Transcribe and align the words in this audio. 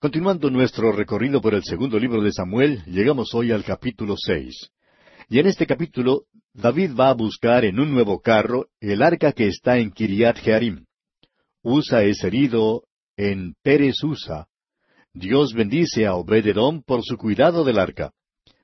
Continuando 0.00 0.48
nuestro 0.48 0.92
recorrido 0.92 1.42
por 1.42 1.52
el 1.52 1.62
segundo 1.62 1.98
libro 1.98 2.22
de 2.22 2.32
Samuel, 2.32 2.82
llegamos 2.86 3.34
hoy 3.34 3.52
al 3.52 3.64
capítulo 3.64 4.14
seis. 4.16 4.70
Y 5.28 5.40
en 5.40 5.46
este 5.46 5.66
capítulo, 5.66 6.22
David 6.54 6.92
va 6.98 7.10
a 7.10 7.14
buscar 7.14 7.66
en 7.66 7.78
un 7.78 7.92
nuevo 7.92 8.18
carro 8.22 8.68
el 8.80 9.02
arca 9.02 9.32
que 9.32 9.46
está 9.46 9.76
en 9.76 9.90
Kiriat 9.90 10.38
Jearim. 10.38 10.86
Usa 11.60 12.02
es 12.02 12.24
herido 12.24 12.84
en 13.18 13.52
Pérez 13.62 14.02
Usa. 14.02 14.46
Dios 15.12 15.52
bendice 15.52 16.06
a 16.06 16.14
Obededom 16.14 16.82
por 16.82 17.04
su 17.04 17.18
cuidado 17.18 17.62
del 17.62 17.78
arca. 17.78 18.14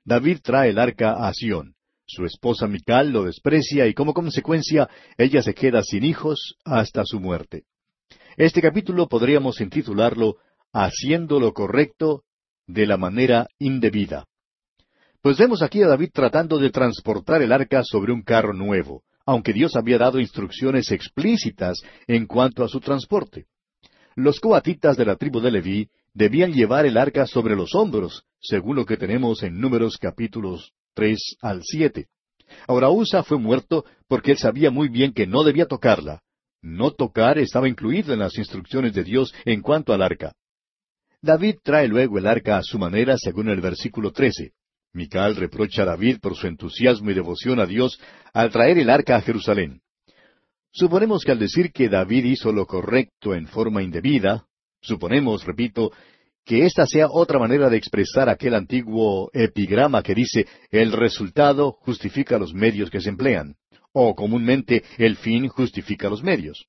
David 0.07 0.39
trae 0.43 0.71
el 0.71 0.79
arca 0.79 1.29
a 1.29 1.34
Sión. 1.34 1.75
Su 2.07 2.25
esposa 2.25 2.66
Mical 2.66 3.11
lo 3.11 3.25
desprecia 3.25 3.87
y 3.87 3.93
como 3.93 4.14
consecuencia 4.14 4.89
ella 5.18 5.43
se 5.43 5.53
queda 5.53 5.82
sin 5.82 6.03
hijos 6.03 6.55
hasta 6.64 7.05
su 7.05 7.21
muerte. 7.21 7.64
Este 8.39 8.62
capítulo 8.62 9.07
podríamos 9.07 9.61
intitularlo 9.61 10.37
Haciendo 10.72 11.40
lo 11.40 11.52
correcto 11.52 12.22
de 12.66 12.86
la 12.86 12.96
manera 12.96 13.48
indebida. 13.58 14.26
Pues 15.22 15.38
vemos 15.38 15.62
aquí 15.62 15.82
a 15.82 15.88
David 15.88 16.11
tratando 16.12 16.58
de 16.58 16.70
transportar 16.70 17.43
el 17.43 17.52
arca 17.52 17.82
sobre 17.82 18.12
un 18.12 18.22
carro 18.22 18.52
nuevo, 18.52 19.02
aunque 19.24 19.52
Dios 19.52 19.74
había 19.76 19.98
dado 19.98 20.21
instrucciones 20.21 20.90
explícitas 20.93 21.80
en 22.07 22.26
cuanto 22.26 22.62
a 22.62 22.68
su 22.68 22.80
transporte. 22.80 23.46
Los 24.14 24.40
coatitas 24.40 24.96
de 24.96 25.04
la 25.04 25.16
tribu 25.16 25.40
de 25.40 25.50
Leví 25.50 25.90
debían 26.14 26.52
llevar 26.52 26.86
el 26.86 26.96
arca 26.96 27.26
sobre 27.26 27.57
los 27.57 27.74
hombros, 27.74 28.24
según 28.40 28.76
lo 28.76 28.86
que 28.86 28.96
tenemos 28.96 29.43
en 29.43 29.60
Números 29.60 29.98
capítulos 29.98 30.72
tres 30.94 31.36
al 31.43 31.62
siete. 31.62 32.06
Ahora 32.66 32.88
Usa 32.91 33.22
fue 33.22 33.38
muerto 33.38 33.84
porque 34.08 34.33
él 34.33 34.38
sabía 34.38 34.70
muy 34.70 34.88
bien 34.88 35.12
que 35.12 35.27
no 35.27 35.44
debía 35.44 35.66
tocarla, 35.66 36.22
no 36.62 36.92
tocar 36.92 37.38
estaba 37.38 37.69
incluido 37.69 38.12
en 38.12 38.20
las 38.20 38.38
instrucciones 38.38 38.94
de 38.94 39.05
Dios 39.05 39.34
en 39.44 39.60
cuanto 39.60 39.92
al 39.92 40.02
arca. 40.02 40.34
David 41.22 41.56
trae 41.62 41.88
luego 41.88 42.19
el 42.19 42.27
arca 42.27 42.58
a 42.58 42.62
su 42.62 42.78
manera 42.78 43.16
según 43.19 43.48
el 43.48 43.61
versículo 43.61 44.12
trece. 44.12 44.52
Mical 44.92 45.36
reprocha 45.36 45.82
a 45.82 45.86
David 45.86 46.18
por 46.20 46.36
su 46.36 46.46
entusiasmo 46.46 47.10
y 47.10 47.14
devoción 47.14 47.60
a 47.60 47.66
Dios 47.66 48.00
al 48.32 48.50
traer 48.50 48.78
el 48.78 48.91
arca 48.91 49.16
a 49.16 49.20
Jerusalén. 49.20 49.80
Suponemos 50.72 51.24
que 51.24 51.32
al 51.32 51.38
decir 51.38 51.72
que 51.72 51.88
David 51.88 52.24
hizo 52.24 52.52
lo 52.52 52.66
correcto 52.66 53.34
en 53.34 53.46
forma 53.46 53.82
indebida, 53.82 54.46
suponemos, 54.80 55.44
repito, 55.44 55.91
que 56.44 56.64
esta 56.64 56.86
sea 56.86 57.08
otra 57.10 57.38
manera 57.38 57.69
de 57.69 57.76
expresar 57.76 58.28
aquel 58.28 58.54
antiguo 58.54 59.30
epigrama 59.32 60.02
que 60.02 60.14
dice 60.14 60.46
el 60.70 60.92
resultado 60.92 61.72
justifica 61.72 62.38
los 62.38 62.54
medios 62.54 62.91
que 62.91 63.00
se 63.00 63.08
emplean 63.08 63.56
o 63.98 64.14
comúnmente 64.14 64.84
el 64.98 65.16
fin 65.16 65.48
justifica 65.48 66.10
los 66.10 66.22
medios. 66.22 66.66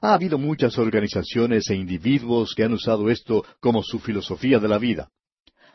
Ha 0.00 0.14
habido 0.14 0.38
muchas 0.38 0.78
organizaciones 0.78 1.68
e 1.70 1.74
individuos 1.74 2.54
que 2.54 2.64
han 2.64 2.72
usado 2.72 3.10
esto 3.10 3.44
como 3.60 3.82
su 3.82 3.98
filosofía 3.98 4.58
de 4.58 4.68
la 4.68 4.78
vida. 4.78 5.10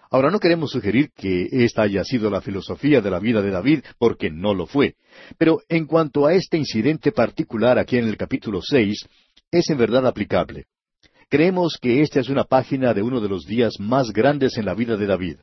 Ahora 0.10 0.30
no 0.30 0.40
queremos 0.40 0.72
sugerir 0.72 1.10
que 1.16 1.48
esta 1.52 1.82
haya 1.82 2.04
sido 2.04 2.30
la 2.30 2.40
filosofía 2.40 3.02
de 3.02 3.10
la 3.10 3.20
vida 3.20 3.42
de 3.42 3.50
David, 3.50 3.84
porque 3.98 4.30
no 4.30 4.54
lo 4.54 4.68
fue. 4.68 4.96
Pero 5.38 5.62
en 5.68 5.88
cuanto 5.88 6.28
a 6.28 6.36
este 6.36 6.58
incidente 6.58 7.12
particular 7.12 7.80
aquí 7.80 7.98
en 7.98 8.08
el 8.08 8.16
capítulo 8.16 8.62
seis, 8.62 9.08
es 9.52 9.70
en 9.70 9.78
verdad 9.78 10.06
aplicable. 10.06 10.66
Creemos 11.30 11.78
que 11.82 12.02
esta 12.02 12.20
es 12.20 12.30
una 12.30 12.44
página 12.44 12.94
de 12.94 13.02
uno 13.02 13.20
de 13.20 13.28
los 13.28 13.46
días 13.46 13.74
más 13.80 14.12
grandes 14.12 14.58
en 14.58 14.66
la 14.66 14.76
vida 14.76 14.98
de 14.98 15.08
David. 15.08 15.38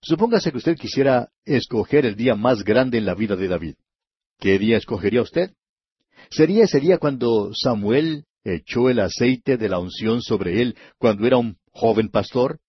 Supóngase 0.00 0.50
que 0.50 0.58
usted 0.58 0.76
quisiera 0.76 1.28
escoger 1.44 2.06
el 2.06 2.16
día 2.16 2.34
más 2.34 2.64
grande 2.64 2.98
en 2.98 3.04
la 3.04 3.14
vida 3.14 3.36
de 3.36 3.48
David. 3.48 3.74
¿Qué 4.38 4.58
día 4.58 4.78
escogería 4.78 5.20
usted? 5.22 5.52
¿Sería 6.30 6.64
ese 6.64 6.80
día 6.80 6.98
cuando 6.98 7.50
Samuel 7.54 8.24
echó 8.44 8.90
el 8.90 9.00
aceite 9.00 9.56
de 9.56 9.68
la 9.68 9.78
unción 9.78 10.22
sobre 10.22 10.60
él 10.60 10.76
cuando 10.98 11.26
era 11.26 11.36
un 11.36 11.56
joven 11.72 12.08
pastor? 12.08 12.60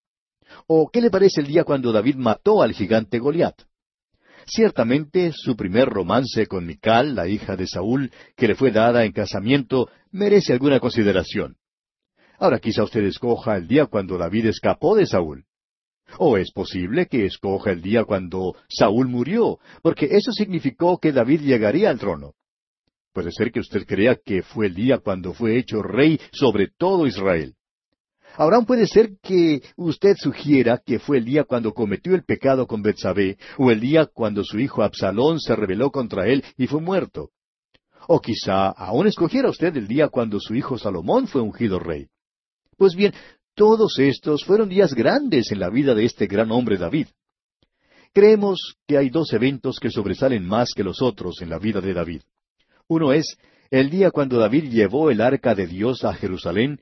¿O 0.68 0.90
qué 0.92 1.02
le 1.02 1.10
parece 1.10 1.42
el 1.42 1.48
día 1.48 1.64
cuando 1.64 1.92
David 1.92 2.16
mató 2.16 2.62
al 2.62 2.74
gigante 2.74 3.20
Goliat? 3.20 3.56
Ciertamente 4.48 5.32
su 5.34 5.56
primer 5.56 5.90
romance 5.90 6.46
con 6.46 6.66
Mical, 6.66 7.16
la 7.16 7.28
hija 7.28 7.56
de 7.56 7.66
Saúl, 7.66 8.12
que 8.36 8.48
le 8.48 8.56
fue 8.56 8.72
dada 8.72 9.04
en 9.04 9.12
casamiento, 9.12 9.90
merece 10.12 10.54
alguna 10.54 10.80
consideración. 10.80 11.58
Ahora 12.38 12.60
quizá 12.60 12.84
usted 12.84 13.04
escoja 13.06 13.56
el 13.58 13.68
día 13.68 13.88
cuando 13.88 14.18
David 14.18 14.48
escapó 14.48 14.96
de 14.96 15.08
Saúl. 15.08 15.46
O 16.20 16.38
es 16.38 16.52
posible 16.52 17.08
que 17.08 17.26
escoja 17.26 17.72
el 17.72 17.82
día 17.82 18.04
cuando 18.04 18.56
Saúl 18.70 19.08
murió, 19.08 19.60
porque 19.82 20.10
eso 20.12 20.32
significó 20.32 21.00
que 21.00 21.12
David 21.12 21.42
llegaría 21.42 21.90
al 21.90 22.00
trono. 22.00 22.34
Puede 23.16 23.32
ser 23.32 23.50
que 23.54 23.62
usted 23.62 23.86
crea 23.88 24.18
que 24.18 24.44
fue 24.44 24.68
el 24.68 24.76
día 24.76 24.98
cuando 24.98 25.32
fue 25.32 25.58
hecho 25.58 25.82
rey 25.82 26.20
sobre 26.34 26.68
todo 26.78 27.08
Israel. 27.08 27.56
Ahora 28.36 28.60
puede 28.64 28.88
ser 28.88 29.12
que 29.24 29.62
usted 29.78 30.18
sugiera 30.18 30.82
que 30.86 31.00
fue 31.00 31.20
el 31.20 31.24
día 31.24 31.46
cuando 31.46 31.74
cometió 31.74 32.14
el 32.14 32.26
pecado 32.26 32.68
con 32.68 32.82
Betsabé, 32.82 33.38
o 33.58 33.72
el 33.72 33.80
día 33.80 34.06
cuando 34.06 34.44
su 34.44 34.60
hijo 34.60 34.84
Absalón 34.84 35.40
se 35.40 35.56
rebeló 35.56 35.92
contra 35.92 36.28
él 36.28 36.44
y 36.58 36.68
fue 36.68 36.82
muerto. 36.82 37.30
O 38.10 38.20
quizá 38.20 38.68
aún 38.72 39.08
escogiera 39.08 39.50
usted 39.50 39.78
el 39.78 39.88
día 39.88 40.10
cuando 40.10 40.42
su 40.42 40.54
hijo 40.54 40.78
Salomón 40.78 41.28
fue 41.28 41.42
ungido 41.42 41.80
rey. 41.80 42.08
Pues 42.76 42.96
bien, 42.96 43.14
todos 43.54 43.98
estos 43.98 44.44
fueron 44.44 44.68
días 44.68 44.94
grandes 44.94 45.54
en 45.54 45.62
la 45.62 45.70
vida 45.70 45.96
de 45.96 46.04
este 46.04 46.28
gran 46.28 46.52
hombre 46.52 46.78
David. 46.78 47.08
Creemos 48.12 48.76
que 48.86 48.98
hay 48.98 49.10
dos 49.10 49.32
eventos 49.32 49.80
que 49.80 49.90
sobresalen 49.90 50.46
más 50.46 50.72
que 50.76 50.84
los 50.84 51.02
otros 51.02 51.42
en 51.42 51.50
la 51.50 51.60
vida 51.60 51.80
de 51.80 51.94
David. 51.94 52.22
Uno 52.88 53.14
es 53.14 53.38
el 53.72 53.90
día 53.90 54.12
cuando 54.12 54.38
David 54.38 54.70
llevó 54.70 55.10
el 55.10 55.22
arca 55.22 55.56
de 55.56 55.66
Dios 55.66 56.04
a 56.04 56.14
Jerusalén, 56.14 56.82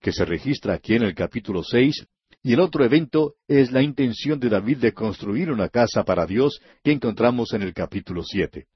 que 0.00 0.12
se 0.12 0.24
registra 0.24 0.74
aquí 0.74 0.94
en 0.94 1.02
el 1.02 1.14
capítulo 1.14 1.62
seis, 1.62 2.06
y 2.42 2.54
el 2.54 2.60
otro 2.60 2.84
evento 2.84 3.34
es 3.46 3.70
la 3.70 3.82
intención 3.82 4.38
de 4.40 4.48
David 4.48 4.78
de 4.78 4.92
construir 4.92 5.50
una 5.50 5.68
casa 5.68 6.04
para 6.04 6.26
Dios 6.26 6.60
que 6.82 6.92
encontramos 6.92 7.52
en 7.52 7.62
el 7.62 7.74
capítulo 7.74 8.22
siete. 8.22 8.66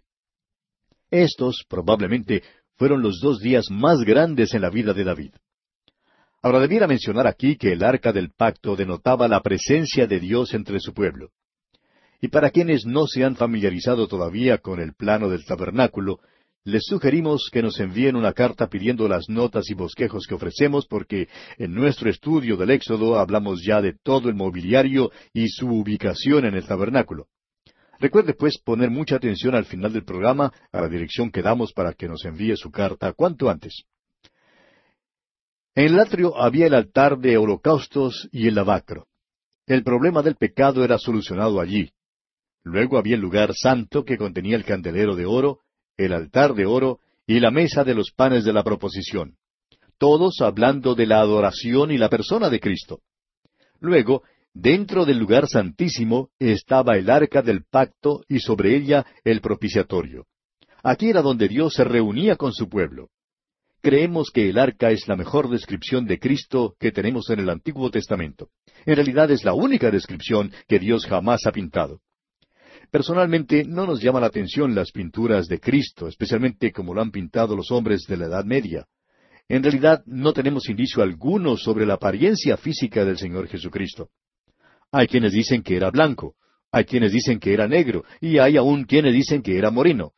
Estos, 1.10 1.64
probablemente, 1.68 2.42
fueron 2.76 3.02
los 3.02 3.20
dos 3.20 3.40
días 3.40 3.70
más 3.70 4.00
grandes 4.00 4.52
en 4.54 4.62
la 4.62 4.70
vida 4.70 4.92
de 4.92 5.04
David. 5.04 5.32
Ahora 6.42 6.60
debiera 6.60 6.86
mencionar 6.86 7.26
aquí 7.26 7.56
que 7.56 7.72
el 7.72 7.82
arca 7.82 8.12
del 8.12 8.30
pacto 8.30 8.76
denotaba 8.76 9.26
la 9.26 9.40
presencia 9.40 10.06
de 10.06 10.20
Dios 10.20 10.54
entre 10.54 10.80
su 10.80 10.92
pueblo. 10.92 11.30
Y 12.20 12.28
para 12.28 12.50
quienes 12.50 12.84
no 12.84 13.06
se 13.06 13.24
han 13.24 13.36
familiarizado 13.36 14.06
todavía 14.06 14.58
con 14.58 14.80
el 14.80 14.94
plano 14.94 15.28
del 15.28 15.44
tabernáculo, 15.44 16.20
les 16.68 16.84
sugerimos 16.84 17.48
que 17.50 17.62
nos 17.62 17.80
envíen 17.80 18.14
una 18.14 18.34
carta 18.34 18.68
pidiendo 18.68 19.08
las 19.08 19.30
notas 19.30 19.70
y 19.70 19.74
bosquejos 19.74 20.26
que 20.26 20.34
ofrecemos 20.34 20.86
porque 20.86 21.28
en 21.56 21.72
nuestro 21.72 22.10
estudio 22.10 22.58
del 22.58 22.70
Éxodo 22.70 23.18
hablamos 23.18 23.62
ya 23.64 23.80
de 23.80 23.94
todo 23.94 24.28
el 24.28 24.34
mobiliario 24.34 25.10
y 25.32 25.48
su 25.48 25.66
ubicación 25.66 26.44
en 26.44 26.54
el 26.54 26.66
tabernáculo. 26.66 27.28
Recuerde 27.98 28.34
pues 28.34 28.58
poner 28.58 28.90
mucha 28.90 29.16
atención 29.16 29.54
al 29.54 29.64
final 29.64 29.94
del 29.94 30.04
programa 30.04 30.52
a 30.70 30.82
la 30.82 30.88
dirección 30.88 31.30
que 31.30 31.40
damos 31.40 31.72
para 31.72 31.94
que 31.94 32.06
nos 32.06 32.22
envíe 32.26 32.54
su 32.54 32.70
carta 32.70 33.14
cuanto 33.14 33.48
antes. 33.48 33.84
En 35.74 35.94
el 35.94 35.98
atrio 35.98 36.36
había 36.36 36.66
el 36.66 36.74
altar 36.74 37.18
de 37.18 37.38
holocaustos 37.38 38.28
y 38.30 38.46
el 38.46 38.56
lavacro. 38.56 39.06
El 39.66 39.82
problema 39.82 40.20
del 40.20 40.36
pecado 40.36 40.84
era 40.84 40.98
solucionado 40.98 41.60
allí. 41.60 41.90
Luego 42.62 42.98
había 42.98 43.14
el 43.14 43.22
lugar 43.22 43.54
santo 43.54 44.04
que 44.04 44.18
contenía 44.18 44.56
el 44.56 44.66
candelero 44.66 45.16
de 45.16 45.24
oro, 45.24 45.60
el 45.98 46.12
altar 46.12 46.54
de 46.54 46.64
oro 46.64 47.00
y 47.26 47.40
la 47.40 47.50
mesa 47.50 47.84
de 47.84 47.94
los 47.94 48.12
panes 48.12 48.44
de 48.44 48.52
la 48.54 48.62
proposición. 48.62 49.36
Todos 49.98 50.40
hablando 50.40 50.94
de 50.94 51.06
la 51.06 51.20
adoración 51.20 51.90
y 51.90 51.98
la 51.98 52.08
persona 52.08 52.48
de 52.48 52.60
Cristo. 52.60 53.00
Luego, 53.80 54.22
dentro 54.54 55.04
del 55.04 55.18
lugar 55.18 55.48
santísimo 55.48 56.30
estaba 56.38 56.96
el 56.96 57.10
arca 57.10 57.42
del 57.42 57.64
pacto 57.64 58.24
y 58.28 58.38
sobre 58.38 58.76
ella 58.76 59.04
el 59.24 59.40
propiciatorio. 59.40 60.26
Aquí 60.82 61.10
era 61.10 61.20
donde 61.20 61.48
Dios 61.48 61.74
se 61.74 61.84
reunía 61.84 62.36
con 62.36 62.52
su 62.52 62.68
pueblo. 62.68 63.10
Creemos 63.80 64.30
que 64.32 64.48
el 64.48 64.58
arca 64.58 64.90
es 64.90 65.06
la 65.08 65.16
mejor 65.16 65.50
descripción 65.50 66.06
de 66.06 66.18
Cristo 66.18 66.76
que 66.78 66.92
tenemos 66.92 67.30
en 67.30 67.40
el 67.40 67.50
Antiguo 67.50 67.90
Testamento. 67.90 68.48
En 68.86 68.96
realidad 68.96 69.30
es 69.30 69.44
la 69.44 69.54
única 69.54 69.90
descripción 69.90 70.52
que 70.66 70.78
Dios 70.78 71.06
jamás 71.06 71.46
ha 71.46 71.52
pintado. 71.52 72.00
Personalmente 72.90 73.64
no 73.64 73.86
nos 73.86 74.00
llama 74.00 74.20
la 74.20 74.28
atención 74.28 74.74
las 74.74 74.92
pinturas 74.92 75.46
de 75.46 75.60
Cristo, 75.60 76.08
especialmente 76.08 76.72
como 76.72 76.94
lo 76.94 77.02
han 77.02 77.10
pintado 77.10 77.54
los 77.54 77.70
hombres 77.70 78.04
de 78.06 78.16
la 78.16 78.26
Edad 78.26 78.44
Media. 78.44 78.86
En 79.46 79.62
realidad 79.62 80.02
no 80.06 80.32
tenemos 80.32 80.68
indicio 80.68 81.02
alguno 81.02 81.56
sobre 81.56 81.84
la 81.84 81.94
apariencia 81.94 82.56
física 82.56 83.04
del 83.04 83.18
Señor 83.18 83.46
Jesucristo. 83.46 84.08
Hay 84.90 85.06
quienes 85.06 85.32
dicen 85.32 85.62
que 85.62 85.76
era 85.76 85.90
blanco, 85.90 86.34
hay 86.72 86.84
quienes 86.84 87.12
dicen 87.12 87.38
que 87.38 87.52
era 87.52 87.68
negro, 87.68 88.04
y 88.20 88.38
hay 88.38 88.56
aún 88.56 88.84
quienes 88.84 89.12
dicen 89.12 89.42
que 89.42 89.58
era 89.58 89.70
moreno. 89.70 90.12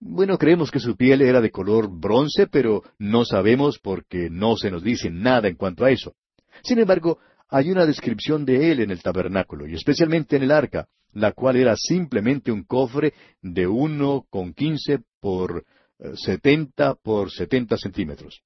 Bueno, 0.00 0.36
creemos 0.36 0.70
que 0.70 0.80
su 0.80 0.96
piel 0.96 1.22
era 1.22 1.40
de 1.40 1.50
color 1.50 1.88
bronce, 1.90 2.48
pero 2.48 2.82
no 2.98 3.24
sabemos 3.24 3.78
porque 3.78 4.30
no 4.30 4.56
se 4.56 4.70
nos 4.70 4.82
dice 4.82 5.10
nada 5.10 5.48
en 5.48 5.56
cuanto 5.56 5.84
a 5.84 5.90
eso. 5.90 6.14
Sin 6.62 6.78
embargo, 6.78 7.18
hay 7.48 7.70
una 7.70 7.86
descripción 7.86 8.44
de 8.44 8.72
él 8.72 8.80
en 8.80 8.90
el 8.90 9.02
tabernáculo, 9.02 9.68
y 9.68 9.74
especialmente 9.74 10.36
en 10.36 10.44
el 10.44 10.50
arca, 10.52 10.88
la 11.12 11.32
cual 11.32 11.56
era 11.56 11.76
simplemente 11.76 12.52
un 12.52 12.64
cofre 12.64 13.14
de 13.42 13.66
uno 13.66 14.26
con 14.30 14.52
quince 14.52 15.00
por 15.20 15.64
eh, 15.98 16.12
setenta 16.14 16.94
por 16.94 17.30
setenta 17.30 17.76
centímetros. 17.76 18.42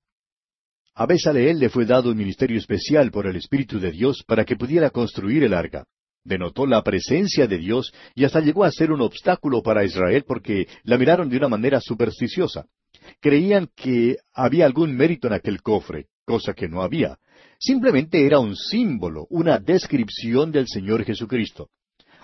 A 0.95 1.07
Besaleel 1.07 1.59
le 1.59 1.71
fue 1.71 1.87
dado 1.87 2.11
un 2.11 2.17
ministerio 2.17 2.57
especial 2.57 3.11
por 3.11 3.27
el 3.27 3.37
Espíritu 3.37 3.81
de 3.81 3.91
Dios 3.91 4.23
para 4.27 4.45
que 4.45 4.57
pudiera 4.57 4.91
construir 4.91 5.43
el 5.43 5.53
arca. 5.53 5.87
Denotó 6.23 6.67
la 6.67 6.83
presencia 6.83 7.47
de 7.47 7.59
Dios 7.59 7.93
y 8.15 8.25
hasta 8.25 8.41
llegó 8.41 8.65
a 8.65 8.71
ser 8.71 8.93
un 8.93 9.03
obstáculo 9.03 9.63
para 9.63 9.85
Israel 9.85 10.25
porque 10.27 10.69
la 10.85 10.97
miraron 10.97 11.29
de 11.29 11.37
una 11.37 11.49
manera 11.49 11.81
supersticiosa. 11.81 12.67
Creían 13.21 13.69
que 13.75 14.17
había 14.33 14.67
algún 14.67 14.95
mérito 14.95 15.27
en 15.27 15.35
aquel 15.35 15.61
cofre, 15.61 16.07
cosa 16.25 16.55
que 16.55 16.69
no 16.69 16.83
había. 16.83 17.19
Simplemente 17.59 18.25
era 18.25 18.39
un 18.39 18.57
símbolo, 18.57 19.27
una 19.31 19.59
descripción 19.59 20.53
del 20.53 20.69
Señor 20.69 21.05
Jesucristo. 21.05 21.71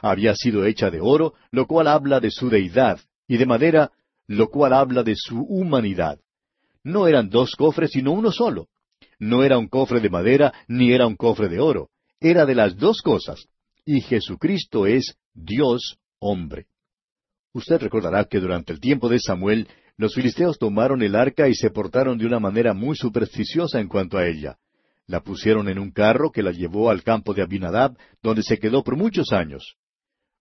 Había 0.02 0.34
sido 0.34 0.64
hecha 0.64 0.90
de 0.90 1.00
oro, 1.00 1.34
lo 1.50 1.66
cual 1.66 1.88
habla 1.88 2.20
de 2.20 2.30
su 2.30 2.48
deidad, 2.48 3.00
y 3.28 3.36
de 3.36 3.46
madera, 3.46 3.92
lo 4.26 4.48
cual 4.48 4.72
habla 4.72 5.02
de 5.02 5.14
su 5.16 5.40
humanidad. 5.40 6.18
No 6.82 7.06
eran 7.06 7.28
dos 7.28 7.54
cofres, 7.56 7.90
sino 7.90 8.12
uno 8.12 8.32
solo. 8.32 8.68
No 9.18 9.44
era 9.44 9.58
un 9.58 9.68
cofre 9.68 10.00
de 10.00 10.08
madera, 10.08 10.52
ni 10.68 10.92
era 10.92 11.06
un 11.06 11.16
cofre 11.16 11.48
de 11.48 11.60
oro. 11.60 11.90
Era 12.20 12.46
de 12.46 12.54
las 12.54 12.76
dos 12.76 13.02
cosas. 13.02 13.46
Y 13.84 14.00
Jesucristo 14.00 14.86
es 14.86 15.16
Dios 15.34 15.98
hombre. 16.18 16.66
Usted 17.52 17.80
recordará 17.80 18.24
que 18.24 18.40
durante 18.40 18.72
el 18.72 18.80
tiempo 18.80 19.08
de 19.08 19.18
Samuel, 19.18 19.68
los 19.96 20.14
filisteos 20.14 20.58
tomaron 20.58 21.02
el 21.02 21.14
arca 21.14 21.48
y 21.48 21.54
se 21.54 21.70
portaron 21.70 22.16
de 22.16 22.26
una 22.26 22.40
manera 22.40 22.72
muy 22.72 22.96
supersticiosa 22.96 23.80
en 23.80 23.88
cuanto 23.88 24.16
a 24.16 24.26
ella. 24.26 24.56
La 25.06 25.20
pusieron 25.20 25.68
en 25.68 25.78
un 25.78 25.90
carro 25.90 26.30
que 26.30 26.42
la 26.42 26.52
llevó 26.52 26.88
al 26.88 27.02
campo 27.02 27.34
de 27.34 27.42
Abinadab, 27.42 27.96
donde 28.22 28.42
se 28.42 28.58
quedó 28.58 28.82
por 28.82 28.96
muchos 28.96 29.32
años. 29.32 29.76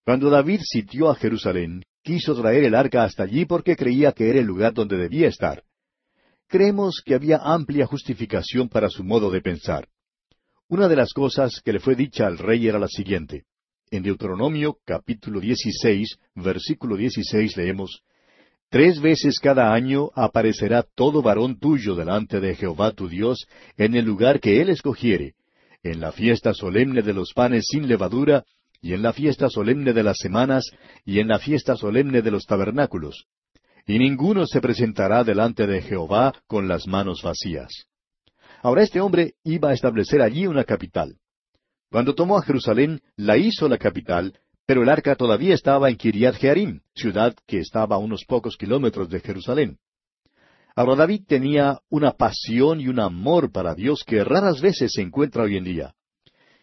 Cuando 0.10 0.32
David 0.32 0.62
sitió 0.64 1.12
a 1.12 1.16
Jerusalén, 1.16 1.84
quiso 2.02 2.34
traer 2.34 2.64
el 2.64 2.74
arca 2.74 3.04
hasta 3.04 3.22
allí 3.22 3.46
porque 3.46 3.76
creía 3.76 4.12
que 4.12 4.28
era 4.28 4.40
el 4.40 4.48
lugar 4.48 4.74
donde 4.74 4.98
debía 4.98 5.28
estar. 5.28 5.62
Creemos 6.48 7.04
que 7.06 7.14
había 7.14 7.38
amplia 7.38 7.86
justificación 7.86 8.70
para 8.70 8.90
su 8.90 9.04
modo 9.04 9.30
de 9.30 9.40
pensar. 9.42 9.88
Una 10.68 10.88
de 10.88 10.96
las 10.96 11.14
cosas 11.14 11.62
que 11.64 11.74
le 11.74 11.80
fue 11.80 11.96
dicha 11.96 12.26
al 12.26 12.40
rey 12.40 12.68
era 12.68 12.80
la 12.80 12.88
siguiente. 12.88 13.44
En 13.92 14.02
Deuteronomio 14.02 14.80
capítulo 14.84 15.40
16, 15.40 16.18
versículo 16.34 16.98
16 16.98 17.56
leemos, 17.56 18.02
Tres 18.72 19.00
veces 19.00 19.38
cada 19.40 19.72
año 19.76 20.10
aparecerá 20.16 20.82
todo 20.82 21.22
varón 21.22 21.60
tuyo 21.60 21.94
delante 21.94 22.40
de 22.40 22.56
Jehová 22.56 22.94
tu 22.94 23.08
Dios 23.08 23.46
en 23.78 23.94
el 23.94 24.06
lugar 24.06 24.40
que 24.40 24.60
él 24.60 24.70
escogiere, 24.70 25.36
en 25.84 26.00
la 26.00 26.12
fiesta 26.12 26.56
solemne 26.56 27.04
de 27.04 27.14
los 27.14 27.32
panes 27.34 27.66
sin 27.70 27.88
levadura, 27.88 28.44
y 28.82 28.94
en 28.94 29.02
la 29.02 29.14
fiesta 29.14 29.50
solemne 29.50 29.94
de 29.94 30.04
las 30.04 30.18
semanas, 30.18 30.66
y 31.06 31.20
en 31.20 31.28
la 31.28 31.40
fiesta 31.40 31.76
solemne 31.76 32.22
de 32.22 32.32
los 32.32 32.46
tabernáculos. 32.46 33.26
Y 33.86 34.00
ninguno 34.00 34.46
se 34.46 34.62
presentará 34.62 35.24
delante 35.24 35.68
de 35.68 35.82
Jehová 35.82 36.34
con 36.48 36.68
las 36.68 36.88
manos 36.88 37.22
vacías. 37.24 37.88
Ahora 38.62 38.84
este 38.84 39.02
hombre 39.02 39.34
iba 39.44 39.70
a 39.70 39.74
establecer 39.74 40.22
allí 40.22 40.46
una 40.46 40.64
capital. 40.64 41.18
Cuando 41.90 42.14
tomó 42.14 42.38
a 42.38 42.44
Jerusalén, 42.44 43.02
la 43.16 43.38
hizo 43.38 43.68
la 43.68 43.78
capital, 43.78 44.38
pero 44.66 44.84
el 44.84 44.90
arca 44.90 45.16
todavía 45.16 45.56
estaba 45.56 45.90
en 45.90 45.96
Kiriat 45.96 46.36
Jearim, 46.36 46.82
ciudad 46.94 47.36
que 47.48 47.60
estaba 47.60 47.96
a 47.96 48.00
unos 48.00 48.26
pocos 48.26 48.56
kilómetros 48.58 49.10
de 49.10 49.20
Jerusalén. 49.20 49.80
Ahora 50.76 50.96
David 50.96 51.24
tenía 51.28 51.80
una 51.90 52.12
pasión 52.12 52.80
y 52.80 52.88
un 52.88 53.00
amor 53.00 53.52
para 53.52 53.74
Dios 53.74 54.04
que 54.06 54.24
raras 54.24 54.62
veces 54.62 54.92
se 54.94 55.02
encuentra 55.02 55.44
hoy 55.44 55.58
en 55.58 55.64
día. 55.64 55.96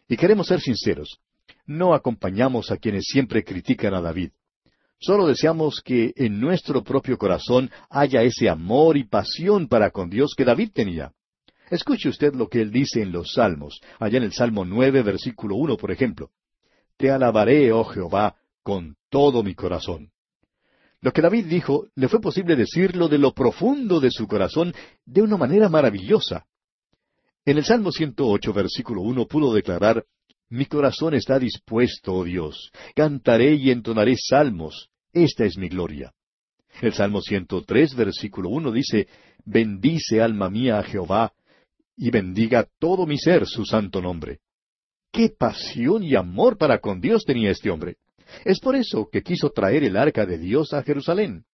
Y 0.09 0.17
queremos 0.17 0.47
ser 0.47 0.61
sinceros, 0.61 1.19
no 1.67 1.95
acompañamos 1.95 2.71
a 2.71 2.77
quienes 2.77 3.05
siempre 3.07 3.45
critican 3.45 3.95
a 3.95 4.01
David. 4.01 4.31
Solo 4.99 5.27
deseamos 5.27 5.83
que 5.85 6.13
en 6.17 6.41
nuestro 6.41 6.83
propio 6.83 7.19
corazón 7.19 7.71
haya 7.91 8.23
ese 8.23 8.49
amor 8.49 8.97
y 8.97 9.05
pasión 9.05 9.69
para 9.69 9.91
con 9.91 10.09
Dios 10.09 10.35
que 10.37 10.45
David 10.45 10.71
tenía. 10.73 11.13
Escuche 11.71 12.09
usted 12.09 12.35
lo 12.35 12.49
que 12.49 12.63
él 12.63 12.71
dice 12.71 13.03
en 13.03 13.13
los 13.13 13.33
Salmos, 13.33 13.81
allá 13.99 14.19
en 14.19 14.25
el 14.25 14.33
Salmo 14.33 14.65
nueve, 14.65 15.03
versículo 15.03 15.57
uno, 15.57 15.77
por 15.77 15.91
ejemplo. 15.91 16.31
Te 16.97 17.11
alabaré, 17.11 17.73
oh 17.73 17.85
Jehová, 17.85 18.37
con 18.63 18.97
todo 19.11 19.43
mi 19.43 19.55
corazón. 19.55 20.11
Lo 21.01 21.13
que 21.13 21.21
David 21.21 21.47
dijo 21.47 21.89
le 21.95 22.09
fue 22.09 22.21
posible 22.21 22.57
decirlo 22.57 23.09
de 23.09 23.19
lo 23.19 23.33
profundo 23.33 24.01
de 24.01 24.11
su 24.11 24.27
corazón 24.27 24.73
de 25.05 25.23
una 25.23 25.37
manera 25.37 25.69
maravillosa. 25.69 26.47
En 27.45 27.59
el 27.59 27.65
Salmo 27.65 27.93
108, 27.93 28.53
versículo 28.53 29.03
uno, 29.03 29.27
pudo 29.27 29.53
declarar, 29.53 30.05
Mi 30.49 30.67
corazón 30.67 31.15
está 31.15 31.39
dispuesto, 31.39 32.15
oh 32.15 32.25
Dios, 32.25 32.71
cantaré 32.95 33.55
y 33.55 33.71
entonaré 33.71 34.15
salmos, 34.17 34.91
esta 35.13 35.45
es 35.45 35.59
mi 35.59 35.69
gloria. 35.69 36.13
El 36.81 36.93
Salmo 36.93 37.21
103, 37.21 37.95
versículo 37.97 38.51
uno 38.51 38.71
dice, 38.71 39.09
Bendice 39.45 40.21
alma 40.21 40.49
mía 40.51 40.79
a 40.79 40.83
Jehová, 40.83 41.33
y 41.97 42.11
bendiga 42.11 42.69
todo 42.79 43.07
mi 43.07 43.19
ser 43.19 43.47
su 43.47 43.65
santo 43.65 44.01
nombre. 44.01 44.41
Qué 45.11 45.31
pasión 45.31 46.03
y 46.03 46.15
amor 46.15 46.59
para 46.59 46.79
con 46.79 47.01
Dios 47.01 47.25
tenía 47.25 47.51
este 47.51 47.71
hombre. 47.71 47.97
Es 48.45 48.61
por 48.61 48.77
eso 48.77 49.09
que 49.11 49.23
quiso 49.23 49.51
traer 49.51 49.85
el 49.85 49.97
arca 49.97 50.27
de 50.27 50.37
Dios 50.37 50.73
a 50.75 50.83
Jerusalén. 50.83 51.45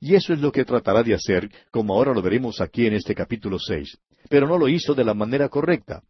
Y 0.00 0.14
eso 0.14 0.32
es 0.32 0.40
lo 0.40 0.52
que 0.52 0.64
tratará 0.64 1.02
de 1.02 1.14
hacer, 1.14 1.50
como 1.70 1.94
ahora 1.94 2.12
lo 2.12 2.20
veremos 2.20 2.60
aquí 2.60 2.86
en 2.86 2.94
este 2.94 3.14
capítulo 3.14 3.58
seis. 3.58 3.98
Pero 4.28 4.46
no 4.46 4.58
lo 4.58 4.68
hizo 4.68 4.94
de 4.94 5.04
la 5.04 5.14
manera 5.14 5.48
correcta. 5.48 6.02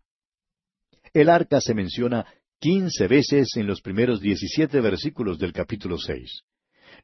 El 1.13 1.29
arca 1.29 1.61
se 1.61 1.75
menciona 1.75 2.27
quince 2.61 3.07
veces 3.07 3.49
en 3.57 3.67
los 3.67 3.81
primeros 3.81 4.21
diecisiete 4.21 4.81
versículos 4.81 5.39
del 5.39 5.53
capítulo 5.53 5.97
seis. 5.99 6.43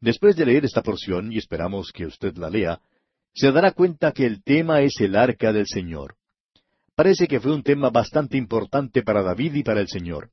Después 0.01 0.37
de 0.37 0.47
leer 0.47 0.65
esta 0.65 0.83
porción, 0.83 1.33
y 1.33 1.39
esperamos 1.39 1.93
que 1.93 2.07
usted 2.07 2.37
la 2.37 2.51
lea, 2.51 2.81
se 3.35 3.51
dará 3.53 3.73
cuenta 3.73 4.13
que 4.13 4.27
el 4.27 4.43
tema 4.43 4.83
es 4.83 5.01
el 5.01 5.17
arca 5.17 5.53
del 5.53 5.67
Señor. 5.67 6.17
Parece 6.95 7.27
que 7.27 7.41
fue 7.41 7.53
un 7.53 7.63
tema 7.63 7.91
bastante 7.91 8.37
importante 8.37 9.03
para 9.03 9.23
David 9.23 9.55
y 9.55 9.63
para 9.63 9.81
el 9.81 9.89
Señor. 9.89 10.31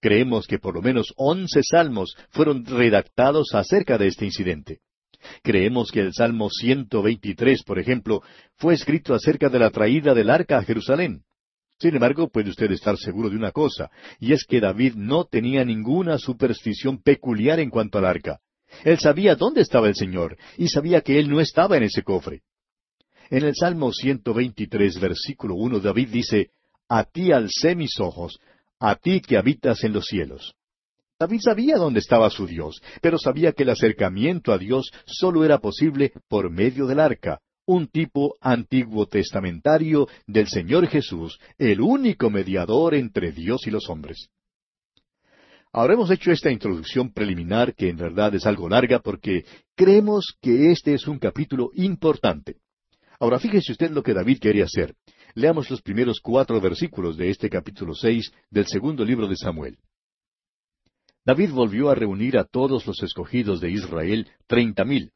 Creemos 0.00 0.46
que 0.46 0.58
por 0.58 0.74
lo 0.74 0.82
menos 0.82 1.12
once 1.16 1.62
salmos 1.62 2.16
fueron 2.30 2.64
redactados 2.64 3.54
acerca 3.54 3.98
de 3.98 4.08
este 4.08 4.24
incidente. 4.24 4.80
Creemos 5.42 5.90
que 5.90 6.00
el 6.00 6.12
Salmo 6.12 6.48
123, 6.50 7.62
por 7.64 7.78
ejemplo, 7.78 8.22
fue 8.56 8.74
escrito 8.74 9.14
acerca 9.14 9.48
de 9.48 9.58
la 9.58 9.70
traída 9.70 10.14
del 10.14 10.30
arca 10.30 10.58
a 10.58 10.62
Jerusalén. 10.62 11.24
Sin 11.78 11.94
embargo, 11.94 12.28
puede 12.28 12.50
usted 12.50 12.70
estar 12.72 12.96
seguro 12.96 13.28
de 13.28 13.36
una 13.36 13.52
cosa, 13.52 13.90
y 14.18 14.32
es 14.32 14.44
que 14.44 14.60
David 14.60 14.94
no 14.94 15.24
tenía 15.24 15.64
ninguna 15.64 16.18
superstición 16.18 17.02
peculiar 17.02 17.60
en 17.60 17.68
cuanto 17.68 17.98
al 17.98 18.06
arca. 18.06 18.40
Él 18.84 18.98
sabía 18.98 19.34
dónde 19.34 19.60
estaba 19.60 19.88
el 19.88 19.94
Señor, 19.94 20.38
y 20.56 20.68
sabía 20.68 21.02
que 21.02 21.18
Él 21.18 21.28
no 21.28 21.40
estaba 21.40 21.76
en 21.76 21.84
ese 21.84 22.02
cofre. 22.02 22.42
En 23.28 23.44
el 23.44 23.54
Salmo 23.54 23.92
123, 23.92 25.00
versículo 25.00 25.54
uno, 25.54 25.80
David 25.80 26.08
dice, 26.08 26.50
A 26.88 27.04
ti 27.04 27.32
alcé 27.32 27.74
mis 27.74 27.98
ojos, 28.00 28.38
a 28.78 28.94
ti 28.96 29.20
que 29.20 29.36
habitas 29.36 29.84
en 29.84 29.92
los 29.92 30.06
cielos. 30.06 30.54
David 31.18 31.40
sabía 31.40 31.76
dónde 31.76 32.00
estaba 32.00 32.28
su 32.30 32.46
Dios, 32.46 32.80
pero 33.00 33.18
sabía 33.18 33.52
que 33.52 33.64
el 33.64 33.70
acercamiento 33.70 34.52
a 34.52 34.58
Dios 34.58 34.90
solo 35.06 35.44
era 35.44 35.58
posible 35.58 36.12
por 36.28 36.50
medio 36.50 36.86
del 36.86 37.00
arca, 37.00 37.40
un 37.66 37.88
tipo 37.88 38.36
antiguo 38.40 39.06
testamentario 39.06 40.08
del 40.26 40.48
Señor 40.48 40.86
Jesús, 40.86 41.38
el 41.58 41.80
único 41.80 42.30
mediador 42.30 42.94
entre 42.94 43.32
Dios 43.32 43.66
y 43.66 43.70
los 43.70 43.88
hombres. 43.90 44.30
Ahora 45.72 45.94
hemos 45.94 46.10
hecho 46.10 46.30
esta 46.30 46.50
introducción 46.50 47.12
preliminar 47.12 47.74
que 47.74 47.90
en 47.90 47.96
verdad 47.96 48.34
es 48.34 48.46
algo 48.46 48.68
larga 48.68 49.00
porque 49.00 49.44
creemos 49.74 50.34
que 50.40 50.70
este 50.70 50.94
es 50.94 51.06
un 51.06 51.18
capítulo 51.18 51.70
importante. 51.74 52.56
Ahora 53.18 53.38
fíjese 53.38 53.72
usted 53.72 53.90
lo 53.90 54.02
que 54.02 54.14
David 54.14 54.38
quería 54.38 54.64
hacer. 54.64 54.94
Leamos 55.34 55.70
los 55.70 55.82
primeros 55.82 56.20
cuatro 56.20 56.60
versículos 56.60 57.16
de 57.18 57.28
este 57.28 57.50
capítulo 57.50 57.94
seis 57.94 58.32
del 58.50 58.66
segundo 58.66 59.04
libro 59.04 59.28
de 59.28 59.36
Samuel. 59.36 59.76
David 61.26 61.50
volvió 61.50 61.90
a 61.90 61.94
reunir 61.94 62.38
a 62.38 62.44
todos 62.44 62.86
los 62.86 63.02
escogidos 63.02 63.60
de 63.60 63.70
Israel, 63.70 64.28
treinta 64.46 64.84
mil. 64.84 65.10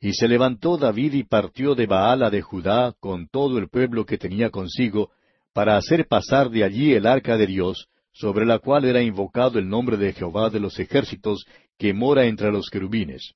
Y 0.00 0.12
se 0.12 0.28
levantó 0.28 0.76
David 0.76 1.14
y 1.14 1.24
partió 1.24 1.74
de 1.74 1.86
Baala 1.86 2.30
de 2.30 2.40
Judá 2.40 2.94
con 3.00 3.28
todo 3.28 3.58
el 3.58 3.68
pueblo 3.68 4.06
que 4.06 4.18
tenía 4.18 4.50
consigo, 4.50 5.10
para 5.52 5.76
hacer 5.76 6.06
pasar 6.06 6.50
de 6.50 6.62
allí 6.62 6.92
el 6.92 7.06
arca 7.06 7.36
de 7.36 7.46
Dios, 7.46 7.88
sobre 8.12 8.46
la 8.46 8.58
cual 8.58 8.84
era 8.84 9.02
invocado 9.02 9.58
el 9.58 9.68
nombre 9.68 9.96
de 9.96 10.12
Jehová 10.12 10.50
de 10.50 10.60
los 10.60 10.78
ejércitos, 10.78 11.44
que 11.76 11.92
mora 11.94 12.26
entre 12.26 12.52
los 12.52 12.68
querubines. 12.70 13.34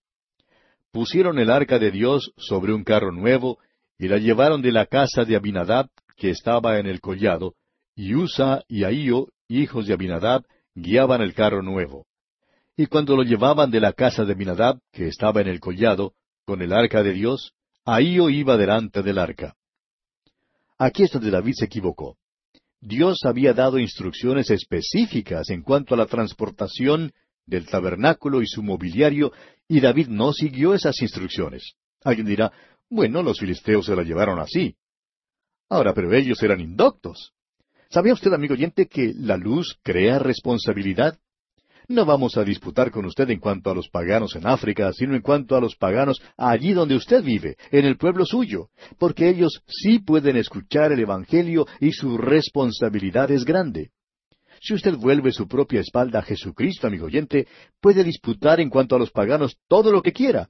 Pusieron 0.92 1.38
el 1.38 1.50
arca 1.50 1.78
de 1.78 1.90
Dios 1.90 2.32
sobre 2.36 2.72
un 2.72 2.84
carro 2.84 3.12
nuevo, 3.12 3.58
y 3.98 4.08
la 4.08 4.18
llevaron 4.18 4.62
de 4.62 4.72
la 4.72 4.86
casa 4.86 5.24
de 5.24 5.36
Abinadab, 5.36 5.88
que 6.16 6.30
estaba 6.30 6.78
en 6.78 6.86
el 6.86 7.00
collado, 7.00 7.54
y 7.94 8.14
Usa 8.14 8.62
y 8.68 8.84
Ahío, 8.84 9.28
hijos 9.48 9.86
de 9.86 9.94
Abinadab, 9.94 10.44
guiaban 10.74 11.22
el 11.22 11.34
carro 11.34 11.62
nuevo. 11.62 12.06
Y 12.76 12.86
cuando 12.86 13.16
lo 13.16 13.22
llevaban 13.22 13.70
de 13.70 13.80
la 13.80 13.92
casa 13.92 14.24
de 14.24 14.32
Abinadab, 14.32 14.78
que 14.92 15.08
estaba 15.08 15.40
en 15.40 15.48
el 15.48 15.60
collado, 15.60 16.14
con 16.44 16.62
el 16.62 16.72
arca 16.72 17.02
de 17.02 17.12
Dios, 17.12 17.54
Ahío 17.84 18.30
iba 18.30 18.56
delante 18.56 19.02
del 19.02 19.18
arca. 19.18 19.56
Aquí 20.78 21.04
es 21.04 21.10
donde 21.12 21.30
David 21.30 21.54
se 21.56 21.64
equivocó. 21.64 22.16
Dios 22.80 23.20
había 23.24 23.54
dado 23.54 23.78
instrucciones 23.78 24.50
específicas 24.50 25.50
en 25.50 25.62
cuanto 25.62 25.94
a 25.94 25.96
la 25.96 26.06
transportación 26.06 27.12
del 27.46 27.66
tabernáculo 27.66 28.42
y 28.42 28.46
su 28.46 28.62
mobiliario, 28.62 29.32
y 29.68 29.80
David 29.80 30.08
no 30.08 30.32
siguió 30.32 30.74
esas 30.74 31.00
instrucciones. 31.00 31.74
Alguien 32.02 32.26
dirá, 32.26 32.52
bueno, 32.90 33.22
los 33.22 33.38
filisteos 33.38 33.86
se 33.86 33.96
la 33.96 34.02
llevaron 34.02 34.38
así. 34.38 34.76
Ahora, 35.68 35.94
pero 35.94 36.12
ellos 36.12 36.42
eran 36.42 36.60
indoctos. 36.60 37.32
¿Sabía 37.88 38.12
usted, 38.12 38.32
amigo 38.32 38.54
oyente, 38.54 38.86
que 38.86 39.12
la 39.14 39.36
luz 39.36 39.78
crea 39.82 40.18
responsabilidad? 40.18 41.18
No 41.92 42.06
vamos 42.06 42.38
a 42.38 42.42
disputar 42.42 42.90
con 42.90 43.04
usted 43.04 43.28
en 43.28 43.38
cuanto 43.38 43.70
a 43.70 43.74
los 43.74 43.90
paganos 43.90 44.34
en 44.34 44.46
África, 44.46 44.90
sino 44.94 45.14
en 45.14 45.20
cuanto 45.20 45.56
a 45.56 45.60
los 45.60 45.76
paganos 45.76 46.22
allí 46.38 46.72
donde 46.72 46.94
usted 46.94 47.22
vive, 47.22 47.58
en 47.70 47.84
el 47.84 47.98
pueblo 47.98 48.24
suyo, 48.24 48.70
porque 48.98 49.28
ellos 49.28 49.60
sí 49.66 49.98
pueden 49.98 50.38
escuchar 50.38 50.92
el 50.92 51.00
Evangelio 51.00 51.66
y 51.80 51.92
su 51.92 52.16
responsabilidad 52.16 53.30
es 53.30 53.44
grande. 53.44 53.90
Si 54.58 54.72
usted 54.72 54.96
vuelve 54.96 55.32
su 55.32 55.46
propia 55.46 55.80
espalda 55.80 56.20
a 56.20 56.22
Jesucristo, 56.22 56.86
amigo 56.86 57.04
oyente, 57.04 57.46
puede 57.78 58.04
disputar 58.04 58.58
en 58.58 58.70
cuanto 58.70 58.96
a 58.96 58.98
los 58.98 59.10
paganos 59.10 59.58
todo 59.68 59.92
lo 59.92 60.00
que 60.00 60.14
quiera. 60.14 60.48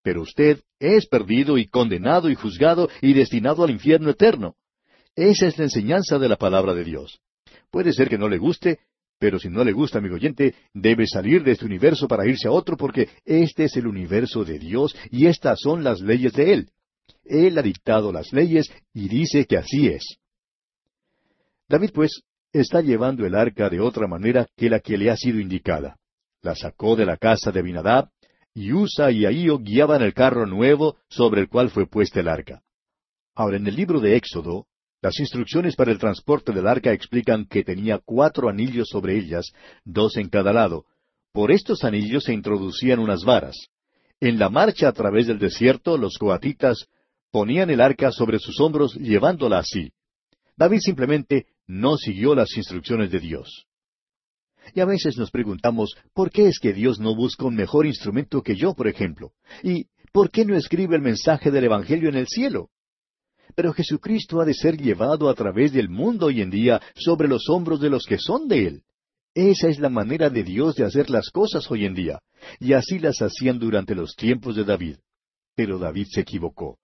Pero 0.00 0.22
usted 0.22 0.60
es 0.78 1.08
perdido 1.08 1.58
y 1.58 1.66
condenado 1.66 2.30
y 2.30 2.36
juzgado 2.36 2.88
y 3.02 3.14
destinado 3.14 3.64
al 3.64 3.70
infierno 3.70 4.10
eterno. 4.10 4.54
Esa 5.16 5.48
es 5.48 5.58
la 5.58 5.64
enseñanza 5.64 6.20
de 6.20 6.28
la 6.28 6.36
palabra 6.36 6.72
de 6.72 6.84
Dios. 6.84 7.18
Puede 7.72 7.92
ser 7.92 8.08
que 8.08 8.18
no 8.18 8.28
le 8.28 8.38
guste, 8.38 8.78
pero 9.18 9.38
si 9.38 9.48
no 9.48 9.64
le 9.64 9.72
gusta, 9.72 9.98
amigo 9.98 10.16
oyente, 10.16 10.54
debe 10.72 11.06
salir 11.06 11.42
de 11.42 11.52
este 11.52 11.64
universo 11.64 12.08
para 12.08 12.26
irse 12.26 12.48
a 12.48 12.50
otro 12.50 12.76
porque 12.76 13.08
este 13.24 13.64
es 13.64 13.76
el 13.76 13.86
universo 13.86 14.44
de 14.44 14.58
Dios 14.58 14.94
y 15.10 15.26
estas 15.26 15.60
son 15.60 15.84
las 15.84 16.00
leyes 16.00 16.32
de 16.32 16.52
Él. 16.52 16.68
Él 17.24 17.58
ha 17.58 17.62
dictado 17.62 18.12
las 18.12 18.32
leyes 18.32 18.70
y 18.92 19.08
dice 19.08 19.46
que 19.46 19.56
así 19.56 19.88
es. 19.88 20.18
David, 21.68 21.90
pues, 21.94 22.22
está 22.52 22.80
llevando 22.82 23.24
el 23.26 23.34
arca 23.34 23.68
de 23.70 23.80
otra 23.80 24.06
manera 24.06 24.46
que 24.56 24.68
la 24.68 24.80
que 24.80 24.98
le 24.98 25.10
ha 25.10 25.16
sido 25.16 25.40
indicada. 25.40 25.96
La 26.42 26.54
sacó 26.54 26.94
de 26.94 27.06
la 27.06 27.16
casa 27.16 27.50
de 27.50 27.60
Abinadab, 27.60 28.10
y 28.54 28.72
Usa 28.72 29.10
y 29.10 29.26
Ahío 29.26 29.58
guiaban 29.58 30.02
el 30.02 30.14
carro 30.14 30.46
nuevo 30.46 30.98
sobre 31.08 31.40
el 31.40 31.48
cual 31.48 31.70
fue 31.70 31.86
puesta 31.86 32.20
el 32.20 32.28
arca. 32.28 32.62
Ahora, 33.34 33.56
en 33.56 33.66
el 33.66 33.74
libro 33.74 33.98
de 33.98 34.14
Éxodo, 34.14 34.66
las 35.04 35.20
instrucciones 35.20 35.76
para 35.76 35.92
el 35.92 35.98
transporte 35.98 36.50
del 36.50 36.66
arca 36.66 36.90
explican 36.90 37.44
que 37.44 37.62
tenía 37.62 37.98
cuatro 38.02 38.48
anillos 38.48 38.88
sobre 38.88 39.18
ellas, 39.18 39.52
dos 39.84 40.16
en 40.16 40.30
cada 40.30 40.50
lado. 40.50 40.86
Por 41.30 41.52
estos 41.52 41.84
anillos 41.84 42.24
se 42.24 42.32
introducían 42.32 43.00
unas 43.00 43.22
varas. 43.22 43.54
En 44.18 44.38
la 44.38 44.48
marcha 44.48 44.88
a 44.88 44.92
través 44.92 45.26
del 45.26 45.38
desierto, 45.38 45.98
los 45.98 46.16
coatitas 46.16 46.86
ponían 47.30 47.68
el 47.68 47.82
arca 47.82 48.12
sobre 48.12 48.38
sus 48.38 48.58
hombros 48.60 48.94
llevándola 48.94 49.58
así. 49.58 49.92
David 50.56 50.78
simplemente 50.80 51.48
no 51.66 51.98
siguió 51.98 52.34
las 52.34 52.56
instrucciones 52.56 53.10
de 53.10 53.20
Dios. 53.20 53.66
Y 54.72 54.80
a 54.80 54.86
veces 54.86 55.18
nos 55.18 55.30
preguntamos, 55.30 55.98
¿por 56.14 56.30
qué 56.30 56.48
es 56.48 56.58
que 56.58 56.72
Dios 56.72 56.98
no 56.98 57.14
busca 57.14 57.44
un 57.44 57.56
mejor 57.56 57.84
instrumento 57.84 58.40
que 58.40 58.56
yo, 58.56 58.72
por 58.72 58.88
ejemplo? 58.88 59.32
¿Y 59.62 59.84
por 60.12 60.30
qué 60.30 60.46
no 60.46 60.56
escribe 60.56 60.96
el 60.96 61.02
mensaje 61.02 61.50
del 61.50 61.64
Evangelio 61.64 62.08
en 62.08 62.16
el 62.16 62.26
cielo? 62.26 62.70
Pero 63.54 63.72
Jesucristo 63.72 64.40
ha 64.40 64.44
de 64.44 64.54
ser 64.54 64.76
llevado 64.76 65.28
a 65.28 65.34
través 65.34 65.72
del 65.72 65.88
mundo 65.88 66.26
hoy 66.26 66.40
en 66.40 66.50
día 66.50 66.80
sobre 66.94 67.28
los 67.28 67.48
hombros 67.48 67.80
de 67.80 67.90
los 67.90 68.04
que 68.06 68.18
son 68.18 68.48
de 68.48 68.66
Él. 68.66 68.82
Esa 69.34 69.68
es 69.68 69.78
la 69.78 69.88
manera 69.88 70.30
de 70.30 70.44
Dios 70.44 70.76
de 70.76 70.84
hacer 70.84 71.10
las 71.10 71.30
cosas 71.30 71.68
hoy 71.70 71.84
en 71.84 71.94
día, 71.94 72.20
y 72.60 72.72
así 72.72 72.98
las 72.98 73.20
hacían 73.20 73.58
durante 73.58 73.94
los 73.94 74.14
tiempos 74.14 74.54
de 74.54 74.64
David. 74.64 74.96
Pero 75.56 75.78
David 75.78 76.06
se 76.10 76.20
equivocó 76.20 76.78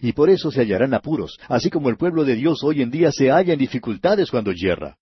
y 0.00 0.12
por 0.12 0.30
eso 0.30 0.50
se 0.50 0.60
hallarán 0.60 0.94
apuros, 0.94 1.38
así 1.48 1.70
como 1.70 1.88
el 1.88 1.96
pueblo 1.96 2.24
de 2.24 2.34
Dios 2.34 2.62
hoy 2.62 2.82
en 2.82 2.90
día 2.90 3.12
se 3.12 3.30
halla 3.30 3.52
en 3.52 3.58
dificultades 3.58 4.30
cuando 4.30 4.52
yerra. 4.52 4.96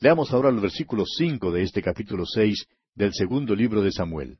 Leamos 0.00 0.32
ahora 0.32 0.50
el 0.50 0.60
versículo 0.60 1.04
cinco 1.06 1.50
de 1.50 1.62
este 1.62 1.82
capítulo 1.82 2.24
seis 2.26 2.66
del 2.94 3.12
segundo 3.14 3.54
libro 3.54 3.82
de 3.82 3.92
Samuel. 3.92 4.38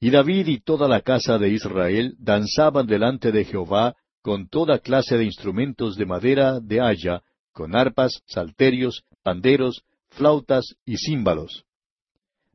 Y 0.00 0.10
David 0.10 0.48
y 0.48 0.60
toda 0.60 0.88
la 0.88 1.00
casa 1.00 1.38
de 1.38 1.50
Israel 1.50 2.14
danzaban 2.18 2.86
delante 2.86 3.30
de 3.30 3.44
Jehová 3.44 3.94
con 4.22 4.48
toda 4.48 4.78
clase 4.78 5.18
de 5.18 5.24
instrumentos 5.24 5.96
de 5.96 6.06
madera 6.06 6.60
de 6.60 6.80
haya, 6.80 7.22
con 7.52 7.76
arpas, 7.76 8.22
salterios, 8.26 9.04
panderos, 9.22 9.82
flautas 10.10 10.76
y 10.84 10.96
címbalos. 10.96 11.64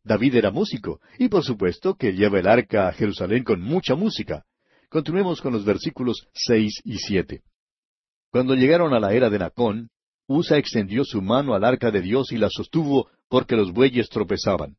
David 0.04 0.36
era 0.36 0.52
músico, 0.52 1.02
y 1.20 1.28
por 1.28 1.44
supuesto 1.44 1.96
que 1.96 2.14
lleva 2.14 2.40
el 2.40 2.48
arca 2.48 2.88
a 2.88 2.94
Jerusalén 2.94 3.44
con 3.44 3.62
mucha 3.62 3.96
música. 3.96 4.46
Continuemos 4.90 5.42
con 5.42 5.52
los 5.52 5.66
versículos 5.66 6.28
seis 6.34 6.82
y 6.86 6.98
siete. 6.98 7.42
Cuando 8.32 8.56
llegaron 8.56 8.94
a 8.94 9.00
la 9.00 9.14
era 9.14 9.30
de 9.30 9.40
Nacón, 9.40 9.90
Usa 10.28 10.58
extendió 10.58 11.04
su 11.04 11.22
mano 11.22 11.54
al 11.54 11.64
arca 11.64 11.92
de 11.92 12.02
Dios 12.02 12.32
y 12.32 12.38
la 12.38 12.50
sostuvo 12.50 13.10
porque 13.30 13.56
los 13.56 13.74
bueyes 13.74 14.10
tropezaban. 14.10 14.78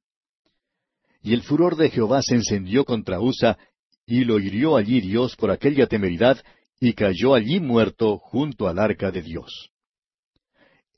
Y 1.22 1.34
el 1.34 1.42
furor 1.42 1.76
de 1.76 1.90
Jehová 1.90 2.22
se 2.22 2.34
encendió 2.34 2.84
contra 2.84 3.20
Usa, 3.20 3.58
y 4.06 4.24
lo 4.24 4.38
hirió 4.38 4.76
allí 4.76 5.02
Dios 5.02 5.36
por 5.36 5.50
aquella 5.50 5.86
temeridad, 5.86 6.42
y 6.80 6.92
cayó 6.92 7.34
allí 7.34 7.60
muerto 7.60 8.18
junto 8.18 8.68
al 8.68 8.78
arca 8.78 9.10
de 9.10 9.22
Dios. 9.22 9.70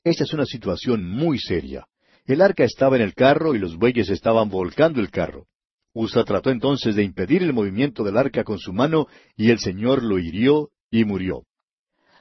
Esta 0.03 0.23
es 0.23 0.33
una 0.33 0.45
situación 0.45 1.07
muy 1.07 1.39
seria. 1.39 1.87
El 2.25 2.41
arca 2.41 2.63
estaba 2.63 2.95
en 2.95 3.01
el 3.01 3.13
carro 3.13 3.55
y 3.55 3.59
los 3.59 3.77
bueyes 3.77 4.09
estaban 4.09 4.49
volcando 4.49 4.99
el 4.99 5.09
carro. 5.09 5.47
Usa 5.93 6.23
trató 6.23 6.49
entonces 6.49 6.95
de 6.95 7.03
impedir 7.03 7.43
el 7.43 7.53
movimiento 7.53 8.03
del 8.03 8.17
arca 8.17 8.43
con 8.43 8.57
su 8.57 8.73
mano 8.73 9.07
y 9.35 9.49
el 9.49 9.59
Señor 9.59 10.03
lo 10.03 10.19
hirió 10.19 10.69
y 10.89 11.03
murió. 11.03 11.45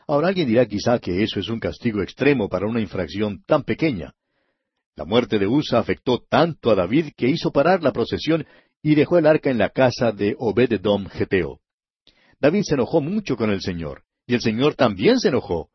Ahora 0.07 0.29
alguien 0.29 0.49
dirá 0.49 0.67
quizá 0.67 0.99
que 0.99 1.23
eso 1.23 1.39
es 1.39 1.49
un 1.49 1.61
castigo 1.61 2.03
extremo 2.03 2.49
para 2.49 2.67
una 2.67 2.81
infracción 2.81 3.45
tan 3.47 3.63
pequeña. 3.63 4.13
La 4.97 5.05
muerte 5.05 5.39
de 5.39 5.47
Usa 5.47 5.79
afectó 5.79 6.19
tanto 6.29 6.71
a 6.71 6.75
David 6.75 7.13
que 7.17 7.29
hizo 7.29 7.53
parar 7.53 7.83
la 7.83 7.93
procesión 7.93 8.45
y 8.83 8.97
dejó 8.97 9.19
el 9.19 9.27
arca 9.27 9.51
en 9.51 9.59
la 9.59 9.69
casa 9.69 10.11
de 10.11 10.35
Obededom 10.39 11.07
Geteo. 11.07 11.61
David 12.41 12.63
se 12.65 12.75
enojó 12.75 13.01
mucho 13.01 13.37
con 13.37 13.51
el 13.51 13.61
Señor, 13.61 14.03
y 14.27 14.35
el 14.35 14.41
Señor 14.41 14.75
también 14.75 15.19
se 15.19 15.29
enojó. 15.29 15.69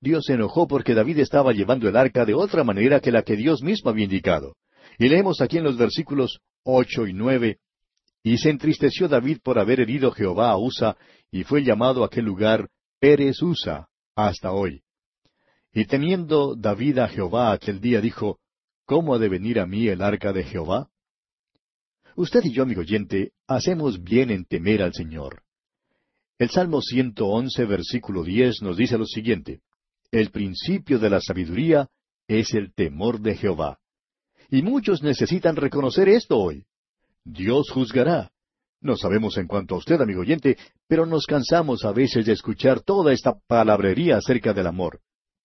Dios 0.00 0.24
se 0.26 0.34
enojó 0.34 0.66
porque 0.66 0.94
David 0.94 1.18
estaba 1.18 1.52
llevando 1.52 1.88
el 1.88 1.96
arca 1.96 2.24
de 2.24 2.34
otra 2.34 2.64
manera 2.64 3.00
que 3.00 3.12
la 3.12 3.22
que 3.22 3.36
Dios 3.36 3.62
mismo 3.62 3.90
había 3.90 4.04
indicado. 4.04 4.54
Y 4.98 5.08
leemos 5.08 5.40
aquí 5.40 5.58
en 5.58 5.64
los 5.64 5.76
versículos 5.76 6.40
ocho 6.64 7.06
y 7.06 7.12
nueve, 7.12 7.58
y 8.22 8.38
se 8.38 8.50
entristeció 8.50 9.08
David 9.08 9.38
por 9.42 9.58
haber 9.58 9.80
herido 9.80 10.10
Jehová 10.12 10.50
a 10.50 10.58
Usa, 10.58 10.96
y 11.30 11.44
fue 11.44 11.62
llamado 11.62 12.04
aquel 12.04 12.24
lugar 12.24 12.68
Pérez 13.00 13.42
Usa, 13.42 13.88
hasta 14.14 14.52
hoy. 14.52 14.82
Y 15.72 15.84
teniendo 15.84 16.54
David 16.56 16.98
a 16.98 17.08
Jehová 17.08 17.52
aquel 17.52 17.80
día, 17.80 18.00
dijo, 18.00 18.38
¿Cómo 18.84 19.14
ha 19.14 19.18
de 19.18 19.28
venir 19.28 19.60
a 19.60 19.66
mí 19.66 19.86
el 19.86 20.00
arca 20.00 20.32
de 20.32 20.44
Jehová? 20.44 20.88
Usted 22.16 22.40
y 22.44 22.52
yo, 22.52 22.62
amigo 22.62 22.80
oyente, 22.80 23.32
hacemos 23.46 24.02
bien 24.02 24.30
en 24.30 24.46
temer 24.46 24.82
al 24.82 24.94
Señor. 24.94 25.42
El 26.38 26.50
Salmo 26.50 26.80
111, 26.80 27.64
versículo 27.64 28.22
10 28.22 28.62
nos 28.62 28.76
dice 28.76 28.96
lo 28.96 29.06
siguiente, 29.06 29.60
El 30.12 30.30
principio 30.30 31.00
de 31.00 31.10
la 31.10 31.20
sabiduría 31.20 31.88
es 32.28 32.54
el 32.54 32.72
temor 32.72 33.20
de 33.20 33.34
Jehová. 33.34 33.78
Y 34.48 34.62
muchos 34.62 35.02
necesitan 35.02 35.56
reconocer 35.56 36.08
esto 36.08 36.38
hoy. 36.38 36.64
Dios 37.24 37.70
juzgará. 37.70 38.30
No 38.80 38.96
sabemos 38.96 39.36
en 39.36 39.48
cuanto 39.48 39.74
a 39.74 39.78
usted, 39.78 40.00
amigo 40.00 40.20
oyente, 40.20 40.56
pero 40.86 41.06
nos 41.06 41.26
cansamos 41.26 41.84
a 41.84 41.90
veces 41.90 42.24
de 42.24 42.34
escuchar 42.34 42.82
toda 42.82 43.12
esta 43.12 43.36
palabrería 43.48 44.18
acerca 44.18 44.54
del 44.54 44.68
amor. 44.68 45.00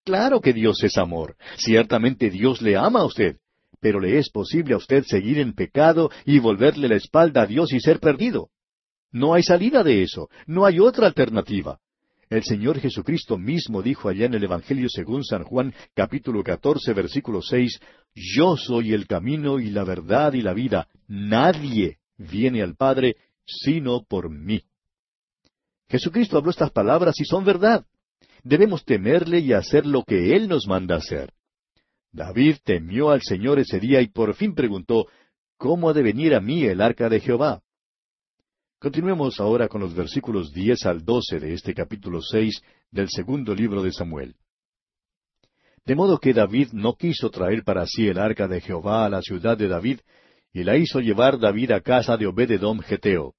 Claro 0.05 0.41
que 0.41 0.53
Dios 0.53 0.83
es 0.83 0.99
amor. 0.99 1.35
Ciertamente 1.57 2.29
Dios 2.29 2.61
le 2.61 2.77
ama 2.77 2.99
a 2.99 3.05
usted. 3.05 3.37
Pero 3.79 3.99
le 3.99 4.19
es 4.19 4.29
posible 4.29 4.75
a 4.75 4.77
usted 4.77 5.03
seguir 5.05 5.39
en 5.39 5.53
pecado 5.53 6.11
y 6.23 6.37
volverle 6.37 6.87
la 6.87 6.95
espalda 6.95 7.41
a 7.41 7.45
Dios 7.47 7.73
y 7.73 7.79
ser 7.79 7.99
perdido. 7.99 8.49
No 9.13 9.35
hay 9.35 9.43
salida 9.43 9.83
de 9.83 10.01
eso. 10.01 10.29
No 10.47 10.65
hay 10.65 10.79
otra 10.79 11.07
alternativa. 11.07 11.79
El 12.29 12.43
Señor 12.43 12.79
Jesucristo 12.79 13.37
mismo 13.37 13.83
dijo 13.83 14.09
allá 14.09 14.25
en 14.25 14.33
el 14.33 14.43
Evangelio 14.43 14.89
según 14.89 15.23
San 15.23 15.43
Juan 15.43 15.73
capítulo 15.93 16.43
catorce 16.43 16.91
versículo 16.93 17.41
seis, 17.43 17.79
Yo 18.15 18.57
soy 18.57 18.91
el 18.91 19.05
camino 19.05 19.59
y 19.59 19.69
la 19.69 19.83
verdad 19.83 20.33
y 20.33 20.41
la 20.41 20.53
vida. 20.53 20.87
Nadie 21.07 21.99
viene 22.17 22.63
al 22.63 22.75
Padre 22.75 23.15
sino 23.45 24.03
por 24.03 24.31
mí. 24.31 24.63
Jesucristo 25.89 26.37
habló 26.37 26.49
estas 26.49 26.71
palabras 26.71 27.19
y 27.19 27.25
son 27.25 27.45
verdad. 27.45 27.85
Debemos 28.41 28.83
temerle 28.83 29.39
y 29.39 29.53
hacer 29.53 29.85
lo 29.85 30.03
que 30.03 30.35
Él 30.35 30.47
nos 30.47 30.65
manda 30.67 30.95
hacer. 30.95 31.33
David 32.11 32.57
temió 32.63 33.11
al 33.11 33.21
Señor 33.21 33.59
ese 33.59 33.79
día 33.79 34.01
y 34.01 34.07
por 34.07 34.33
fin 34.33 34.55
preguntó, 34.55 35.05
¿Cómo 35.57 35.89
ha 35.89 35.93
de 35.93 36.01
venir 36.01 36.33
a 36.33 36.39
mí 36.39 36.63
el 36.63 36.81
arca 36.81 37.09
de 37.09 37.19
Jehová? 37.19 37.61
Continuemos 38.83 39.39
ahora 39.39 39.69
con 39.69 39.79
los 39.79 39.95
versículos 39.95 40.51
diez 40.51 40.85
al 40.85 41.05
doce 41.05 41.39
de 41.39 41.53
este 41.53 41.73
capítulo 41.73 42.19
seis 42.21 42.61
del 42.91 43.07
segundo 43.07 43.55
libro 43.55 43.81
de 43.81 43.93
Samuel. 43.93 44.35
De 45.85 45.95
modo 45.95 46.19
que 46.19 46.33
David 46.33 46.73
no 46.73 46.95
quiso 46.95 47.29
traer 47.29 47.63
para 47.63 47.87
sí 47.87 48.09
el 48.09 48.19
arca 48.19 48.45
de 48.45 48.59
Jehová 48.59 49.05
a 49.05 49.09
la 49.09 49.21
ciudad 49.21 49.57
de 49.57 49.69
David, 49.69 50.01
y 50.51 50.65
la 50.65 50.75
hizo 50.75 50.99
llevar 50.99 51.39
David 51.39 51.71
a 51.71 51.79
casa 51.79 52.17
de 52.17 52.27
Obededom 52.27 52.81
Geteo. 52.81 53.35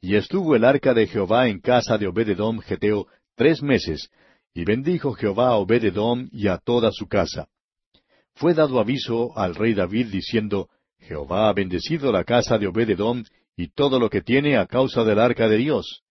Y 0.00 0.16
estuvo 0.16 0.56
el 0.56 0.64
arca 0.64 0.92
de 0.92 1.06
Jehová 1.06 1.46
en 1.46 1.60
casa 1.60 1.96
de 1.96 2.08
Obededom 2.08 2.58
Geteo 2.58 3.06
tres 3.36 3.62
meses, 3.62 4.10
y 4.54 4.64
bendijo 4.64 5.12
Jehová 5.12 5.50
a 5.50 5.56
Obededom 5.58 6.28
y 6.32 6.48
a 6.48 6.58
toda 6.58 6.90
su 6.90 7.06
casa. 7.06 7.46
Fue 8.34 8.54
dado 8.54 8.80
aviso 8.80 9.38
al 9.38 9.54
rey 9.54 9.72
David 9.72 10.08
diciendo, 10.08 10.68
Jehová 10.98 11.48
ha 11.48 11.52
bendecido 11.52 12.10
la 12.10 12.24
casa 12.24 12.58
de 12.58 12.66
Obededom 12.66 13.22
y 13.56 13.68
todo 13.68 13.98
lo 13.98 14.10
que 14.10 14.22
tiene 14.22 14.56
a 14.56 14.66
causa 14.66 15.04
del 15.04 15.18
arca 15.18 15.48
de 15.48 15.58
Dios. 15.58 16.02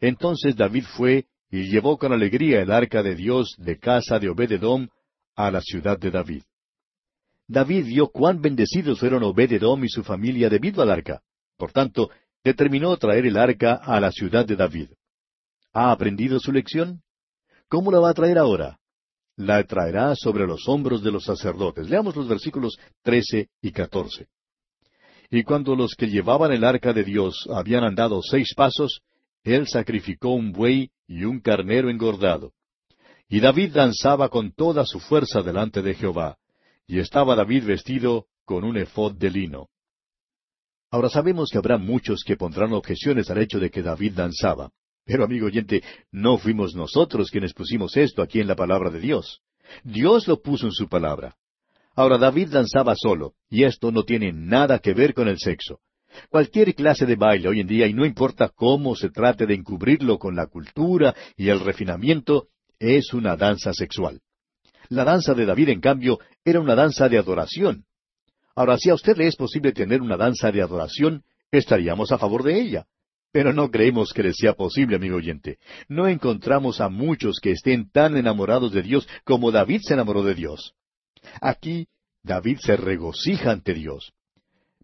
Entonces 0.00 0.56
David 0.56 0.84
fue 0.96 1.26
y 1.50 1.70
llevó 1.70 1.96
con 1.98 2.12
alegría 2.12 2.60
el 2.60 2.70
arca 2.70 3.02
de 3.02 3.14
Dios 3.14 3.54
de 3.58 3.78
casa 3.78 4.18
de 4.18 4.28
Obededom 4.28 4.88
a 5.34 5.50
la 5.50 5.60
ciudad 5.60 5.98
de 5.98 6.10
David. 6.10 6.42
David 7.46 7.86
vio 7.86 8.08
cuán 8.08 8.42
bendecidos 8.42 9.00
fueron 9.00 9.22
Obededom 9.22 9.82
y 9.84 9.88
su 9.88 10.04
familia 10.04 10.50
debido 10.50 10.82
al 10.82 10.90
arca. 10.90 11.22
Por 11.56 11.72
tanto, 11.72 12.10
determinó 12.44 12.96
traer 12.96 13.26
el 13.26 13.38
arca 13.38 13.74
a 13.74 13.98
la 14.00 14.12
ciudad 14.12 14.44
de 14.44 14.56
David. 14.56 14.90
¿Ha 15.72 15.90
aprendido 15.90 16.38
su 16.38 16.52
lección? 16.52 17.02
¿Cómo 17.68 17.90
la 17.90 18.00
va 18.00 18.10
a 18.10 18.14
traer 18.14 18.38
ahora? 18.38 18.78
La 19.36 19.62
traerá 19.64 20.14
sobre 20.16 20.46
los 20.46 20.68
hombros 20.68 21.02
de 21.02 21.12
los 21.12 21.24
sacerdotes. 21.24 21.88
Leamos 21.88 22.16
los 22.16 22.28
versículos 22.28 22.78
trece 23.02 23.48
y 23.62 23.72
catorce. 23.72 24.28
Y 25.30 25.42
cuando 25.42 25.76
los 25.76 25.94
que 25.94 26.08
llevaban 26.08 26.52
el 26.52 26.64
arca 26.64 26.92
de 26.92 27.04
Dios 27.04 27.46
habían 27.52 27.84
andado 27.84 28.22
seis 28.22 28.54
pasos, 28.56 29.02
él 29.44 29.66
sacrificó 29.66 30.30
un 30.30 30.52
buey 30.52 30.90
y 31.06 31.24
un 31.24 31.40
carnero 31.40 31.90
engordado. 31.90 32.52
Y 33.28 33.40
David 33.40 33.74
danzaba 33.74 34.30
con 34.30 34.52
toda 34.52 34.86
su 34.86 35.00
fuerza 35.00 35.42
delante 35.42 35.82
de 35.82 35.94
Jehová, 35.94 36.38
y 36.86 36.98
estaba 36.98 37.36
David 37.36 37.64
vestido 37.64 38.26
con 38.44 38.64
un 38.64 38.78
efod 38.78 39.12
de 39.12 39.30
lino. 39.30 39.68
Ahora 40.90 41.10
sabemos 41.10 41.50
que 41.50 41.58
habrá 41.58 41.76
muchos 41.76 42.22
que 42.24 42.36
pondrán 42.36 42.72
objeciones 42.72 43.28
al 43.30 43.38
hecho 43.38 43.60
de 43.60 43.70
que 43.70 43.82
David 43.82 44.14
danzaba. 44.14 44.70
Pero 45.04 45.24
amigo 45.24 45.46
oyente, 45.46 45.82
no 46.10 46.38
fuimos 46.38 46.74
nosotros 46.74 47.30
quienes 47.30 47.52
pusimos 47.52 47.96
esto 47.96 48.22
aquí 48.22 48.40
en 48.40 48.46
la 48.46 48.56
palabra 48.56 48.90
de 48.90 49.00
Dios. 49.00 49.42
Dios 49.82 50.26
lo 50.26 50.40
puso 50.40 50.66
en 50.66 50.72
su 50.72 50.88
palabra. 50.88 51.36
Ahora 51.98 52.16
David 52.16 52.50
danzaba 52.50 52.94
solo, 52.94 53.32
y 53.50 53.64
esto 53.64 53.90
no 53.90 54.04
tiene 54.04 54.32
nada 54.32 54.78
que 54.78 54.94
ver 54.94 55.14
con 55.14 55.26
el 55.26 55.36
sexo. 55.36 55.80
Cualquier 56.28 56.72
clase 56.76 57.06
de 57.06 57.16
baile 57.16 57.48
hoy 57.48 57.58
en 57.58 57.66
día, 57.66 57.88
y 57.88 57.92
no 57.92 58.06
importa 58.06 58.52
cómo 58.54 58.94
se 58.94 59.10
trate 59.10 59.46
de 59.46 59.54
encubrirlo 59.54 60.16
con 60.16 60.36
la 60.36 60.46
cultura 60.46 61.12
y 61.36 61.48
el 61.48 61.58
refinamiento, 61.58 62.50
es 62.78 63.12
una 63.14 63.34
danza 63.34 63.72
sexual. 63.72 64.20
La 64.90 65.02
danza 65.02 65.34
de 65.34 65.44
David, 65.44 65.70
en 65.70 65.80
cambio, 65.80 66.20
era 66.44 66.60
una 66.60 66.76
danza 66.76 67.08
de 67.08 67.18
adoración. 67.18 67.84
Ahora, 68.54 68.78
si 68.78 68.90
a 68.90 68.94
usted 68.94 69.16
le 69.16 69.26
es 69.26 69.34
posible 69.34 69.72
tener 69.72 70.00
una 70.00 70.16
danza 70.16 70.52
de 70.52 70.62
adoración, 70.62 71.24
estaríamos 71.50 72.12
a 72.12 72.18
favor 72.18 72.44
de 72.44 72.60
ella. 72.60 72.86
Pero 73.32 73.52
no 73.52 73.72
creemos 73.72 74.12
que 74.12 74.22
le 74.22 74.34
sea 74.34 74.52
posible, 74.52 74.94
amigo 74.94 75.16
oyente. 75.16 75.58
No 75.88 76.06
encontramos 76.06 76.80
a 76.80 76.90
muchos 76.90 77.40
que 77.42 77.50
estén 77.50 77.90
tan 77.90 78.16
enamorados 78.16 78.70
de 78.70 78.82
Dios 78.82 79.08
como 79.24 79.50
David 79.50 79.80
se 79.82 79.94
enamoró 79.94 80.22
de 80.22 80.36
Dios. 80.36 80.76
Aquí, 81.40 81.86
David 82.22 82.58
se 82.60 82.76
regocija 82.76 83.50
ante 83.50 83.74
Dios. 83.74 84.12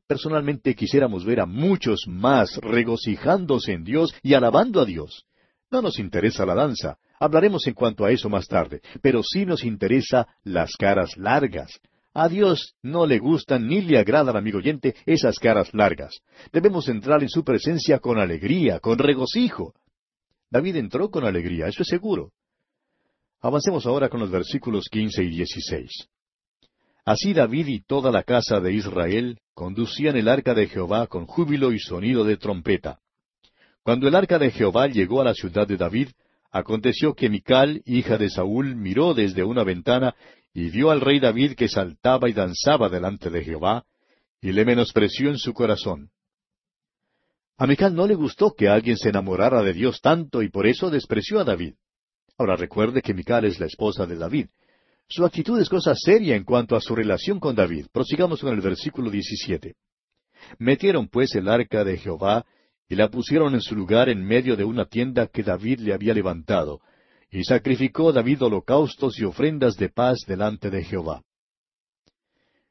Personalmente 0.07 0.75
quisiéramos 0.75 1.25
ver 1.25 1.41
a 1.41 1.47
muchos 1.47 2.05
más 2.07 2.57
regocijándose 2.59 3.73
en 3.73 3.85
Dios 3.85 4.15
y 4.23 4.35
alabando 4.35 4.81
a 4.81 4.85
Dios. 4.85 5.25
No 5.71 5.81
nos 5.83 5.99
interesa 5.99 6.45
la 6.45 6.55
danza, 6.55 6.99
hablaremos 7.19 7.67
en 7.67 7.75
cuanto 7.75 8.05
a 8.05 8.11
eso 8.11 8.29
más 8.29 8.47
tarde, 8.47 8.81
pero 9.03 9.23
sí 9.23 9.47
nos 9.47 9.65
interesa 9.65 10.29
las 10.43 10.77
caras 10.77 11.17
largas. 11.17 11.81
A 12.13 12.29
Dios 12.29 12.77
no 12.83 13.07
le 13.07 13.19
gustan 13.19 13.67
ni 13.67 13.81
le 13.81 13.99
agradan, 13.99 14.37
amigo 14.37 14.59
oyente, 14.59 14.95
esas 15.05 15.39
caras 15.39 15.75
largas. 15.75 16.21
Debemos 16.53 16.89
entrar 16.89 17.23
en 17.23 17.29
su 17.29 17.43
presencia 17.43 17.99
con 17.99 18.19
alegría, 18.19 18.79
con 18.79 18.99
regocijo. 18.99 19.75
David 20.49 20.77
entró 20.77 21.11
con 21.11 21.25
alegría, 21.25 21.67
eso 21.67 21.83
es 21.83 21.89
seguro. 21.89 22.31
Avancemos 23.41 23.85
ahora 23.87 24.09
con 24.09 24.21
los 24.21 24.31
versículos 24.31 24.85
quince 24.89 25.25
y 25.25 25.31
dieciséis. 25.31 26.09
Así 27.05 27.35
David 27.35 27.67
y 27.67 27.81
toda 27.81 28.11
la 28.11 28.23
casa 28.23 28.61
de 28.61 28.73
Israel 28.73 29.39
conducían 29.53 30.17
el 30.17 30.29
arca 30.29 30.55
de 30.55 30.69
Jehová 30.69 31.07
con 31.07 31.27
júbilo 31.27 31.73
y 31.73 31.79
sonido 31.79 32.25
de 32.25 32.39
trompeta. 32.39 33.01
Cuando 33.83 34.09
el 34.09 34.15
arca 34.15 34.39
de 34.39 34.51
Jehová 34.51 34.87
llegó 34.87 35.21
a 35.21 35.25
la 35.25 35.35
ciudad 35.35 35.69
de 35.69 35.77
David, 35.77 36.09
aconteció 36.51 37.15
que 37.15 37.29
Mical, 37.29 37.83
hija 37.85 38.17
de 38.17 38.31
Saúl, 38.31 38.75
miró 38.75 39.13
desde 39.13 39.45
una 39.45 39.65
ventana 39.65 40.15
y 40.55 40.71
vio 40.71 40.91
al 40.91 41.03
rey 41.03 41.21
David 41.21 41.55
que 41.55 41.69
saltaba 41.69 42.31
y 42.31 42.33
danzaba 42.33 42.89
delante 42.89 43.29
de 43.29 43.45
Jehová, 43.45 43.85
y 44.41 44.53
le 44.53 44.65
menospreció 44.65 45.29
en 45.29 45.37
su 45.37 45.53
corazón. 45.53 46.11
A 47.59 47.67
Mical 47.67 47.95
no 47.95 48.07
le 48.07 48.15
gustó 48.15 48.55
que 48.55 48.69
alguien 48.69 48.97
se 48.97 49.11
enamorara 49.11 49.63
de 49.63 49.75
Dios 49.75 50.01
tanto 50.01 50.43
y 50.43 50.49
por 50.49 50.67
eso 50.67 50.91
despreció 50.91 51.41
a 51.41 51.45
David. 51.45 51.75
Ahora 52.39 52.57
recuerde 52.57 53.03
que 53.03 53.15
Mical 53.15 53.45
es 53.45 53.61
la 53.61 53.67
esposa 53.67 54.07
de 54.07 54.17
David. 54.17 54.47
Su 55.09 55.25
actitud 55.25 55.61
es 55.61 55.69
cosa 55.69 55.95
seria 55.95 56.35
en 56.35 56.45
cuanto 56.45 56.77
a 56.77 56.81
su 56.81 56.95
relación 56.95 57.39
con 57.39 57.55
David. 57.55 57.87
Prosigamos 57.93 58.41
con 58.41 58.53
el 58.53 58.61
versículo 58.61 59.11
17. 59.11 59.75
Metieron 60.59 61.09
pues 61.09 61.35
el 61.35 61.49
arca 61.49 61.85
de 61.85 61.99
Jehová 61.99 62.45
y 62.89 62.97
la 62.97 63.09
pusieron 63.09 63.55
en 63.55 63.61
su 63.61 63.75
lugar 63.75 64.09
en 64.09 64.25
medio 64.25 64.57
de 64.57 64.65
una 64.65 64.87
tienda 64.87 65.27
que 65.27 65.43
David 65.43 65.81
le 65.81 65.95
había 65.95 66.15
levantado, 66.15 66.81
y 67.31 67.45
sacrificó 67.45 68.13
David 68.13 68.43
holocaustos 68.43 69.19
y 69.19 69.25
ofrendas 69.25 69.77
de 69.77 69.89
paz 69.89 70.21
delante 70.27 70.71
de 70.71 70.85
Jehová. 70.85 71.23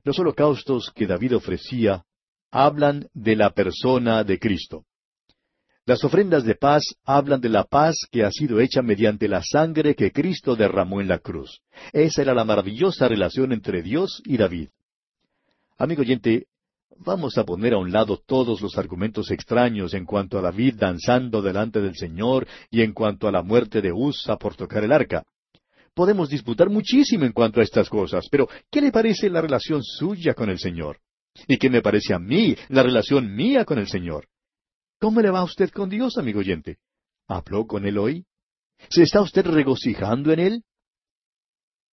Los 0.04 0.20
holocaustos 0.20 0.92
que 0.94 1.08
David 1.08 1.36
ofrecía 1.36 2.06
hablan 2.52 3.10
de 3.14 3.36
la 3.36 3.50
persona 3.50 4.24
de 4.24 4.38
Cristo. 4.38 4.86
Las 5.86 6.02
ofrendas 6.06 6.46
de 6.46 6.56
paz 6.56 6.84
hablan 7.04 7.42
de 7.42 7.50
la 7.50 7.66
paz 7.66 8.08
que 8.10 8.24
ha 8.24 8.32
sido 8.32 8.62
hecha 8.62 8.82
mediante 8.82 9.28
la 9.28 9.42
sangre 9.44 9.96
que 9.96 10.14
Cristo 10.14 10.56
derramó 10.56 11.02
en 11.02 11.10
la 11.10 11.20
cruz. 11.20 11.60
Esa 11.92 12.22
era 12.22 12.34
la 12.34 12.46
maravillosa 12.46 13.10
relación 13.10 13.52
entre 13.52 13.82
Dios 13.82 14.22
y 14.24 14.38
David. 14.38 14.70
Amigo 15.78 16.02
oyente, 16.02 16.48
vamos 17.00 17.38
a 17.38 17.44
poner 17.44 17.74
a 17.74 17.80
un 17.80 17.92
lado 17.92 18.16
todos 18.26 18.62
los 18.62 18.78
argumentos 18.78 19.30
extraños 19.30 19.94
en 19.94 20.06
cuanto 20.06 20.38
a 20.38 20.42
David 20.42 20.76
danzando 20.78 21.42
delante 21.42 21.82
del 21.82 21.98
Señor 21.98 22.48
y 22.72 22.82
en 22.82 22.94
cuanto 22.94 23.28
a 23.28 23.34
la 23.34 23.44
muerte 23.44 23.82
de 23.82 23.92
Usa 23.92 24.38
por 24.38 24.56
tocar 24.56 24.86
el 24.86 24.94
arca. 24.94 25.26
Podemos 25.94 26.30
disputar 26.30 26.70
muchísimo 26.70 27.26
en 27.26 27.34
cuanto 27.34 27.60
a 27.60 27.64
estas 27.64 27.90
cosas, 27.90 28.28
pero 28.32 28.48
¿qué 28.72 28.80
le 28.80 28.92
parece 28.94 29.30
la 29.30 29.42
relación 29.42 29.84
suya 29.84 30.34
con 30.34 30.50
el 30.50 30.60
Señor? 30.60 31.00
¿Y 31.46 31.58
qué 31.58 31.70
me 31.70 31.82
parece 31.82 32.14
a 32.14 32.20
mí 32.20 32.56
la 32.70 32.84
relación 32.84 33.36
mía 33.36 33.66
con 33.66 33.80
el 33.80 33.90
Señor? 33.90 34.30
¿Cómo 35.04 35.20
le 35.20 35.32
va 35.32 35.40
a 35.40 35.44
usted 35.44 35.70
con 35.70 35.90
Dios, 35.90 36.18
amigo 36.18 36.40
oyente? 36.40 36.78
¿Habló 37.28 37.68
con 37.68 37.86
Él 37.86 37.98
hoy? 37.98 38.26
¿Se 38.90 39.04
está 39.04 39.20
usted 39.20 39.46
regocijando 39.46 40.32
en 40.32 40.40
Él? 40.40 40.64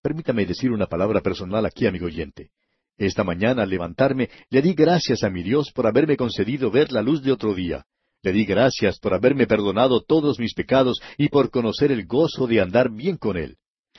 Permítame 0.01 0.46
decir 0.46 0.70
una 0.70 0.87
palabra 0.87 1.20
personal 1.20 1.66
aquí, 1.66 1.87
amigo 1.87 2.07
oyente. 2.07 2.53
Esta 2.96 3.25
mañana, 3.25 3.64
al 3.64 3.68
levantarme, 3.68 4.31
le 4.49 4.62
di 4.62 4.75
gracias 4.75 5.25
a 5.25 5.29
mi 5.29 5.42
Dios 5.42 5.73
por 5.73 5.88
haberme 5.88 6.16
concedido 6.16 6.70
ver 6.70 6.92
la 6.92 7.03
luz 7.03 7.20
de 7.25 7.33
otro 7.33 7.53
día. 7.53 7.85
Le 8.23 8.31
di 8.31 8.44
gracias 8.44 9.01
por 9.01 9.12
haberme 9.12 9.49
perdonado 9.49 10.05
todos 10.05 10.38
mis 10.38 10.55
pecados 10.55 11.01
y 11.18 11.31
por 11.31 11.51
conocer 11.51 11.90
el 11.90 12.07
gozo 12.07 12.46
de 12.46 12.61
andar 12.61 12.92
bien 12.92 13.16
con 13.16 13.37
Él. 13.37 13.57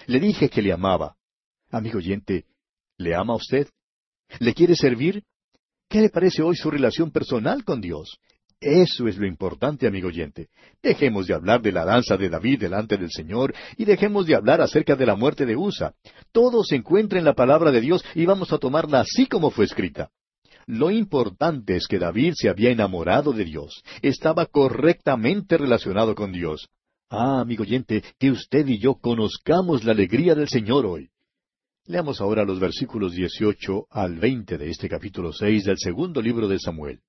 Le 0.08 0.22
dije 0.22 0.50
que 0.50 0.62
le 0.62 0.72
amaba. 0.72 1.18
Amigo 1.70 1.98
oyente, 1.98 2.46
¿le 2.96 3.14
ama 3.14 3.36
usted? 3.36 3.68
¿Le 4.40 4.54
quiere 4.54 4.78
servir? 4.78 5.26
¿Qué 5.90 6.00
le 6.00 6.10
parece 6.10 6.42
hoy 6.44 6.56
su 6.56 6.72
relación 6.72 7.12
personal 7.12 7.66
con 7.66 7.82
Dios? 7.82 8.18
Eso 8.62 9.08
es 9.08 9.18
lo 9.18 9.26
importante, 9.26 9.88
amigo 9.88 10.10
oyente. 10.10 10.50
Dejemos 10.84 11.26
de 11.26 11.34
hablar 11.34 11.64
de 11.64 11.72
la 11.72 11.84
danza 11.84 12.16
de 12.16 12.30
David 12.30 12.60
delante 12.60 12.96
del 12.96 13.10
Señor 13.10 13.56
y 13.76 13.86
dejemos 13.86 14.28
de 14.28 14.36
hablar 14.36 14.62
acerca 14.62 14.96
de 14.96 15.08
la 15.08 15.16
muerte 15.16 15.48
de 15.48 15.56
Usa. 15.56 15.96
Todo 16.32 16.64
se 16.64 16.76
encuentra 16.76 17.18
en 17.18 17.26
la 17.26 17.34
palabra 17.34 17.72
de 17.72 17.82
Dios 17.82 18.06
y 18.14 18.28
vamos 18.28 18.54
a 18.54 18.60
tomarla 18.60 19.00
así 19.00 19.26
como 19.26 19.50
fue 19.50 19.66
escrita. 19.66 20.12
Lo 20.68 20.92
importante 20.92 21.76
es 21.76 21.88
que 21.88 21.98
David 21.98 22.34
se 22.36 22.50
había 22.50 22.70
enamorado 22.70 23.34
de 23.34 23.46
Dios, 23.46 23.84
estaba 24.04 24.46
correctamente 24.46 25.58
relacionado 25.58 26.14
con 26.14 26.32
Dios. 26.32 26.70
Ah, 27.10 27.42
amigo 27.42 27.64
oyente, 27.64 28.04
que 28.20 28.30
usted 28.30 28.68
y 28.68 28.78
yo 28.78 28.94
conozcamos 28.94 29.84
la 29.84 29.94
alegría 29.94 30.36
del 30.36 30.48
Señor 30.48 30.86
hoy. 30.86 31.10
Leamos 31.88 32.22
ahora 32.22 32.46
los 32.46 32.60
versículos 32.60 33.14
18 33.14 33.88
al 33.90 34.20
20 34.20 34.60
de 34.60 34.70
este 34.70 34.88
capítulo 34.88 35.34
6 35.34 35.64
del 35.64 35.80
segundo 35.80 36.22
libro 36.22 36.48
de 36.48 36.60
Samuel. 36.60 37.02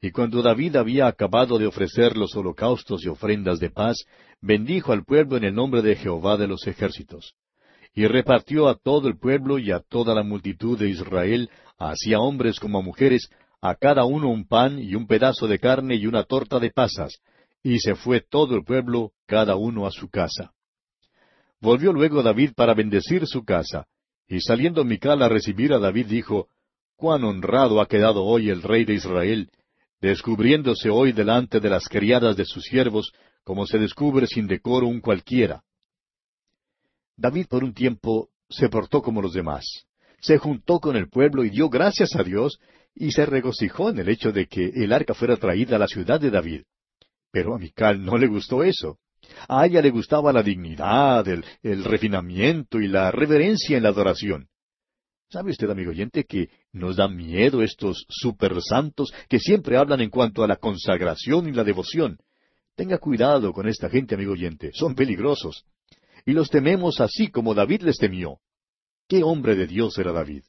Y 0.00 0.12
cuando 0.12 0.42
David 0.42 0.76
había 0.76 1.08
acabado 1.08 1.58
de 1.58 1.66
ofrecer 1.66 2.16
los 2.16 2.36
holocaustos 2.36 3.04
y 3.04 3.08
ofrendas 3.08 3.58
de 3.58 3.70
paz, 3.70 3.96
bendijo 4.40 4.92
al 4.92 5.04
pueblo 5.04 5.36
en 5.36 5.44
el 5.44 5.54
nombre 5.54 5.82
de 5.82 5.96
Jehová 5.96 6.36
de 6.36 6.46
los 6.46 6.66
ejércitos. 6.66 7.34
Y 7.94 8.06
repartió 8.06 8.68
a 8.68 8.76
todo 8.76 9.08
el 9.08 9.18
pueblo 9.18 9.58
y 9.58 9.72
a 9.72 9.80
toda 9.80 10.14
la 10.14 10.22
multitud 10.22 10.78
de 10.78 10.88
Israel, 10.88 11.50
así 11.78 12.14
a 12.14 12.20
hombres 12.20 12.60
como 12.60 12.78
a 12.78 12.82
mujeres, 12.82 13.28
a 13.60 13.74
cada 13.74 14.04
uno 14.04 14.30
un 14.30 14.46
pan 14.46 14.78
y 14.78 14.94
un 14.94 15.08
pedazo 15.08 15.48
de 15.48 15.58
carne 15.58 15.96
y 15.96 16.06
una 16.06 16.22
torta 16.22 16.60
de 16.60 16.70
pasas, 16.70 17.18
y 17.62 17.80
se 17.80 17.96
fue 17.96 18.20
todo 18.20 18.54
el 18.54 18.62
pueblo, 18.62 19.12
cada 19.26 19.56
uno 19.56 19.84
a 19.84 19.90
su 19.90 20.08
casa. 20.08 20.52
Volvió 21.60 21.92
luego 21.92 22.22
David 22.22 22.52
para 22.54 22.74
bendecir 22.74 23.26
su 23.26 23.44
casa, 23.44 23.86
y 24.28 24.40
saliendo 24.40 24.84
Mical 24.84 25.22
a 25.22 25.28
recibir 25.28 25.72
a 25.72 25.80
David 25.80 26.06
dijo, 26.06 26.46
Cuán 26.94 27.24
honrado 27.24 27.80
ha 27.80 27.86
quedado 27.86 28.24
hoy 28.24 28.50
el 28.50 28.62
rey 28.62 28.84
de 28.84 28.94
Israel, 28.94 29.50
descubriéndose 30.00 30.90
hoy 30.90 31.12
delante 31.12 31.60
de 31.60 31.70
las 31.70 31.88
criadas 31.88 32.36
de 32.36 32.44
sus 32.44 32.64
siervos, 32.64 33.12
como 33.44 33.66
se 33.66 33.78
descubre 33.78 34.26
sin 34.26 34.46
decoro 34.46 34.86
un 34.86 35.00
cualquiera. 35.00 35.62
David 37.16 37.46
por 37.48 37.64
un 37.64 37.74
tiempo 37.74 38.28
se 38.48 38.68
portó 38.68 39.02
como 39.02 39.20
los 39.20 39.32
demás, 39.32 39.64
se 40.20 40.38
juntó 40.38 40.78
con 40.78 40.96
el 40.96 41.08
pueblo 41.08 41.44
y 41.44 41.50
dio 41.50 41.68
gracias 41.68 42.14
a 42.16 42.22
Dios, 42.22 42.58
y 42.94 43.12
se 43.12 43.26
regocijó 43.26 43.90
en 43.90 43.98
el 43.98 44.08
hecho 44.08 44.32
de 44.32 44.46
que 44.46 44.72
el 44.74 44.92
arca 44.92 45.14
fuera 45.14 45.36
traída 45.36 45.76
a 45.76 45.78
la 45.78 45.86
ciudad 45.86 46.20
de 46.20 46.30
David. 46.30 46.62
Pero 47.30 47.54
a 47.54 47.58
Mical 47.58 48.04
no 48.04 48.16
le 48.16 48.26
gustó 48.26 48.64
eso. 48.64 48.98
A 49.48 49.66
ella 49.66 49.82
le 49.82 49.90
gustaba 49.90 50.32
la 50.32 50.42
dignidad, 50.42 51.26
el, 51.28 51.44
el 51.62 51.84
refinamiento 51.84 52.80
y 52.80 52.88
la 52.88 53.10
reverencia 53.10 53.76
en 53.76 53.82
la 53.82 53.90
adoración. 53.90 54.48
¿Sabe 55.30 55.50
usted, 55.50 55.68
amigo 55.68 55.90
oyente, 55.90 56.24
que 56.24 56.48
nos 56.72 56.96
da 56.96 57.06
miedo 57.06 57.62
estos 57.62 58.06
supersantos 58.08 59.12
que 59.28 59.38
siempre 59.38 59.76
hablan 59.76 60.00
en 60.00 60.08
cuanto 60.08 60.42
a 60.42 60.46
la 60.46 60.56
consagración 60.56 61.48
y 61.48 61.52
la 61.52 61.64
devoción? 61.64 62.18
Tenga 62.74 62.96
cuidado 62.96 63.52
con 63.52 63.68
esta 63.68 63.90
gente, 63.90 64.14
amigo 64.14 64.32
oyente, 64.32 64.70
son 64.72 64.94
peligrosos. 64.94 65.66
Y 66.24 66.32
los 66.32 66.48
tememos 66.48 67.00
así 67.00 67.28
como 67.28 67.54
David 67.54 67.82
les 67.82 67.98
temió. 67.98 68.38
¿Qué 69.06 69.22
hombre 69.22 69.54
de 69.54 69.66
Dios 69.66 69.98
era 69.98 70.12
David? 70.12 70.44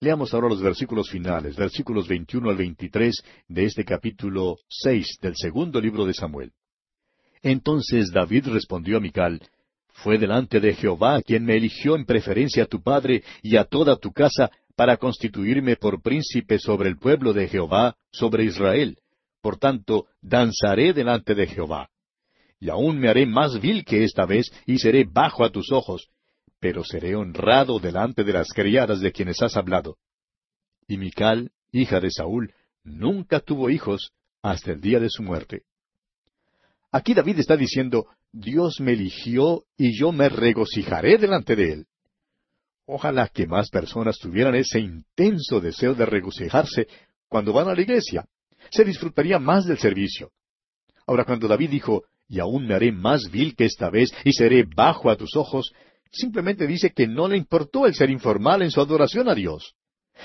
Leamos 0.00 0.32
ahora 0.32 0.48
los 0.48 0.62
versículos 0.62 1.10
finales, 1.10 1.56
versículos 1.56 2.08
21 2.08 2.48
al 2.48 2.56
23 2.56 3.14
de 3.48 3.64
este 3.64 3.84
capítulo 3.84 4.56
6 4.68 5.18
del 5.20 5.34
segundo 5.36 5.80
libro 5.82 6.06
de 6.06 6.14
Samuel. 6.14 6.52
Entonces 7.42 8.10
David 8.10 8.48
respondió 8.48 8.96
a 8.96 9.00
Mical, 9.00 9.40
Fue 9.96 10.18
delante 10.18 10.60
de 10.60 10.74
Jehová 10.74 11.22
quien 11.22 11.44
me 11.44 11.56
eligió 11.56 11.96
en 11.96 12.04
preferencia 12.04 12.64
a 12.64 12.66
tu 12.66 12.82
padre 12.82 13.22
y 13.42 13.56
a 13.56 13.64
toda 13.64 13.96
tu 13.96 14.12
casa 14.12 14.50
para 14.76 14.98
constituirme 14.98 15.76
por 15.76 16.02
príncipe 16.02 16.58
sobre 16.58 16.90
el 16.90 16.98
pueblo 16.98 17.32
de 17.32 17.48
Jehová, 17.48 17.96
sobre 18.12 18.44
Israel. 18.44 18.98
Por 19.40 19.56
tanto, 19.58 20.06
danzaré 20.20 20.92
delante 20.92 21.34
de 21.34 21.46
Jehová. 21.46 21.88
Y 22.60 22.68
aún 22.68 22.98
me 22.98 23.08
haré 23.08 23.24
más 23.24 23.58
vil 23.60 23.84
que 23.84 24.04
esta 24.04 24.26
vez, 24.26 24.52
y 24.66 24.78
seré 24.78 25.04
bajo 25.04 25.44
a 25.44 25.50
tus 25.50 25.72
ojos, 25.72 26.08
pero 26.60 26.84
seré 26.84 27.16
honrado 27.16 27.78
delante 27.78 28.22
de 28.22 28.34
las 28.34 28.48
criadas 28.48 29.00
de 29.00 29.12
quienes 29.12 29.40
has 29.40 29.56
hablado. 29.56 29.96
Y 30.86 30.98
Mical, 30.98 31.52
hija 31.72 32.00
de 32.00 32.10
Saúl, 32.10 32.52
nunca 32.84 33.40
tuvo 33.40 33.70
hijos 33.70 34.12
hasta 34.42 34.72
el 34.72 34.80
día 34.80 35.00
de 35.00 35.08
su 35.08 35.22
muerte. 35.22 35.62
Aquí 36.96 37.12
David 37.12 37.40
está 37.40 37.58
diciendo, 37.58 38.06
Dios 38.32 38.80
me 38.80 38.94
eligió 38.94 39.64
y 39.76 39.94
yo 40.00 40.12
me 40.12 40.30
regocijaré 40.30 41.18
delante 41.18 41.54
de 41.54 41.72
él. 41.74 41.86
Ojalá 42.86 43.28
que 43.28 43.46
más 43.46 43.68
personas 43.68 44.16
tuvieran 44.18 44.54
ese 44.54 44.80
intenso 44.80 45.60
deseo 45.60 45.92
de 45.94 46.06
regocijarse 46.06 46.86
cuando 47.28 47.52
van 47.52 47.68
a 47.68 47.74
la 47.74 47.82
iglesia. 47.82 48.24
Se 48.70 48.82
disfrutaría 48.82 49.38
más 49.38 49.66
del 49.66 49.76
servicio. 49.76 50.30
Ahora 51.06 51.26
cuando 51.26 51.46
David 51.46 51.68
dijo, 51.68 52.04
y 52.30 52.40
aún 52.40 52.66
me 52.66 52.72
haré 52.72 52.92
más 52.92 53.30
vil 53.30 53.54
que 53.54 53.66
esta 53.66 53.90
vez 53.90 54.10
y 54.24 54.32
seré 54.32 54.64
bajo 54.64 55.10
a 55.10 55.16
tus 55.16 55.36
ojos, 55.36 55.74
simplemente 56.10 56.66
dice 56.66 56.92
que 56.96 57.06
no 57.06 57.28
le 57.28 57.36
importó 57.36 57.84
el 57.84 57.94
ser 57.94 58.08
informal 58.08 58.62
en 58.62 58.70
su 58.70 58.80
adoración 58.80 59.28
a 59.28 59.34
Dios. 59.34 59.74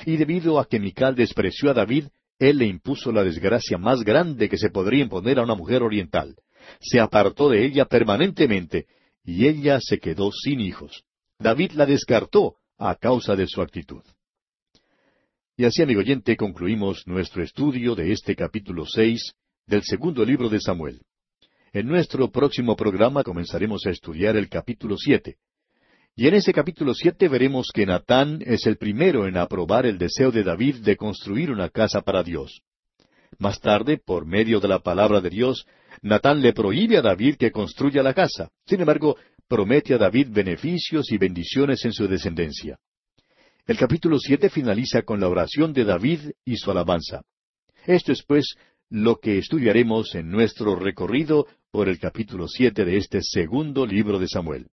Y 0.05 0.15
debido 0.15 0.57
a 0.57 0.69
que 0.69 0.79
Mical 0.79 1.15
despreció 1.15 1.69
a 1.69 1.73
David, 1.73 2.05
él 2.39 2.59
le 2.59 2.65
impuso 2.65 3.11
la 3.11 3.25
desgracia 3.25 3.77
más 3.77 4.05
grande 4.05 4.47
que 4.47 4.57
se 4.57 4.69
podría 4.69 5.03
imponer 5.03 5.37
a 5.37 5.43
una 5.43 5.55
mujer 5.55 5.83
oriental. 5.83 6.37
Se 6.79 6.99
apartó 6.99 7.49
de 7.49 7.65
ella 7.65 7.85
permanentemente, 7.85 8.87
y 9.23 9.47
ella 9.47 9.79
se 9.81 9.99
quedó 9.99 10.31
sin 10.31 10.59
hijos. 10.59 11.03
David 11.39 11.71
la 11.71 11.85
descartó 11.85 12.55
a 12.77 12.95
causa 12.95 13.35
de 13.35 13.47
su 13.47 13.61
actitud. 13.61 14.03
Y 15.57 15.65
así, 15.65 15.83
amigo 15.83 15.99
oyente, 15.99 16.35
concluimos 16.37 17.05
nuestro 17.05 17.43
estudio 17.43 17.93
de 17.93 18.11
este 18.11 18.35
capítulo 18.35 18.85
seis 18.85 19.33
del 19.67 19.83
segundo 19.83 20.25
libro 20.25 20.49
de 20.49 20.59
Samuel. 20.59 21.01
En 21.73 21.87
nuestro 21.87 22.31
próximo 22.31 22.75
programa 22.75 23.23
comenzaremos 23.23 23.85
a 23.85 23.91
estudiar 23.91 24.35
el 24.35 24.49
capítulo 24.49 24.97
siete. 24.97 25.37
Y 26.15 26.27
en 26.27 26.33
ese 26.33 26.51
capítulo 26.51 26.93
siete 26.93 27.29
veremos 27.29 27.69
que 27.73 27.85
Natán 27.85 28.41
es 28.45 28.65
el 28.65 28.77
primero 28.77 29.27
en 29.27 29.37
aprobar 29.37 29.85
el 29.85 29.97
deseo 29.97 30.31
de 30.31 30.43
David 30.43 30.77
de 30.77 30.97
construir 30.97 31.51
una 31.51 31.69
casa 31.69 32.01
para 32.01 32.23
Dios. 32.23 32.61
Más 33.39 33.59
tarde, 33.61 33.97
por 33.97 34.25
medio 34.25 34.59
de 34.59 34.67
la 34.67 34.79
palabra 34.79 35.21
de 35.21 35.29
Dios, 35.29 35.65
Natán 36.01 36.41
le 36.41 36.53
prohíbe 36.53 36.97
a 36.97 37.01
David 37.01 37.35
que 37.35 37.51
construya 37.51 38.01
la 38.03 38.13
casa. 38.13 38.49
Sin 38.65 38.79
embargo, 38.79 39.17
promete 39.47 39.93
a 39.93 39.97
David 39.97 40.29
beneficios 40.31 41.11
y 41.11 41.17
bendiciones 41.17 41.83
en 41.85 41.93
su 41.93 42.07
descendencia. 42.07 42.77
El 43.67 43.77
capítulo 43.77 44.19
siete 44.19 44.49
finaliza 44.49 45.03
con 45.03 45.19
la 45.19 45.29
oración 45.29 45.73
de 45.73 45.85
David 45.85 46.31
y 46.45 46.57
su 46.57 46.71
alabanza. 46.71 47.21
Esto 47.85 48.11
es, 48.11 48.23
pues, 48.23 48.55
lo 48.89 49.19
que 49.19 49.37
estudiaremos 49.37 50.15
en 50.15 50.29
nuestro 50.29 50.75
recorrido 50.75 51.47
por 51.71 51.87
el 51.87 51.99
capítulo 51.99 52.47
siete 52.47 52.83
de 52.85 52.97
este 52.97 53.21
segundo 53.21 53.85
libro 53.85 54.19
de 54.19 54.27
Samuel. 54.27 54.67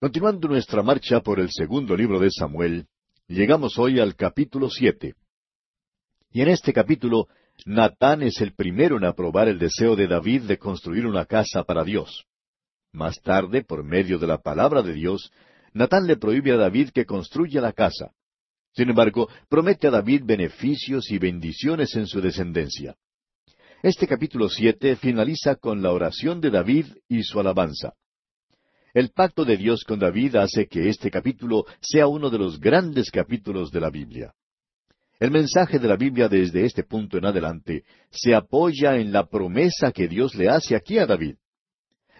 Continuando 0.00 0.48
nuestra 0.48 0.82
marcha 0.82 1.20
por 1.20 1.40
el 1.40 1.50
segundo 1.50 1.96
libro 1.96 2.18
de 2.18 2.30
Samuel, 2.30 2.86
llegamos 3.26 3.78
hoy 3.78 4.00
al 4.00 4.16
capítulo 4.16 4.68
siete. 4.68 5.14
Y 6.34 6.42
en 6.42 6.48
este 6.48 6.72
capítulo, 6.72 7.28
Natán 7.64 8.24
es 8.24 8.40
el 8.40 8.54
primero 8.54 8.96
en 8.96 9.04
aprobar 9.04 9.46
el 9.46 9.60
deseo 9.60 9.94
de 9.94 10.08
David 10.08 10.42
de 10.42 10.58
construir 10.58 11.06
una 11.06 11.26
casa 11.26 11.62
para 11.62 11.84
Dios. 11.84 12.24
Más 12.92 13.20
tarde, 13.22 13.62
por 13.62 13.84
medio 13.84 14.18
de 14.18 14.26
la 14.26 14.38
palabra 14.38 14.82
de 14.82 14.94
Dios, 14.94 15.30
Natán 15.74 16.08
le 16.08 16.16
prohíbe 16.16 16.50
a 16.50 16.56
David 16.56 16.90
que 16.90 17.06
construya 17.06 17.60
la 17.60 17.72
casa. 17.72 18.10
Sin 18.72 18.90
embargo, 18.90 19.28
promete 19.48 19.86
a 19.86 19.92
David 19.92 20.22
beneficios 20.24 21.08
y 21.12 21.18
bendiciones 21.18 21.94
en 21.94 22.08
su 22.08 22.20
descendencia. 22.20 22.96
Este 23.80 24.08
capítulo 24.08 24.48
siete 24.48 24.96
finaliza 24.96 25.54
con 25.54 25.82
la 25.82 25.92
oración 25.92 26.40
de 26.40 26.50
David 26.50 26.86
y 27.08 27.22
su 27.22 27.38
alabanza. 27.38 27.94
El 28.92 29.10
pacto 29.10 29.44
de 29.44 29.56
Dios 29.56 29.84
con 29.84 30.00
David 30.00 30.34
hace 30.34 30.66
que 30.66 30.88
este 30.88 31.12
capítulo 31.12 31.64
sea 31.80 32.08
uno 32.08 32.28
de 32.28 32.38
los 32.38 32.58
grandes 32.58 33.12
capítulos 33.12 33.70
de 33.70 33.80
la 33.80 33.90
Biblia. 33.90 34.34
El 35.20 35.30
mensaje 35.30 35.78
de 35.78 35.88
la 35.88 35.96
Biblia 35.96 36.28
desde 36.28 36.64
este 36.64 36.82
punto 36.82 37.16
en 37.18 37.24
adelante 37.24 37.84
se 38.10 38.34
apoya 38.34 38.96
en 38.96 39.12
la 39.12 39.26
promesa 39.26 39.92
que 39.92 40.08
Dios 40.08 40.34
le 40.34 40.48
hace 40.48 40.74
aquí 40.74 40.98
a 40.98 41.06
David. 41.06 41.36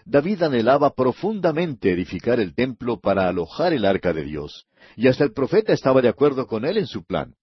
David 0.05 0.43
anhelaba 0.43 0.93
profundamente 0.93 1.91
edificar 1.91 2.39
el 2.39 2.53
templo 2.53 2.99
para 2.99 3.27
alojar 3.27 3.73
el 3.73 3.85
arca 3.85 4.13
de 4.13 4.23
Dios, 4.23 4.67
y 4.95 5.07
hasta 5.07 5.23
el 5.23 5.33
profeta 5.33 5.73
estaba 5.73 6.01
de 6.01 6.09
acuerdo 6.09 6.45
con 6.45 6.63
él 6.63 6.77
en 6.77 6.85
su 6.85 7.03
plan. 7.03 7.33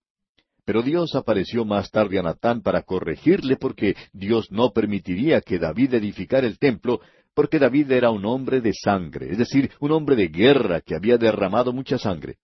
Pero 0.65 0.83
Dios 0.83 1.15
apareció 1.17 1.65
más 1.65 1.91
tarde 1.91 2.21
a 2.21 2.23
Natán 2.23 2.62
para 2.62 2.83
corregirle 2.83 3.57
porque 3.57 3.97
Dios 4.12 4.51
no 4.51 4.71
permitiría 4.73 5.41
que 5.41 5.59
David 5.59 5.95
edificara 5.95 6.47
el 6.47 6.59
templo 6.59 7.01
porque 7.35 7.59
David 7.59 7.91
era 7.91 8.11
un 8.11 8.25
hombre 8.27 8.61
de 8.61 8.73
sangre, 8.73 9.31
es 9.33 9.38
decir, 9.38 9.71
un 9.81 9.91
hombre 9.91 10.15
de 10.17 10.29
guerra 10.29 10.81
que 10.81 10.95
había 10.95 11.19
derramado 11.19 11.73
mucha 11.73 11.99
sangre. 11.99 12.37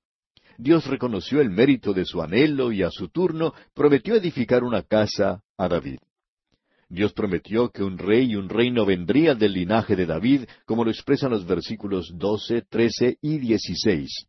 Dios 0.60 0.88
reconoció 0.88 1.40
el 1.40 1.50
mérito 1.50 1.94
de 1.94 2.04
su 2.04 2.20
anhelo 2.20 2.72
y 2.72 2.82
a 2.82 2.90
su 2.90 3.08
turno 3.08 3.54
prometió 3.74 4.16
edificar 4.16 4.64
una 4.64 4.82
casa 4.82 5.44
a 5.56 5.68
David. 5.68 6.00
Dios 6.88 7.12
prometió 7.12 7.70
que 7.70 7.84
un 7.84 7.96
rey 7.96 8.32
y 8.32 8.34
un 8.34 8.48
reino 8.48 8.84
vendría 8.84 9.36
del 9.36 9.52
linaje 9.52 9.94
de 9.94 10.04
David, 10.04 10.48
como 10.64 10.84
lo 10.84 10.90
expresan 10.90 11.30
los 11.30 11.46
versículos 11.46 12.10
doce, 12.12 12.62
trece 12.62 13.18
y 13.20 13.38
dieciséis. 13.38 14.26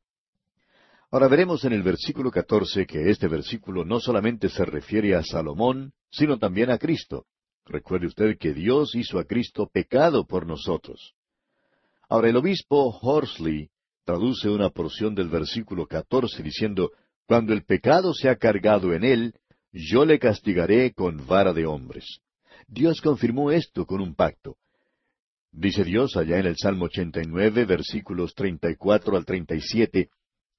Ahora 1.09 1.27
veremos 1.27 1.65
en 1.65 1.73
el 1.73 1.81
versículo 1.81 2.29
catorce 2.29 2.85
que 2.85 3.09
este 3.09 3.27
versículo 3.27 3.83
no 3.83 3.99
solamente 3.99 4.49
se 4.49 4.63
refiere 4.65 5.15
a 5.15 5.23
Salomón, 5.23 5.93
sino 6.11 6.37
también 6.37 6.69
a 6.69 6.77
Cristo. 6.77 7.25
Recuerde 7.65 8.05
usted 8.05 8.37
que 8.37 8.53
Dios 8.53 8.93
hizo 8.93 9.17
a 9.17 9.23
Cristo 9.23 9.67
pecado 9.73 10.27
por 10.27 10.45
nosotros. 10.45 11.15
Ahora 12.07 12.29
el 12.29 12.37
obispo 12.37 12.95
Horsley 13.01 13.71
traduce 14.09 14.49
una 14.49 14.71
porción 14.71 15.13
del 15.13 15.29
versículo 15.29 15.85
catorce 15.85 16.41
diciendo, 16.41 16.93
Cuando 17.27 17.53
el 17.53 17.63
pecado 17.63 18.11
se 18.11 18.27
ha 18.27 18.37
cargado 18.37 18.91
en 18.95 19.03
él, 19.03 19.35
yo 19.71 20.03
le 20.03 20.17
castigaré 20.17 20.93
con 20.93 21.27
vara 21.27 21.53
de 21.53 21.67
hombres. 21.67 22.05
Dios 22.67 23.01
confirmó 23.01 23.51
esto 23.51 23.85
con 23.85 24.01
un 24.01 24.15
pacto. 24.15 24.57
Dice 25.51 25.83
Dios 25.83 26.17
allá 26.17 26.39
en 26.39 26.47
el 26.47 26.55
Salmo 26.57 26.85
89, 26.85 27.65
versículos 27.65 28.33
34 28.33 29.15
al 29.15 29.25
37, 29.25 30.09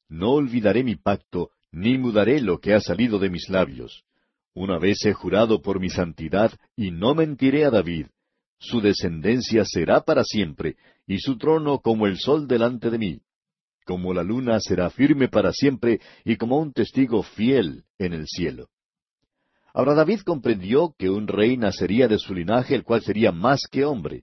No 0.08 0.30
olvidaré 0.30 0.84
mi 0.84 0.94
pacto, 0.94 1.50
ni 1.72 1.98
mudaré 1.98 2.40
lo 2.40 2.60
que 2.60 2.74
ha 2.74 2.80
salido 2.80 3.18
de 3.18 3.30
mis 3.30 3.48
labios. 3.48 4.04
Una 4.54 4.78
vez 4.78 5.04
he 5.06 5.12
jurado 5.12 5.60
por 5.60 5.80
mi 5.80 5.90
santidad, 5.90 6.52
y 6.76 6.92
no 6.92 7.16
mentiré 7.16 7.64
a 7.64 7.70
David. 7.70 8.06
Su 8.60 8.80
descendencia 8.80 9.64
será 9.64 10.02
para 10.02 10.22
siempre, 10.22 10.76
y 11.04 11.18
su 11.18 11.36
trono 11.36 11.80
como 11.80 12.06
el 12.06 12.16
sol 12.16 12.46
delante 12.46 12.90
de 12.90 12.98
mí. 12.98 13.20
Como 13.90 14.14
la 14.14 14.22
luna 14.22 14.61
será 14.61 14.88
firme 14.88 15.26
para 15.26 15.53
siempre, 15.53 16.00
y 16.24 16.37
como 16.37 16.59
un 16.59 16.72
testigo 16.72 17.24
fiel 17.24 17.83
en 17.98 18.12
el 18.12 18.29
cielo. 18.29 18.68
Ahora 19.74 19.94
David 19.94 20.20
comprendió 20.20 20.94
que 20.96 21.11
un 21.11 21.26
rey 21.26 21.57
nacería 21.57 22.07
de 22.07 22.20
su 22.20 22.33
linaje, 22.33 22.76
el 22.76 22.85
cual 22.85 23.03
sería 23.03 23.33
más 23.33 23.62
que 23.68 23.85
hombre. 23.85 24.22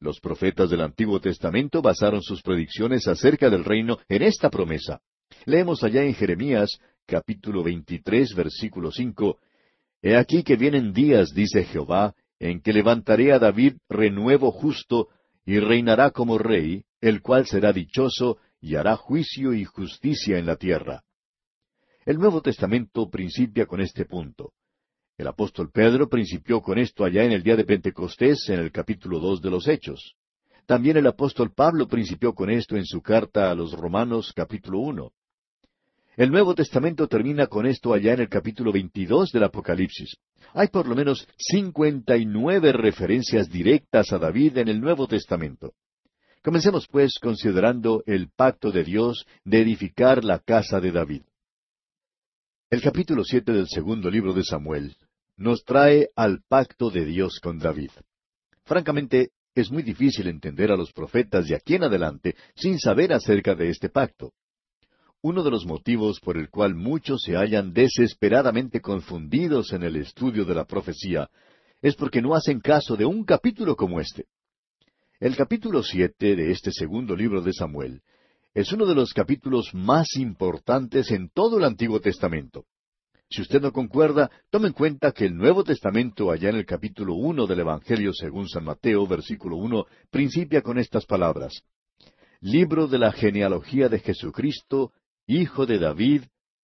Los 0.00 0.20
profetas 0.20 0.68
del 0.68 0.82
Antiguo 0.82 1.18
Testamento 1.18 1.80
basaron 1.80 2.20
sus 2.20 2.42
predicciones 2.42 3.08
acerca 3.08 3.48
del 3.48 3.64
reino 3.64 3.96
en 4.06 4.20
esta 4.20 4.50
promesa. 4.50 5.00
Leemos 5.46 5.82
allá 5.82 6.02
en 6.02 6.12
Jeremías 6.12 6.68
capítulo 7.06 7.62
23, 7.62 8.34
versículo 8.34 8.92
5, 8.92 9.38
He 10.02 10.14
aquí 10.14 10.42
que 10.42 10.56
vienen 10.56 10.92
días, 10.92 11.32
dice 11.32 11.64
Jehová, 11.64 12.14
en 12.38 12.60
que 12.60 12.74
levantaré 12.74 13.32
a 13.32 13.38
David 13.38 13.78
renuevo 13.88 14.50
justo, 14.50 15.08
y 15.46 15.58
reinará 15.58 16.10
como 16.10 16.36
rey, 16.36 16.84
el 17.00 17.22
cual 17.22 17.46
será 17.46 17.72
dichoso, 17.72 18.36
y 18.60 18.76
hará 18.76 18.96
juicio 18.96 19.52
y 19.54 19.64
justicia 19.64 20.38
en 20.38 20.46
la 20.46 20.56
tierra. 20.56 21.02
El 22.04 22.18
Nuevo 22.18 22.42
Testamento 22.42 23.08
principia 23.08 23.66
con 23.66 23.80
este 23.80 24.04
punto. 24.04 24.52
El 25.16 25.26
apóstol 25.26 25.70
Pedro 25.70 26.08
principió 26.08 26.62
con 26.62 26.78
esto 26.78 27.04
allá 27.04 27.24
en 27.24 27.32
el 27.32 27.42
día 27.42 27.56
de 27.56 27.64
Pentecostés, 27.64 28.48
en 28.48 28.60
el 28.60 28.72
capítulo 28.72 29.18
dos 29.18 29.42
de 29.42 29.50
los 29.50 29.68
Hechos. 29.68 30.14
También 30.66 30.96
el 30.96 31.06
apóstol 31.06 31.52
Pablo 31.52 31.88
principió 31.88 32.32
con 32.32 32.48
esto 32.48 32.76
en 32.76 32.86
su 32.86 33.02
carta 33.02 33.50
a 33.50 33.54
los 33.54 33.72
Romanos 33.72 34.32
capítulo 34.34 34.78
uno. 34.78 35.12
El 36.16 36.30
Nuevo 36.30 36.54
Testamento 36.54 37.06
termina 37.08 37.46
con 37.46 37.66
esto 37.66 37.92
allá 37.92 38.14
en 38.14 38.20
el 38.20 38.28
capítulo 38.28 38.72
22 38.72 39.32
del 39.32 39.44
Apocalipsis. 39.44 40.16
Hay 40.54 40.68
por 40.68 40.86
lo 40.86 40.94
menos 40.94 41.26
cincuenta 41.36 42.16
y 42.16 42.26
nueve 42.26 42.72
referencias 42.72 43.48
directas 43.48 44.12
a 44.12 44.18
David 44.18 44.58
en 44.58 44.68
el 44.68 44.80
Nuevo 44.80 45.06
Testamento. 45.06 45.74
Comencemos 46.42 46.86
pues 46.90 47.18
considerando 47.20 48.02
el 48.06 48.30
pacto 48.30 48.72
de 48.72 48.82
Dios 48.82 49.26
de 49.44 49.60
edificar 49.60 50.24
la 50.24 50.38
casa 50.38 50.80
de 50.80 50.90
David. 50.90 51.22
El 52.70 52.80
capítulo 52.80 53.24
siete 53.24 53.52
del 53.52 53.68
segundo 53.68 54.10
libro 54.10 54.32
de 54.32 54.42
Samuel 54.42 54.96
nos 55.36 55.64
trae 55.64 56.08
al 56.16 56.40
pacto 56.48 56.88
de 56.88 57.04
Dios 57.04 57.40
con 57.42 57.58
David. 57.58 57.90
Francamente, 58.64 59.32
es 59.54 59.70
muy 59.70 59.82
difícil 59.82 60.28
entender 60.28 60.72
a 60.72 60.76
los 60.76 60.94
profetas 60.94 61.46
de 61.46 61.56
aquí 61.56 61.74
en 61.74 61.84
adelante 61.84 62.36
sin 62.54 62.78
saber 62.78 63.12
acerca 63.12 63.54
de 63.54 63.68
este 63.68 63.90
pacto. 63.90 64.32
Uno 65.20 65.42
de 65.42 65.50
los 65.50 65.66
motivos 65.66 66.20
por 66.20 66.38
el 66.38 66.48
cual 66.48 66.74
muchos 66.74 67.20
se 67.22 67.36
hallan 67.36 67.74
desesperadamente 67.74 68.80
confundidos 68.80 69.74
en 69.74 69.82
el 69.82 69.96
estudio 69.96 70.46
de 70.46 70.54
la 70.54 70.64
profecía 70.64 71.28
es 71.82 71.96
porque 71.96 72.22
no 72.22 72.34
hacen 72.34 72.60
caso 72.60 72.96
de 72.96 73.04
un 73.04 73.24
capítulo 73.24 73.76
como 73.76 74.00
este. 74.00 74.24
El 75.20 75.36
capítulo 75.36 75.82
siete 75.82 76.34
de 76.34 76.50
este 76.50 76.72
segundo 76.72 77.14
libro 77.14 77.42
de 77.42 77.52
Samuel 77.52 78.00
es 78.54 78.72
uno 78.72 78.86
de 78.86 78.94
los 78.94 79.12
capítulos 79.12 79.68
más 79.74 80.16
importantes 80.16 81.10
en 81.10 81.28
todo 81.28 81.58
el 81.58 81.64
Antiguo 81.64 82.00
Testamento. 82.00 82.64
Si 83.28 83.42
usted 83.42 83.60
no 83.60 83.70
concuerda, 83.70 84.30
tome 84.48 84.68
en 84.68 84.72
cuenta 84.72 85.12
que 85.12 85.26
el 85.26 85.36
Nuevo 85.36 85.62
Testamento, 85.62 86.30
allá 86.30 86.48
en 86.48 86.56
el 86.56 86.64
capítulo 86.64 87.16
uno 87.16 87.46
del 87.46 87.60
Evangelio 87.60 88.14
según 88.14 88.48
San 88.48 88.64
Mateo, 88.64 89.06
versículo 89.06 89.56
uno, 89.56 89.84
principia 90.10 90.62
con 90.62 90.78
estas 90.78 91.04
palabras. 91.04 91.52
Libro 92.40 92.86
de 92.86 92.98
la 92.98 93.12
genealogía 93.12 93.90
de 93.90 93.98
Jesucristo, 93.98 94.92
hijo 95.26 95.66
de 95.66 95.78
David, 95.78 96.22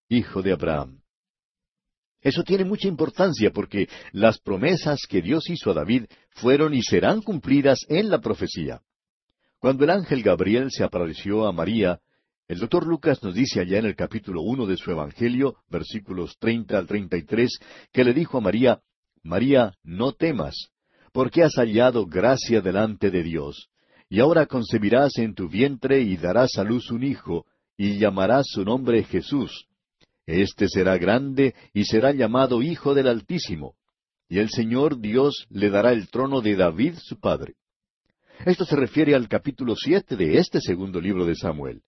hijo 0.09 0.41
de 0.41 0.55
Abraham. 0.55 1.03
Eso 2.27 2.43
tiene 2.43 2.65
mucha 2.65 2.89
importancia 2.89 3.53
porque 3.53 3.89
las 4.11 4.41
promesas 4.41 5.07
que 5.09 5.23
Dios 5.23 5.49
hizo 5.49 5.71
a 5.71 5.75
David 5.75 6.07
fueron 6.31 6.75
y 6.75 6.83
serán 6.83 7.23
cumplidas 7.23 7.87
en 7.89 8.11
la 8.11 8.21
profecía. 8.21 8.81
Cuando 9.61 9.85
el 9.85 9.91
ángel 9.91 10.25
Gabriel 10.25 10.73
se 10.73 10.83
apareció 10.83 11.47
a 11.47 11.53
María, 11.53 12.01
el 12.49 12.59
doctor 12.59 12.85
Lucas 12.85 13.23
nos 13.23 13.33
dice 13.33 13.61
allá 13.61 13.79
en 13.79 13.85
el 13.85 13.95
capítulo 13.95 14.43
uno 14.43 14.67
de 14.67 14.77
su 14.77 14.91
Evangelio, 14.91 15.59
versículos 15.71 16.37
treinta 16.41 16.79
al 16.79 16.89
treinta 16.89 17.17
y 17.17 17.23
tres, 17.23 17.61
que 17.93 18.03
le 18.03 18.13
dijo 18.13 18.39
a 18.39 18.41
María, 18.41 18.81
María, 19.23 19.75
no 19.85 20.11
temas, 20.11 20.73
porque 21.13 21.45
has 21.45 21.55
hallado 21.55 22.07
gracia 22.07 22.61
delante 22.61 23.13
de 23.13 23.23
Dios, 23.23 23.69
y 24.09 24.19
ahora 24.19 24.47
concebirás 24.47 25.17
en 25.19 25.33
tu 25.37 25.49
vientre 25.49 26.01
y 26.01 26.17
darás 26.17 26.59
a 26.59 26.65
luz 26.65 26.91
un 26.91 27.05
hijo, 27.05 27.47
y 27.77 28.01
llamarás 28.01 28.47
su 28.49 28.65
nombre 28.65 29.05
Jesús. 29.05 29.69
Este 30.27 30.69
será 30.69 30.99
grande 30.99 31.55
y 31.73 31.85
será 31.85 32.13
llamado 32.13 32.61
Hijo 32.61 32.95
del 32.95 33.07
Altísimo, 33.07 33.77
y 34.29 34.41
el 34.41 34.51
Señor 34.51 35.01
Dios 35.01 35.47
le 35.51 35.71
dará 35.71 35.93
el 35.93 36.09
trono 36.09 36.41
de 36.41 36.57
David 36.57 36.95
su 37.01 37.21
padre. 37.21 37.55
Esto 38.45 38.65
se 38.65 38.75
refiere 38.75 39.15
al 39.15 39.29
capítulo 39.29 39.77
siete 39.77 40.17
de 40.17 40.39
este 40.39 40.61
segundo 40.61 41.01
libro 41.01 41.25
de 41.25 41.37
Samuel. 41.37 41.83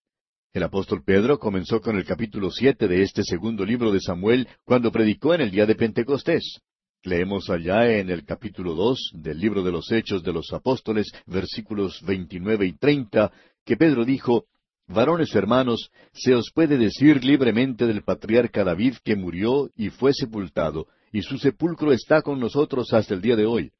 El 0.53 0.63
apóstol 0.63 1.03
Pedro 1.05 1.39
comenzó 1.39 1.81
con 1.81 1.97
el 1.97 2.05
capítulo 2.05 2.51
siete 2.51 2.89
de 2.89 3.03
este 3.03 3.23
segundo 3.25 3.65
libro 3.65 3.93
de 3.93 4.01
Samuel 4.01 4.49
cuando 4.65 4.93
predicó 4.93 5.35
en 5.35 5.43
el 5.43 5.51
día 5.51 5.67
de 5.67 5.75
Pentecostés. 5.75 6.61
Leemos 7.03 7.51
allá 7.51 7.99
en 7.99 8.09
el 8.09 8.25
capítulo 8.25 8.75
dos 8.75 9.11
del 9.15 9.39
libro 9.39 9.63
de 9.63 9.73
los 9.73 9.91
Hechos 9.93 10.23
de 10.23 10.33
los 10.33 10.53
Apóstoles, 10.53 11.13
versículos 11.27 12.01
veintinueve 12.03 12.67
y 12.67 12.73
treinta, 12.73 13.31
que 13.65 13.77
Pedro 13.77 14.05
dijo, 14.05 14.47
Varones 14.89 15.35
hermanos, 15.35 15.91
se 16.15 16.35
os 16.35 16.51
puede 16.51 16.79
decir 16.79 17.23
libremente 17.23 17.87
del 17.87 18.03
patriarca 18.03 18.65
David 18.65 18.95
que 19.05 19.17
murió 19.17 19.71
y 19.77 19.91
fue 19.91 20.15
sepultado, 20.15 20.87
y 21.13 21.21
su 21.21 21.37
sepulcro 21.37 21.93
está 21.93 22.23
con 22.23 22.41
nosotros 22.41 22.95
hasta 22.95 23.13
el 23.13 23.21
día 23.21 23.37
de 23.37 23.45
hoy. 23.45 23.71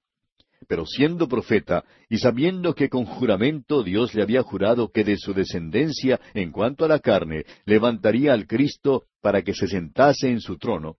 Pero 0.67 0.85
siendo 0.85 1.27
profeta, 1.27 1.85
y 2.11 2.19
sabiendo 2.19 2.75
que 2.75 2.91
con 2.91 3.07
juramento 3.07 3.83
Dios 3.83 4.15
le 4.15 4.23
había 4.23 4.43
jurado 4.43 4.91
que 4.91 5.03
de 5.03 5.17
su 5.17 5.33
descendencia, 5.33 6.21
en 6.35 6.53
cuanto 6.53 6.85
a 6.85 6.89
la 6.89 6.99
carne, 6.99 7.45
levantaría 7.65 8.35
al 8.35 8.47
Cristo 8.47 9.05
para 9.23 9.41
que 9.41 9.55
se 9.55 9.67
sentase 9.67 10.29
en 10.29 10.41
su 10.41 10.59
trono, 10.59 10.97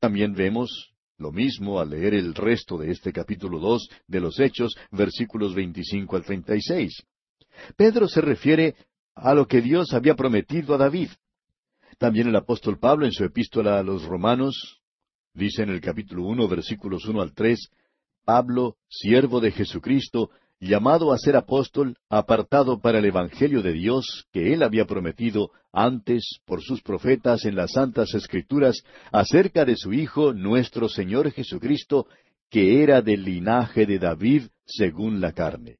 también 0.00 0.34
vemos 0.34 0.92
lo 1.18 1.30
mismo 1.30 1.78
al 1.78 1.90
leer 1.90 2.14
el 2.14 2.34
resto 2.34 2.78
de 2.78 2.90
este 2.90 3.12
capítulo 3.12 3.60
dos 3.60 3.88
de 4.08 4.20
los 4.20 4.40
Hechos, 4.40 4.74
versículos 4.90 5.54
veinticinco 5.54 6.16
al 6.16 6.24
treinta 6.24 6.56
y 6.56 6.60
seis. 6.60 7.04
Pedro 7.76 8.06
se 8.06 8.20
refiere 8.20 8.74
a 9.16 9.34
lo 9.34 9.46
que 9.46 9.62
Dios 9.62 9.92
había 9.92 10.14
prometido 10.14 10.74
a 10.74 10.78
David. 10.78 11.08
También 11.98 12.28
el 12.28 12.36
apóstol 12.36 12.78
Pablo 12.78 13.06
en 13.06 13.12
su 13.12 13.24
epístola 13.24 13.78
a 13.78 13.82
los 13.82 14.04
Romanos 14.04 14.82
dice 15.32 15.62
en 15.62 15.70
el 15.70 15.80
capítulo 15.80 16.24
uno 16.24 16.46
versículos 16.48 17.06
uno 17.06 17.22
al 17.22 17.34
tres 17.34 17.70
Pablo, 18.24 18.76
siervo 18.88 19.40
de 19.40 19.52
Jesucristo, 19.52 20.30
llamado 20.58 21.12
a 21.12 21.18
ser 21.18 21.36
apóstol, 21.36 21.96
apartado 22.08 22.80
para 22.80 22.98
el 22.98 23.04
Evangelio 23.04 23.62
de 23.62 23.72
Dios 23.72 24.26
que 24.32 24.52
él 24.52 24.62
había 24.62 24.84
prometido 24.84 25.50
antes 25.72 26.40
por 26.44 26.60
sus 26.60 26.82
profetas 26.82 27.44
en 27.44 27.54
las 27.54 27.72
santas 27.72 28.14
escrituras 28.14 28.82
acerca 29.12 29.64
de 29.64 29.76
su 29.76 29.92
Hijo 29.92 30.32
nuestro 30.32 30.88
Señor 30.88 31.30
Jesucristo, 31.30 32.06
que 32.50 32.82
era 32.82 33.00
del 33.00 33.22
linaje 33.22 33.86
de 33.86 33.98
David 33.98 34.48
según 34.64 35.20
la 35.20 35.32
carne. 35.32 35.78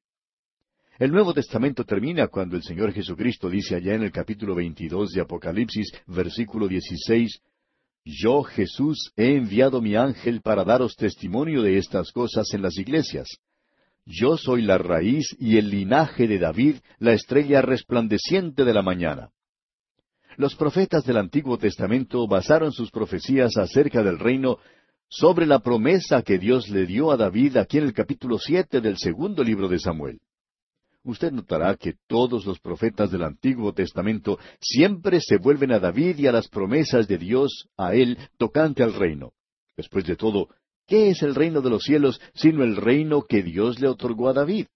El 0.99 1.11
Nuevo 1.11 1.31
Testamento 1.31 1.83
termina 1.83 2.27
cuando 2.27 2.55
el 2.55 2.63
Señor 2.63 2.91
Jesucristo 2.91 3.51
dice 3.51 3.75
allá 3.75 3.93
en 3.93 4.01
el 4.01 4.11
capítulo 4.11 4.55
22 4.55 5.11
de 5.11 5.21
Apocalipsis, 5.21 5.91
versículo 6.07 6.67
16, 6.67 7.39
Yo, 8.03 8.41
Jesús, 8.41 9.11
he 9.15 9.35
enviado 9.35 9.79
mi 9.79 9.95
ángel 9.95 10.41
para 10.41 10.63
daros 10.63 10.95
testimonio 10.95 11.61
de 11.61 11.77
estas 11.77 12.11
cosas 12.11 12.51
en 12.55 12.63
las 12.63 12.79
iglesias. 12.79 13.27
Yo 14.07 14.37
soy 14.37 14.63
la 14.63 14.79
raíz 14.79 15.35
y 15.37 15.57
el 15.57 15.69
linaje 15.69 16.27
de 16.27 16.39
David, 16.39 16.77
la 16.97 17.13
estrella 17.13 17.61
resplandeciente 17.61 18.65
de 18.65 18.73
la 18.73 18.81
mañana. 18.81 19.29
Los 20.35 20.55
profetas 20.55 21.05
del 21.05 21.17
Antiguo 21.17 21.59
Testamento 21.59 22.27
basaron 22.27 22.71
sus 22.71 22.89
profecías 22.89 23.55
acerca 23.57 24.01
del 24.01 24.17
reino 24.17 24.57
sobre 25.09 25.45
la 25.45 25.59
promesa 25.59 26.23
que 26.23 26.39
Dios 26.39 26.69
le 26.69 26.87
dio 26.87 27.11
a 27.11 27.17
David 27.17 27.57
aquí 27.57 27.77
en 27.77 27.83
el 27.83 27.93
capítulo 27.93 28.39
siete 28.39 28.81
del 28.81 28.97
segundo 28.97 29.43
libro 29.43 29.67
de 29.67 29.77
Samuel 29.77 30.19
usted 31.11 31.31
notará 31.31 31.75
que 31.75 31.95
todos 32.07 32.45
los 32.45 32.59
profetas 32.59 33.11
del 33.11 33.23
Antiguo 33.23 33.73
Testamento 33.73 34.37
siempre 34.59 35.21
se 35.21 35.37
vuelven 35.37 35.71
a 35.71 35.79
David 35.79 36.17
y 36.19 36.27
a 36.27 36.31
las 36.31 36.47
promesas 36.47 37.07
de 37.07 37.17
Dios 37.17 37.67
a 37.77 37.93
él 37.93 38.17
tocante 38.37 38.83
al 38.83 38.93
reino. 38.93 39.31
Después 39.75 40.05
de 40.05 40.15
todo, 40.15 40.49
¿qué 40.85 41.09
es 41.09 41.21
el 41.21 41.35
reino 41.35 41.61
de 41.61 41.69
los 41.69 41.83
cielos 41.83 42.19
sino 42.33 42.63
el 42.63 42.75
reino 42.75 43.23
que 43.23 43.43
Dios 43.43 43.79
le 43.79 43.87
otorgó 43.87 44.29
a 44.29 44.33
David? 44.33 44.67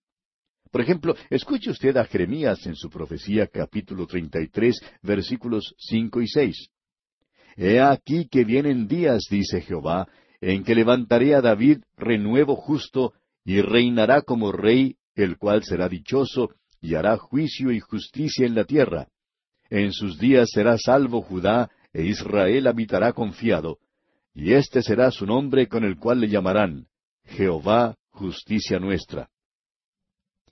Por 0.72 0.82
ejemplo, 0.82 1.16
escuche 1.30 1.70
usted 1.70 1.98
a 1.98 2.06
Jeremías 2.06 2.66
en 2.66 2.76
su 2.76 2.90
profecía 2.90 3.48
capítulo 3.48 4.08
33, 4.08 4.80
versículos 5.02 5.76
cinco 5.78 6.22
y 6.22 6.28
seis. 6.28 6.70
He 7.58 7.82
aquí 7.82 8.30
que 8.30 8.46
vienen 8.46 8.88
días, 8.88 9.24
dice 9.30 9.60
Jehová, 9.60 10.08
en 10.40 10.64
que 10.64 10.74
levantaré 10.74 11.36
a 11.36 11.42
David 11.42 11.80
renuevo 11.98 12.56
justo, 12.56 13.14
y 13.44 13.62
reinará 13.62 14.22
como 14.22 14.52
rey 14.52 14.96
el 15.16 15.38
cual 15.38 15.64
será 15.64 15.90
dichoso 15.90 16.52
y 16.82 16.96
hará 16.96 17.18
juicio 17.18 17.72
y 17.72 17.80
justicia 17.80 18.46
en 18.46 18.56
la 18.56 18.66
tierra. 18.66 19.08
En 19.70 19.94
sus 19.94 20.20
días 20.20 20.50
será 20.52 20.78
salvo 20.78 21.22
Judá, 21.22 21.70
e 21.94 22.04
Israel 22.04 22.68
habitará 22.68 23.14
confiado, 23.14 23.80
y 24.34 24.54
este 24.54 24.82
será 24.82 25.12
su 25.12 25.26
nombre 25.26 25.68
con 25.68 25.84
el 25.84 25.98
cual 25.98 26.22
le 26.22 26.30
llamarán 26.30 26.88
Jehová, 27.26 27.96
justicia 28.10 28.80
nuestra. 28.80 29.30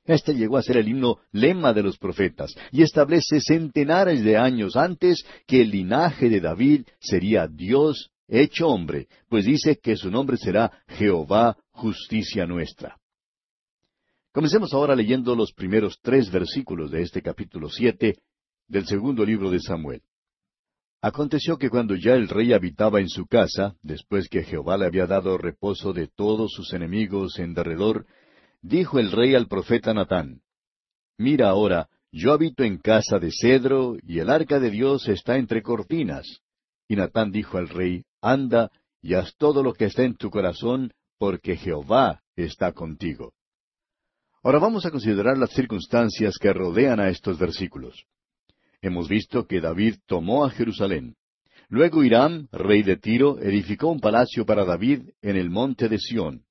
Este 0.05 0.33
llegó 0.33 0.57
a 0.57 0.63
ser 0.63 0.77
el 0.77 0.87
himno 0.87 1.19
lema 1.31 1.73
de 1.73 1.83
los 1.83 1.97
profetas, 1.97 2.55
y 2.71 2.81
establece 2.81 3.39
centenares 3.41 4.23
de 4.23 4.37
años 4.37 4.75
antes 4.75 5.23
que 5.45 5.61
el 5.61 5.71
linaje 5.71 6.29
de 6.29 6.39
David 6.39 6.85
sería 6.99 7.47
Dios 7.47 8.09
hecho 8.27 8.67
hombre, 8.67 9.07
pues 9.27 9.45
dice 9.45 9.77
que 9.77 9.95
su 9.95 10.09
nombre 10.09 10.37
será 10.37 10.83
Jehová, 10.87 11.57
justicia 11.71 12.45
nuestra. 12.45 12.97
Comencemos 14.31 14.73
ahora 14.73 14.95
leyendo 14.95 15.35
los 15.35 15.53
primeros 15.53 15.99
tres 16.03 16.31
versículos 16.31 16.91
de 16.91 17.01
este 17.01 17.21
capítulo 17.21 17.67
siete 17.67 18.19
del 18.67 18.85
segundo 18.85 19.25
libro 19.25 19.49
de 19.49 19.59
Samuel. 19.59 20.03
Aconteció 21.01 21.57
que 21.57 21.69
cuando 21.69 21.95
ya 21.95 22.13
el 22.13 22.27
rey 22.27 22.53
habitaba 22.53 22.99
en 22.99 23.09
su 23.09 23.25
casa, 23.25 23.75
después 23.81 24.29
que 24.29 24.43
Jehová 24.43 24.77
le 24.77 24.85
había 24.85 25.07
dado 25.07 25.37
reposo 25.39 25.93
de 25.93 26.07
todos 26.07 26.51
sus 26.51 26.73
enemigos 26.73 27.39
en 27.39 27.55
derredor, 27.55 28.05
dijo 28.61 28.99
el 28.99 29.11
rey 29.11 29.33
al 29.33 29.47
profeta 29.47 29.95
Natán, 29.95 30.41
Mira 31.17 31.49
ahora, 31.49 31.89
yo 32.11 32.31
habito 32.31 32.63
en 32.63 32.77
casa 32.77 33.17
de 33.17 33.31
cedro, 33.31 33.97
y 34.03 34.19
el 34.19 34.29
arca 34.29 34.59
de 34.59 34.69
Dios 34.69 35.07
está 35.07 35.37
entre 35.37 35.63
cortinas. 35.63 36.41
Y 36.87 36.95
Natán 36.95 37.31
dijo 37.31 37.57
al 37.57 37.69
rey, 37.69 38.03
Anda, 38.21 38.71
y 39.01 39.15
haz 39.15 39.35
todo 39.37 39.63
lo 39.63 39.73
que 39.73 39.85
está 39.85 40.03
en 40.03 40.15
tu 40.15 40.29
corazón, 40.29 40.93
porque 41.17 41.55
Jehová 41.55 42.21
está 42.35 42.73
contigo. 42.73 43.33
Ahora 44.41 44.59
vamos 44.59 44.85
a 44.85 44.91
considerar 44.91 45.37
las 45.37 45.51
circunstancias 45.51 46.37
que 46.39 46.53
rodean 46.53 47.01
a 47.01 47.09
estos 47.09 47.37
versículos. 47.37 48.05
Hemos 48.81 49.09
visto 49.09 49.45
que 49.45 49.59
David 49.59 49.95
tomó 50.05 50.45
a 50.45 50.49
Jerusalén. 50.49 51.15
Luego 51.67 52.03
Hiram, 52.05 52.47
rey 52.53 52.81
de 52.81 52.95
Tiro, 52.95 53.37
edificó 53.39 53.89
un 53.89 53.99
palacio 53.99 54.45
para 54.45 54.63
David 54.63 55.09
en 55.21 55.35
el 55.35 55.49
monte 55.49 55.89
de 55.89 55.99
Sión. 55.99 56.45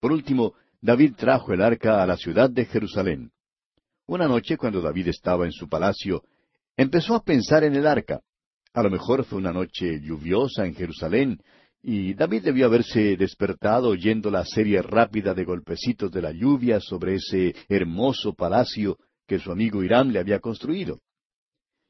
Por 0.00 0.12
último, 0.12 0.54
David 0.80 1.14
trajo 1.16 1.52
el 1.52 1.62
arca 1.62 2.02
a 2.02 2.06
la 2.06 2.16
ciudad 2.16 2.50
de 2.50 2.66
Jerusalén. 2.66 3.32
Una 4.06 4.28
noche, 4.28 4.56
cuando 4.56 4.80
David 4.80 5.08
estaba 5.08 5.44
en 5.44 5.52
su 5.52 5.68
palacio, 5.68 6.22
empezó 6.76 7.16
a 7.16 7.24
pensar 7.24 7.64
en 7.64 7.74
el 7.74 7.88
arca. 7.88 8.20
A 8.72 8.82
lo 8.82 8.90
mejor 8.90 9.24
fue 9.24 9.38
una 9.38 9.52
noche 9.52 10.00
lluviosa 10.00 10.66
en 10.66 10.74
Jerusalén, 10.74 11.40
y 11.86 12.14
David 12.14 12.44
debió 12.44 12.64
haberse 12.64 13.14
despertado 13.18 13.90
oyendo 13.90 14.30
la 14.30 14.46
serie 14.46 14.80
rápida 14.80 15.34
de 15.34 15.44
golpecitos 15.44 16.10
de 16.10 16.22
la 16.22 16.32
lluvia 16.32 16.80
sobre 16.80 17.16
ese 17.16 17.54
hermoso 17.68 18.32
palacio 18.32 18.96
que 19.26 19.38
su 19.38 19.52
amigo 19.52 19.82
Hiram 19.82 20.08
le 20.08 20.18
había 20.18 20.40
construido. 20.40 21.00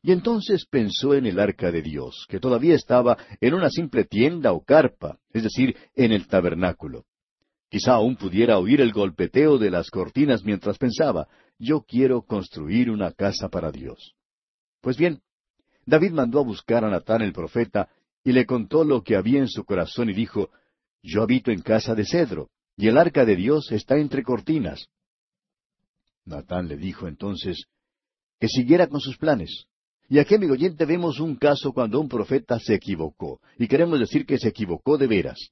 Y 0.03 0.11
entonces 0.11 0.67
pensó 0.69 1.15
en 1.15 1.27
el 1.27 1.39
arca 1.39 1.71
de 1.71 1.81
Dios, 1.81 2.27
que 2.29 2.41
todavía 2.41 2.75
estaba 2.75 3.17
en 3.41 3.55
una 3.55 3.71
simple 3.71 4.03
tienda 4.03 4.53
o 4.53 4.65
carpa, 4.65 5.21
es 5.33 5.45
decir, 5.45 5.77
en 5.95 6.11
el 6.11 6.27
tabernáculo. 6.27 7.05
Quizá 7.71 7.93
aún 7.93 8.17
pudiera 8.17 8.59
oír 8.59 8.81
el 8.81 8.93
golpeteo 8.93 9.59
de 9.59 9.71
las 9.71 9.91
cortinas 9.91 10.43
mientras 10.43 10.77
pensaba, 10.77 11.29
yo 11.57 11.83
quiero 11.83 12.23
construir 12.23 12.91
una 12.91 13.13
casa 13.13 13.49
para 13.49 13.71
Dios. 13.71 14.17
Pues 14.81 14.97
bien, 14.97 15.21
David 15.87 16.11
mandó 16.11 16.41
a 16.41 16.45
buscar 16.45 16.85
a 16.85 16.91
Natán 16.91 17.23
el 17.23 17.33
profeta 17.33 17.89
y 18.25 18.33
le 18.33 18.47
contó 18.47 18.85
lo 18.85 19.03
que 19.03 19.17
había 19.17 19.39
en 19.39 19.49
su 19.49 19.65
corazón 19.65 20.09
y 20.09 20.15
dijo, 20.15 20.51
Yo 21.03 21.23
habito 21.23 21.51
en 21.51 21.61
casa 21.61 21.95
de 21.95 22.07
cedro, 22.07 22.49
y 22.77 22.89
el 22.89 22.97
arca 22.97 23.25
de 23.25 23.37
Dios 23.37 23.71
está 23.71 23.99
entre 23.99 24.23
cortinas. 24.23 24.89
Natán 26.25 26.69
le 26.69 26.77
dijo 26.77 27.07
entonces 27.07 27.67
que 28.41 28.49
siguiera 28.49 28.89
con 28.89 29.01
sus 29.01 29.19
planes. 29.19 29.67
Y 30.09 30.19
aquí, 30.19 30.35
amigo 30.35 30.55
oyente, 30.55 30.85
vemos 30.85 31.21
un 31.21 31.37
caso 31.37 31.73
cuando 31.73 32.01
un 32.01 32.09
profeta 32.09 32.59
se 32.59 32.75
equivocó, 32.75 33.41
y 33.59 33.69
queremos 33.69 34.01
decir 34.01 34.27
que 34.27 34.39
se 34.39 34.49
equivocó 34.49 34.99
de 34.99 35.07
veras. 35.07 35.51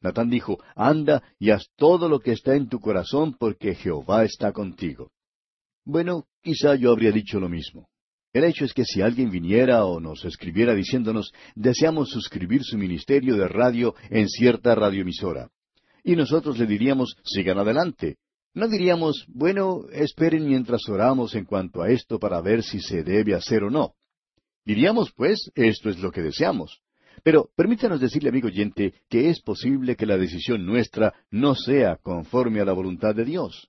Natán 0.00 0.28
dijo, 0.28 0.58
Anda 0.74 1.22
y 1.38 1.50
haz 1.50 1.68
todo 1.76 2.08
lo 2.08 2.20
que 2.20 2.32
está 2.32 2.54
en 2.54 2.68
tu 2.68 2.80
corazón, 2.80 3.36
porque 3.38 3.74
Jehová 3.74 4.24
está 4.24 4.52
contigo. 4.52 5.12
Bueno, 5.84 6.26
quizá 6.42 6.74
yo 6.74 6.90
habría 6.90 7.12
dicho 7.12 7.40
lo 7.40 7.48
mismo. 7.48 7.88
El 8.32 8.44
hecho 8.44 8.64
es 8.64 8.72
que 8.72 8.84
si 8.84 9.02
alguien 9.02 9.30
viniera 9.30 9.84
o 9.84 10.00
nos 10.00 10.24
escribiera 10.24 10.74
diciéndonos, 10.74 11.32
deseamos 11.54 12.08
suscribir 12.10 12.62
su 12.64 12.78
ministerio 12.78 13.36
de 13.36 13.46
radio 13.46 13.94
en 14.08 14.28
cierta 14.28 14.74
radioemisora, 14.74 15.50
y 16.02 16.16
nosotros 16.16 16.58
le 16.58 16.66
diríamos, 16.66 17.16
sigan 17.24 17.58
adelante. 17.58 18.16
No 18.54 18.68
diríamos, 18.68 19.24
bueno, 19.28 19.86
esperen 19.92 20.46
mientras 20.46 20.88
oramos 20.88 21.34
en 21.34 21.44
cuanto 21.44 21.82
a 21.82 21.90
esto 21.90 22.18
para 22.18 22.40
ver 22.40 22.62
si 22.62 22.80
se 22.80 23.02
debe 23.02 23.34
hacer 23.34 23.64
o 23.64 23.70
no. 23.70 23.94
Diríamos, 24.64 25.12
pues, 25.12 25.50
esto 25.54 25.90
es 25.90 25.98
lo 25.98 26.10
que 26.10 26.22
deseamos. 26.22 26.82
Pero 27.22 27.50
permítanos 27.56 28.00
decirle, 28.00 28.30
amigo 28.30 28.48
oyente, 28.48 28.94
que 29.08 29.30
es 29.30 29.40
posible 29.40 29.96
que 29.96 30.06
la 30.06 30.18
decisión 30.18 30.66
nuestra 30.66 31.14
no 31.30 31.54
sea 31.54 31.96
conforme 31.96 32.60
a 32.60 32.64
la 32.64 32.72
voluntad 32.72 33.14
de 33.14 33.24
Dios. 33.24 33.68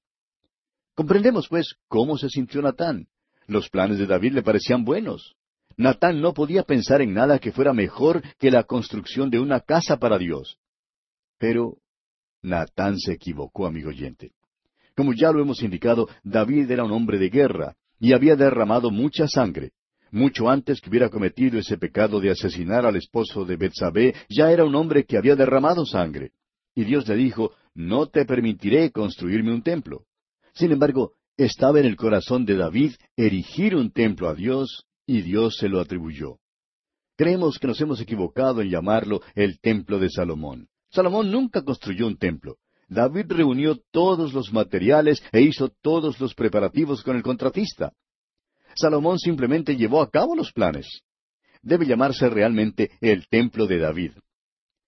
Comprendemos, 0.95 1.47
pues, 1.49 1.75
cómo 1.87 2.17
se 2.17 2.29
sintió 2.29 2.61
Natán. 2.61 3.07
Los 3.47 3.69
planes 3.69 3.97
de 3.97 4.05
David 4.05 4.33
le 4.33 4.43
parecían 4.43 4.83
buenos. 4.83 5.35
Natán 5.75 6.21
no 6.21 6.33
podía 6.33 6.63
pensar 6.63 7.01
en 7.01 7.13
nada 7.13 7.39
que 7.39 7.51
fuera 7.51 7.73
mejor 7.73 8.21
que 8.39 8.51
la 8.51 8.63
construcción 8.63 9.29
de 9.29 9.39
una 9.39 9.59
casa 9.59 9.97
para 9.97 10.17
Dios. 10.17 10.57
Pero 11.39 11.77
Natán 12.41 12.99
se 12.99 13.13
equivocó, 13.13 13.65
amigo 13.65 13.89
oyente. 13.89 14.31
Como 14.95 15.13
ya 15.13 15.31
lo 15.31 15.41
hemos 15.41 15.63
indicado, 15.63 16.07
David 16.23 16.69
era 16.69 16.83
un 16.83 16.91
hombre 16.91 17.17
de 17.17 17.29
guerra 17.29 17.75
y 17.99 18.13
había 18.13 18.35
derramado 18.35 18.91
mucha 18.91 19.27
sangre. 19.27 19.71
Mucho 20.11 20.47
antes 20.47 20.79
que 20.79 20.89
hubiera 20.89 21.09
cometido 21.09 21.57
ese 21.57 21.77
pecado 21.77 22.19
de 22.19 22.29
asesinar 22.29 22.85
al 22.85 22.97
esposo 22.97 23.45
de 23.45 23.55
Betsabé, 23.55 24.13
ya 24.29 24.51
era 24.51 24.63
un 24.63 24.75
hombre 24.75 25.05
que 25.05 25.17
había 25.17 25.35
derramado 25.35 25.85
sangre. 25.85 26.31
Y 26.75 26.83
Dios 26.83 27.07
le 27.07 27.15
dijo, 27.15 27.51
No 27.73 28.07
te 28.07 28.25
permitiré 28.25 28.91
construirme 28.91 29.51
un 29.51 29.63
templo. 29.63 30.05
Sin 30.53 30.71
embargo, 30.71 31.13
estaba 31.37 31.79
en 31.79 31.85
el 31.85 31.95
corazón 31.95 32.45
de 32.45 32.55
David 32.55 32.93
erigir 33.15 33.75
un 33.75 33.91
templo 33.91 34.29
a 34.29 34.35
Dios, 34.35 34.85
y 35.05 35.21
Dios 35.21 35.57
se 35.57 35.69
lo 35.69 35.79
atribuyó. 35.79 36.39
Creemos 37.15 37.59
que 37.59 37.67
nos 37.67 37.79
hemos 37.81 38.01
equivocado 38.01 38.61
en 38.61 38.69
llamarlo 38.69 39.21
el 39.35 39.59
templo 39.59 39.99
de 39.99 40.09
Salomón. 40.09 40.67
Salomón 40.89 41.31
nunca 41.31 41.63
construyó 41.63 42.07
un 42.07 42.17
templo. 42.17 42.57
David 42.87 43.25
reunió 43.29 43.77
todos 43.91 44.33
los 44.33 44.51
materiales 44.53 45.23
e 45.31 45.41
hizo 45.41 45.69
todos 45.81 46.19
los 46.19 46.33
preparativos 46.33 47.03
con 47.03 47.15
el 47.15 47.23
contratista. 47.23 47.93
Salomón 48.75 49.19
simplemente 49.19 49.75
llevó 49.75 50.01
a 50.01 50.09
cabo 50.09 50.35
los 50.35 50.51
planes. 50.51 50.87
Debe 51.61 51.85
llamarse 51.85 52.29
realmente 52.29 52.91
el 52.99 53.27
templo 53.27 53.67
de 53.67 53.79
David. 53.79 54.11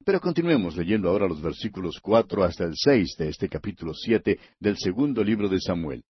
Pero 0.03 0.19
continuemos 0.19 0.75
leyendo 0.75 1.09
ahora 1.09 1.27
los 1.27 1.41
versículos 1.41 1.99
cuatro 2.01 2.43
hasta 2.43 2.65
el 2.65 2.73
seis 2.75 3.15
de 3.17 3.29
este 3.29 3.49
capítulo 3.49 3.93
siete 3.93 4.39
del 4.59 4.77
segundo 4.77 5.23
libro 5.23 5.49
de 5.49 5.59
Samuel. 5.59 6.03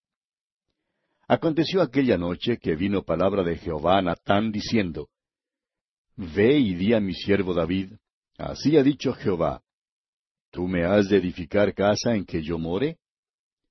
Aconteció 1.28 1.82
aquella 1.82 2.18
noche 2.18 2.58
que 2.58 2.76
vino 2.76 3.04
palabra 3.04 3.44
de 3.44 3.58
Jehová 3.58 3.98
a 3.98 4.02
Natán 4.02 4.52
diciendo, 4.52 5.10
Ve 6.16 6.58
y 6.58 6.76
di 6.76 6.94
a 6.94 7.00
mi 7.00 7.14
siervo 7.14 7.54
David, 7.54 7.94
así 8.38 8.78
ha 8.78 8.84
dicho 8.84 9.14
Jehová, 9.14 9.64
¿tú 10.52 10.68
me 10.68 10.86
has 10.86 11.10
de 11.10 11.18
edificar 11.18 11.74
casa 11.74 12.16
en 12.16 12.26
que 12.26 12.44
yo 12.44 12.60
more? 12.60 12.98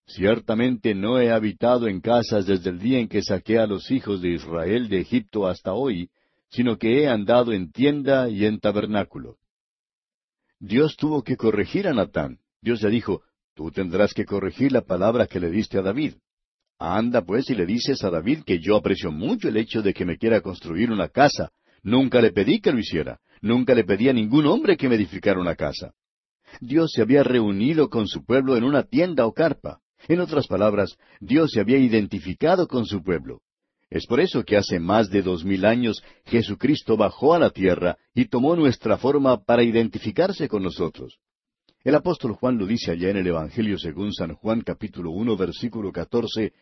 Ciertamente 0.07 0.95
no 0.95 1.19
he 1.19 1.31
habitado 1.31 1.87
en 1.89 2.01
casas 2.01 2.47
desde 2.47 2.71
el 2.71 2.79
día 2.79 2.99
en 2.99 3.09
que 3.09 3.23
saqué 3.23 3.59
a 3.59 3.67
los 3.67 3.91
hijos 3.91 4.21
de 4.21 4.31
Israel 4.31 4.89
de 4.89 5.01
Egipto 5.01 5.47
hasta 5.47 5.73
hoy, 5.73 6.11
sino 6.51 6.77
que 6.77 7.03
he 7.03 7.09
andado 7.09 7.53
en 7.53 7.71
tienda 7.71 8.29
y 8.29 8.45
en 8.45 8.61
tabernáculo. 8.61 9.39
Dios 10.59 10.97
tuvo 10.97 11.23
que 11.23 11.37
corregir 11.37 11.89
a 11.89 11.95
Natán. 11.95 12.41
Dios 12.61 12.83
le 12.83 12.91
dijo, 12.91 13.23
tú 13.55 13.71
tendrás 13.71 14.13
que 14.13 14.25
corregir 14.25 14.73
la 14.73 14.83
palabra 14.83 15.27
que 15.27 15.41
le 15.41 15.51
diste 15.51 15.79
a 15.79 15.83
David. 15.83 16.15
Anda 16.93 17.23
pues 17.23 17.49
y 17.51 17.55
le 17.55 17.65
dices 17.65 18.05
a 18.05 18.11
David 18.11 18.41
que 18.45 18.59
yo 18.61 18.77
aprecio 18.77 19.11
mucho 19.11 19.49
el 19.49 19.57
hecho 19.57 19.81
de 19.81 19.95
que 19.95 20.05
me 20.05 20.19
quiera 20.19 20.41
construir 20.41 20.91
una 20.91 21.09
casa. 21.09 21.51
Nunca 21.83 22.21
le 22.21 22.33
pedí 22.33 22.61
que 22.61 22.73
lo 22.73 22.79
hiciera. 22.79 23.21
Nunca 23.41 23.75
le 23.75 23.85
pedí 23.85 24.09
a 24.09 24.13
ningún 24.13 24.47
hombre 24.47 24.77
que 24.77 24.89
me 24.89 24.97
edificara 24.97 25.41
una 25.41 25.55
casa. 25.55 25.93
Dios 26.61 26.93
se 26.93 27.03
había 27.03 27.23
reunido 27.23 27.89
con 27.89 28.07
su 28.07 28.25
pueblo 28.25 28.57
en 28.57 28.65
una 28.65 28.83
tienda 28.83 29.27
o 29.27 29.33
carpa. 29.33 29.81
En 30.09 30.21
otras 30.21 30.47
palabras, 30.47 30.97
Dios 31.21 31.51
se 31.53 31.61
había 31.61 31.79
identificado 31.79 32.69
con 32.69 32.85
su 32.87 33.03
pueblo. 33.03 33.41
Es 33.91 34.07
por 34.07 34.21
eso 34.21 34.43
que 34.45 34.57
hace 34.57 34.81
más 34.81 35.09
de 35.11 35.23
dos 35.23 35.45
mil 35.45 35.65
años 35.65 36.03
Jesucristo 36.27 36.97
bajó 36.97 37.35
a 37.35 37.39
la 37.39 37.51
tierra 37.51 37.97
y 38.15 38.27
tomó 38.27 38.57
nuestra 38.57 38.99
forma 38.99 39.45
para 39.45 39.63
identificarse 39.63 40.49
con 40.49 40.63
nosotros. 40.63 41.19
El 41.85 41.95
apóstol 41.95 42.33
Juan 42.33 42.57
lo 42.59 42.67
dice 42.67 42.93
allá 42.93 43.11
en 43.11 43.19
el 43.19 43.27
Evangelio 43.27 43.79
según 43.79 44.13
San 44.13 44.35
Juan 44.35 44.63
capítulo 44.63 45.11
uno 45.11 45.37
versículo 45.37 45.93
catorce, 45.93 46.53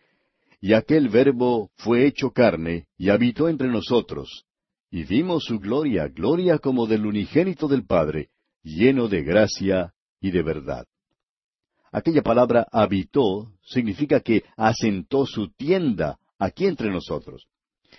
y 0.62 0.74
aquel 0.74 1.08
verbo 1.08 1.72
fue 1.74 2.06
hecho 2.06 2.30
carne 2.30 2.86
y 2.96 3.10
habitó 3.10 3.48
entre 3.48 3.66
nosotros, 3.66 4.46
y 4.92 5.02
vimos 5.02 5.42
su 5.44 5.58
gloria, 5.58 6.06
gloria 6.06 6.58
como 6.58 6.86
del 6.86 7.04
unigénito 7.04 7.66
del 7.66 7.84
Padre, 7.84 8.28
lleno 8.62 9.08
de 9.08 9.24
gracia 9.24 9.92
y 10.20 10.30
de 10.30 10.42
verdad. 10.42 10.86
Aquella 11.90 12.22
palabra 12.22 12.68
habitó 12.70 13.52
significa 13.60 14.20
que 14.20 14.44
asentó 14.56 15.26
su 15.26 15.50
tienda 15.50 16.20
aquí 16.38 16.66
entre 16.66 16.90
nosotros. 16.90 17.48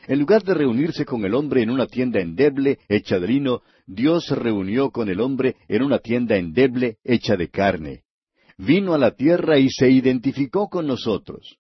En 0.08 0.20
lugar 0.20 0.44
de 0.44 0.54
reunirse 0.54 1.04
con 1.04 1.26
el 1.26 1.34
hombre 1.36 1.64
en 1.64 1.70
una 1.70 1.86
tienda 1.86 2.22
endeble, 2.22 2.80
hecha 2.88 3.20
de 3.20 3.28
lino, 3.28 3.62
Dios 3.86 4.26
se 4.26 4.36
reunió 4.36 4.90
con 4.90 5.10
el 5.10 5.20
hombre 5.20 5.58
en 5.68 5.84
una 5.84 6.00
tienda 6.00 6.38
endeble, 6.38 6.98
hecha 7.04 7.36
de 7.36 7.50
carne. 7.50 8.04
Vino 8.58 8.94
a 8.94 8.98
la 8.98 9.12
tierra 9.12 9.60
y 9.60 9.70
se 9.70 9.90
identificó 9.90 10.70
con 10.70 10.88
nosotros. 10.88 11.58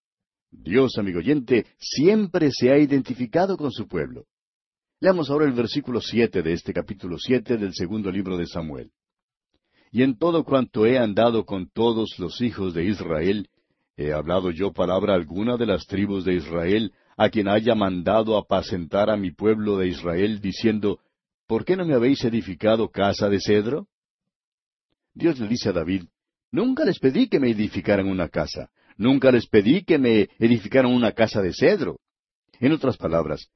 Dios, 0.54 0.98
amigo 0.98 1.20
oyente, 1.20 1.66
siempre 1.78 2.52
se 2.52 2.70
ha 2.70 2.78
identificado 2.78 3.58
con 3.58 3.72
su 3.72 3.88
pueblo. 3.88 4.26
Leamos 5.00 5.30
ahora 5.30 5.46
el 5.46 5.54
versículo 5.54 6.00
siete 6.00 6.42
de 6.42 6.54
este 6.54 6.74
capítulo 6.74 7.18
siete 7.18 7.58
del 7.58 7.74
segundo 7.74 8.12
libro 8.12 8.38
de 8.38 8.46
Samuel. 8.46 8.92
Y 9.92 10.04
en 10.04 10.18
todo 10.18 10.44
cuanto 10.44 10.86
he 10.86 10.98
andado 10.98 11.46
con 11.46 11.70
todos 11.70 12.18
los 12.20 12.40
hijos 12.42 12.74
de 12.74 12.86
Israel, 12.86 13.50
he 13.98 14.14
hablado 14.14 14.52
yo 14.52 14.72
palabra 14.72 15.14
alguna 15.14 15.58
de 15.58 15.66
las 15.66 15.86
tribus 15.86 16.24
de 16.24 16.36
Israel, 16.36 16.94
a 17.18 17.30
quien 17.30 17.48
haya 17.48 17.76
mandado 17.76 18.38
apacentar 18.38 19.10
a 19.10 19.18
mi 19.18 19.32
pueblo 19.32 19.78
de 19.78 19.88
Israel, 19.88 20.40
diciendo, 20.40 21.00
¿por 21.48 21.66
qué 21.66 21.76
no 21.76 21.86
me 21.86 21.94
habéis 21.94 22.24
edificado 22.24 22.90
casa 22.90 23.30
de 23.30 23.40
cedro? 23.40 23.88
Dios 25.14 25.40
le 25.40 25.48
dice 25.48 25.70
a 25.70 25.74
David, 25.74 26.06
Nunca 26.52 26.86
les 26.86 27.00
pedí 27.00 27.28
que 27.28 27.40
me 27.40 27.50
edificaran 27.50 28.08
una 28.08 28.30
casa, 28.30 28.70
nunca 28.98 29.32
les 29.32 29.48
pedí 29.48 29.84
que 29.84 29.98
me 29.98 30.30
edificaran 30.40 30.92
una 30.92 31.12
casa 31.12 31.42
de 31.42 31.54
cedro. 31.54 32.00
En 32.60 32.72
otras 32.72 32.98
palabras, 32.98 33.48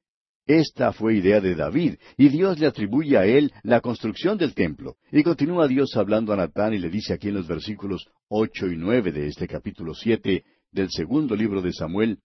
Esta 0.45 0.93
fue 0.93 1.15
idea 1.15 1.41
de 1.41 1.55
David, 1.55 1.95
y 2.17 2.29
Dios 2.29 2.57
le 2.57 2.67
atribuye 2.67 3.17
a 3.17 3.25
él 3.25 3.51
la 3.63 3.81
construcción 3.81 4.37
del 4.37 4.53
templo. 4.53 4.95
Y 5.11 5.21
continúa 5.21 5.67
Dios 5.67 5.97
hablando 5.97 6.31
a 6.31 6.37
Natán 6.37 6.73
y 6.73 6.79
le 6.79 6.89
dice 6.89 7.13
aquí 7.13 7.27
en 7.27 7.35
los 7.35 7.47
versículos 7.47 8.07
ocho 8.29 8.67
y 8.67 8.77
nueve 8.77 9.11
de 9.11 9.27
este 9.27 9.47
capítulo 9.47 9.93
siete 9.93 10.45
del 10.71 10.89
segundo 10.89 11.35
libro 11.35 11.61
de 11.61 11.73
Samuel, 11.73 12.19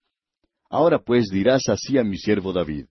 Ahora 0.69 0.99
pues 0.99 1.27
dirás 1.29 1.69
así 1.69 1.97
a 1.97 2.03
mi 2.03 2.17
siervo 2.17 2.51
David, 2.51 2.85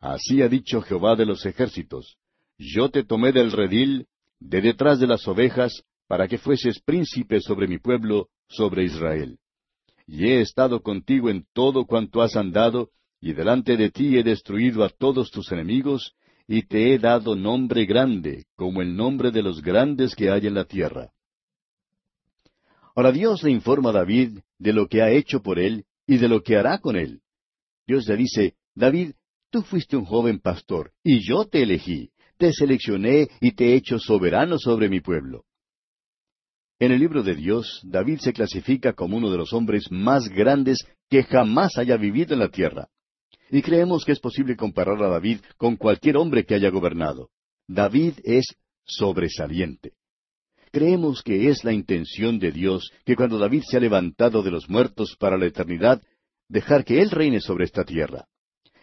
Así 0.00 0.40
ha 0.40 0.48
dicho 0.48 0.80
Jehová 0.80 1.16
de 1.16 1.26
los 1.26 1.44
ejércitos, 1.44 2.16
Yo 2.58 2.90
te 2.90 3.04
tomé 3.04 3.32
del 3.32 3.52
redil, 3.52 4.06
de 4.38 4.62
detrás 4.62 4.98
de 4.98 5.06
las 5.06 5.28
ovejas, 5.28 5.82
para 6.08 6.26
que 6.26 6.38
fueses 6.38 6.80
príncipe 6.80 7.40
sobre 7.40 7.68
mi 7.68 7.78
pueblo, 7.78 8.28
sobre 8.48 8.84
Israel. 8.84 9.38
Y 10.12 10.26
he 10.26 10.40
estado 10.40 10.82
contigo 10.82 11.30
en 11.30 11.46
todo 11.52 11.86
cuanto 11.86 12.20
has 12.20 12.34
andado, 12.34 12.90
y 13.20 13.32
delante 13.32 13.76
de 13.76 13.90
ti 13.90 14.18
he 14.18 14.24
destruido 14.24 14.82
a 14.82 14.88
todos 14.88 15.30
tus 15.30 15.52
enemigos, 15.52 16.16
y 16.48 16.66
te 16.66 16.92
he 16.92 16.98
dado 16.98 17.36
nombre 17.36 17.86
grande, 17.86 18.46
como 18.56 18.82
el 18.82 18.96
nombre 18.96 19.30
de 19.30 19.40
los 19.40 19.62
grandes 19.62 20.16
que 20.16 20.28
hay 20.28 20.48
en 20.48 20.54
la 20.54 20.64
tierra. 20.64 21.12
Ahora 22.96 23.12
Dios 23.12 23.44
le 23.44 23.52
informa 23.52 23.90
a 23.90 23.92
David 23.92 24.40
de 24.58 24.72
lo 24.72 24.88
que 24.88 25.00
ha 25.00 25.12
hecho 25.12 25.42
por 25.42 25.60
él 25.60 25.84
y 26.08 26.18
de 26.18 26.26
lo 26.26 26.42
que 26.42 26.56
hará 26.56 26.80
con 26.80 26.96
él. 26.96 27.20
Dios 27.86 28.08
le 28.08 28.16
dice, 28.16 28.56
David, 28.74 29.12
tú 29.48 29.62
fuiste 29.62 29.96
un 29.96 30.06
joven 30.06 30.40
pastor, 30.40 30.90
y 31.04 31.20
yo 31.20 31.44
te 31.44 31.62
elegí, 31.62 32.10
te 32.36 32.52
seleccioné 32.52 33.28
y 33.40 33.52
te 33.52 33.66
he 33.66 33.74
hecho 33.76 34.00
soberano 34.00 34.58
sobre 34.58 34.88
mi 34.88 35.00
pueblo. 35.00 35.44
En 36.80 36.92
el 36.92 36.98
libro 36.98 37.22
de 37.22 37.34
Dios, 37.34 37.82
David 37.84 38.20
se 38.20 38.32
clasifica 38.32 38.94
como 38.94 39.18
uno 39.18 39.30
de 39.30 39.36
los 39.36 39.52
hombres 39.52 39.92
más 39.92 40.30
grandes 40.30 40.78
que 41.10 41.22
jamás 41.24 41.76
haya 41.76 41.98
vivido 41.98 42.32
en 42.32 42.40
la 42.40 42.48
tierra. 42.48 42.88
Y 43.50 43.60
creemos 43.60 44.06
que 44.06 44.12
es 44.12 44.18
posible 44.18 44.56
comparar 44.56 45.02
a 45.02 45.08
David 45.08 45.40
con 45.58 45.76
cualquier 45.76 46.16
hombre 46.16 46.46
que 46.46 46.54
haya 46.54 46.70
gobernado. 46.70 47.28
David 47.68 48.14
es 48.24 48.46
sobresaliente. 48.82 49.92
Creemos 50.72 51.22
que 51.22 51.50
es 51.50 51.64
la 51.64 51.74
intención 51.74 52.38
de 52.38 52.50
Dios 52.50 52.90
que 53.04 53.14
cuando 53.14 53.36
David 53.36 53.62
se 53.68 53.76
ha 53.76 53.80
levantado 53.80 54.42
de 54.42 54.50
los 54.50 54.70
muertos 54.70 55.16
para 55.18 55.36
la 55.36 55.46
eternidad, 55.46 56.00
dejar 56.48 56.86
que 56.86 57.02
Él 57.02 57.10
reine 57.10 57.40
sobre 57.40 57.66
esta 57.66 57.84
tierra. 57.84 58.26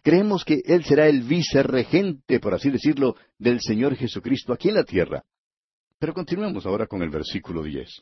Creemos 0.04 0.46
que 0.46 0.62
Él 0.66 0.84
será 0.84 1.08
el 1.08 1.24
vicerregente, 1.24 2.40
por 2.40 2.54
así 2.54 2.70
decirlo, 2.70 3.16
del 3.40 3.60
Señor 3.60 3.96
Jesucristo 3.96 4.54
aquí 4.54 4.70
en 4.70 4.76
la 4.76 4.84
tierra. 4.84 5.24
Pero 6.00 6.14
continuemos 6.14 6.66
ahora 6.66 6.88
con 6.88 7.02
el 7.02 7.10
versículo 7.10 7.64
diez. 7.64 8.02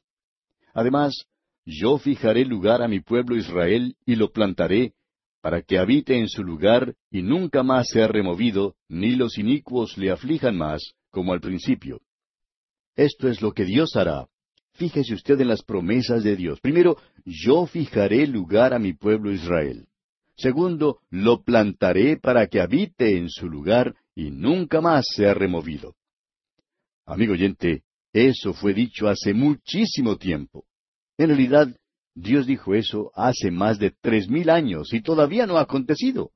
Además, 0.73 1.25
yo 1.65 1.97
fijaré 1.97 2.45
lugar 2.45 2.81
a 2.81 2.87
mi 2.87 2.99
pueblo 2.99 3.35
Israel 3.37 3.95
y 4.05 4.15
lo 4.15 4.31
plantaré, 4.31 4.93
para 5.41 5.61
que 5.61 5.77
habite 5.77 6.17
en 6.17 6.27
su 6.27 6.43
lugar 6.43 6.95
y 7.09 7.21
nunca 7.21 7.63
más 7.63 7.87
sea 7.89 8.07
removido, 8.07 8.75
ni 8.89 9.15
los 9.15 9.37
inicuos 9.37 9.97
le 9.97 10.11
aflijan 10.11 10.57
más, 10.57 10.93
como 11.11 11.33
al 11.33 11.39
principio. 11.39 12.01
Esto 12.95 13.29
es 13.29 13.41
lo 13.41 13.53
que 13.53 13.63
Dios 13.63 13.95
hará. 13.95 14.27
Fíjese 14.73 15.13
usted 15.13 15.39
en 15.39 15.47
las 15.47 15.63
promesas 15.63 16.23
de 16.23 16.35
Dios. 16.35 16.59
Primero, 16.59 16.97
yo 17.23 17.65
fijaré 17.65 18.27
lugar 18.27 18.73
a 18.73 18.79
mi 18.79 18.93
pueblo 18.93 19.31
Israel. 19.31 19.87
Segundo, 20.35 20.99
lo 21.09 21.43
plantaré 21.43 22.17
para 22.17 22.47
que 22.47 22.59
habite 22.59 23.17
en 23.17 23.29
su 23.29 23.47
lugar 23.47 23.95
y 24.15 24.31
nunca 24.31 24.81
más 24.81 25.05
sea 25.15 25.33
removido. 25.33 25.95
Amigo 27.05 27.33
oyente, 27.33 27.83
eso 28.15 28.53
fue 28.53 28.73
dicho 28.73 29.09
hace 29.09 29.33
muchísimo 29.33 30.15
tiempo. 30.15 30.63
En 31.17 31.27
realidad, 31.27 31.67
Dios 32.13 32.47
dijo 32.47 32.73
eso 32.73 33.11
hace 33.13 33.51
más 33.51 33.77
de 33.77 33.91
tres 33.91 34.29
mil 34.29 34.49
años 34.49 34.93
y 34.93 35.01
todavía 35.01 35.45
no 35.45 35.57
ha 35.57 35.63
acontecido. 35.63 36.31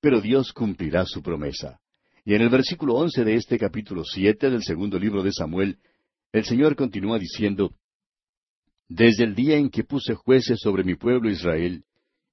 Pero 0.00 0.20
Dios 0.20 0.52
cumplirá 0.52 1.06
su 1.06 1.22
promesa. 1.22 1.78
Y 2.24 2.34
en 2.34 2.42
el 2.42 2.48
versículo 2.48 2.94
once 2.96 3.22
de 3.22 3.36
este 3.36 3.56
capítulo 3.56 4.02
siete 4.04 4.50
del 4.50 4.64
segundo 4.64 4.98
libro 4.98 5.22
de 5.22 5.30
Samuel, 5.30 5.78
el 6.32 6.44
Señor 6.44 6.74
continúa 6.74 7.20
diciendo, 7.20 7.72
Desde 8.88 9.22
el 9.22 9.36
día 9.36 9.56
en 9.58 9.70
que 9.70 9.84
puse 9.84 10.14
jueces 10.14 10.58
sobre 10.58 10.82
mi 10.82 10.96
pueblo 10.96 11.30
Israel, 11.30 11.84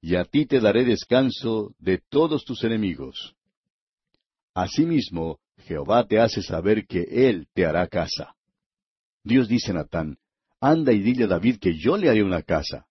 y 0.02 0.16
a 0.16 0.26
ti 0.26 0.48
te 0.48 0.60
daré 0.60 0.84
descanso 0.84 1.76
de 1.78 2.02
todos 2.10 2.44
tus 2.44 2.64
enemigos. 2.64 3.36
Asimismo, 4.56 5.38
Jehová 5.58 6.08
te 6.08 6.20
hace 6.20 6.42
saber 6.42 6.88
que 6.88 7.04
Él 7.30 7.48
te 7.54 7.68
hará 7.68 7.86
casa. 7.86 8.34
Dios 9.24 9.48
dice 9.48 9.72
a 9.72 9.76
Natán, 9.76 10.18
anda 10.62 10.92
y 10.94 11.00
dile 11.00 11.26
a 11.26 11.28
David 11.28 11.58
que 11.60 11.78
yo 11.78 11.98
le 11.98 12.10
haré 12.10 12.24
una 12.24 12.42
casa. 12.42 12.86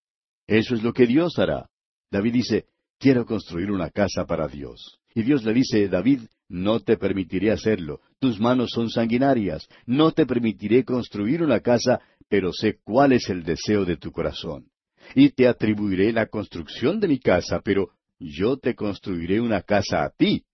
Eso 0.46 0.74
es 0.74 0.82
lo 0.82 0.92
que 0.92 1.06
Dios 1.06 1.38
hará. 1.38 1.68
David 2.10 2.32
dice, 2.32 2.66
quiero 2.98 3.26
construir 3.26 3.70
una 3.70 3.90
casa 3.90 4.24
para 4.26 4.48
Dios. 4.48 4.98
Y 5.14 5.22
Dios 5.22 5.44
le 5.44 5.52
dice, 5.52 5.88
David, 5.88 6.20
no 6.48 6.80
te 6.80 6.96
permitiré 6.96 7.50
hacerlo. 7.50 8.00
Tus 8.18 8.40
manos 8.40 8.70
son 8.72 8.88
sanguinarias. 8.88 9.68
No 9.86 10.12
te 10.12 10.26
permitiré 10.26 10.84
construir 10.84 11.42
una 11.42 11.60
casa, 11.60 12.00
pero 12.28 12.52
sé 12.52 12.78
cuál 12.82 13.12
es 13.12 13.28
el 13.28 13.42
deseo 13.42 13.84
de 13.84 13.96
tu 13.96 14.10
corazón. 14.12 14.70
Y 15.14 15.30
te 15.30 15.46
atribuiré 15.46 16.12
la 16.12 16.26
construcción 16.26 17.00
de 17.00 17.08
mi 17.08 17.18
casa, 17.18 17.60
pero 17.62 17.90
yo 18.18 18.56
te 18.58 18.74
construiré 18.74 19.40
una 19.40 19.62
casa 19.62 20.04
a 20.04 20.10
ti. 20.10 20.44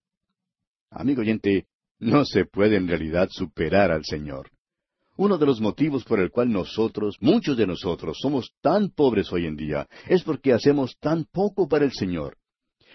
Amigo 0.90 1.22
oyente, 1.22 1.66
no 1.98 2.24
se 2.24 2.44
puede 2.44 2.76
en 2.76 2.88
realidad 2.88 3.28
superar 3.30 3.90
al 3.90 4.04
Señor. 4.04 4.50
Uno 5.16 5.38
de 5.38 5.46
los 5.46 5.60
motivos 5.60 6.04
por 6.04 6.20
el 6.20 6.30
cual 6.30 6.50
nosotros, 6.50 7.16
muchos 7.20 7.56
de 7.56 7.66
nosotros, 7.66 8.18
somos 8.20 8.50
tan 8.60 8.90
pobres 8.90 9.32
hoy 9.32 9.46
en 9.46 9.56
día, 9.56 9.88
es 10.08 10.22
porque 10.22 10.52
hacemos 10.52 10.96
tan 10.98 11.24
poco 11.24 11.68
para 11.68 11.84
el 11.84 11.92
Señor. 11.92 12.36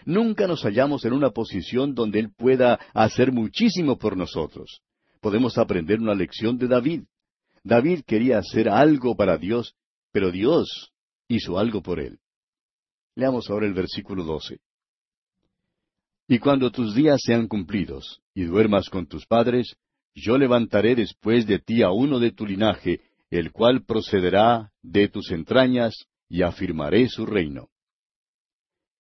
Nunca 0.06 0.48
nos 0.48 0.64
hallamos 0.64 1.06
en 1.06 1.14
una 1.14 1.32
posición 1.32 1.94
donde 1.94 2.20
Él 2.20 2.34
pueda 2.36 2.80
hacer 2.94 3.32
muchísimo 3.32 3.98
por 3.98 4.18
nosotros. 4.18 4.82
Podemos 5.22 5.58
aprender 5.58 6.00
una 6.00 6.14
lección 6.14 6.58
de 6.58 6.68
David. 6.68 7.04
David 7.64 8.02
quería 8.06 8.40
hacer 8.40 8.70
algo 8.70 9.16
para 9.16 9.38
Dios, 9.38 9.76
pero 10.12 10.32
Dios 10.32 10.92
hizo 11.28 11.58
algo 11.58 11.82
por 11.82 12.00
él. 12.00 12.20
Leamos 13.16 13.50
ahora 13.50 13.68
el 13.68 13.74
versículo 13.74 14.24
doce. 14.24 14.60
Y 16.28 16.40
cuando 16.40 16.72
tus 16.72 16.94
días 16.94 17.20
sean 17.26 17.48
cumplidos, 17.48 18.22
y 18.34 18.44
duermas 18.44 18.90
con 18.90 19.08
tus 19.08 19.26
padres, 19.26 19.76
yo 20.16 20.38
levantaré 20.38 20.96
después 20.96 21.46
de 21.46 21.60
ti 21.60 21.82
a 21.84 21.92
uno 21.92 22.20
de 22.20 22.32
tu 22.32 22.46
linaje, 22.46 23.02
el 23.30 23.52
cual 23.52 23.86
procederá 23.86 24.72
de 24.82 25.08
tus 25.08 25.32
entrañas, 25.32 25.94
y 26.28 26.44
afirmaré 26.44 27.08
su 27.08 27.26
reino. 27.26 27.70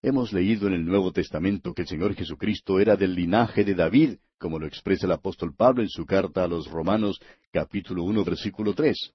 Hemos 0.01 0.34
leído 0.34 0.68
en 0.68 0.74
el 0.74 0.86
Nuevo 0.86 1.12
Testamento 1.12 1.74
que 1.74 1.84
el 1.84 1.88
Señor 1.88 2.16
Jesucristo 2.16 2.80
era 2.80 2.95
del 2.95 3.14
linaje 3.14 3.64
de 3.64 3.76
David, 3.76 4.18
como 4.39 4.57
lo 4.57 4.66
expresa 4.66 5.05
el 5.05 5.12
apóstol 5.12 5.53
Pablo 5.55 5.84
en 5.84 5.89
su 5.89 6.05
carta 6.05 6.43
a 6.43 6.47
los 6.47 6.68
Romanos 6.68 7.20
capítulo 7.51 8.03
uno 8.03 8.24
versículo 8.24 8.74
tres. 8.74 9.14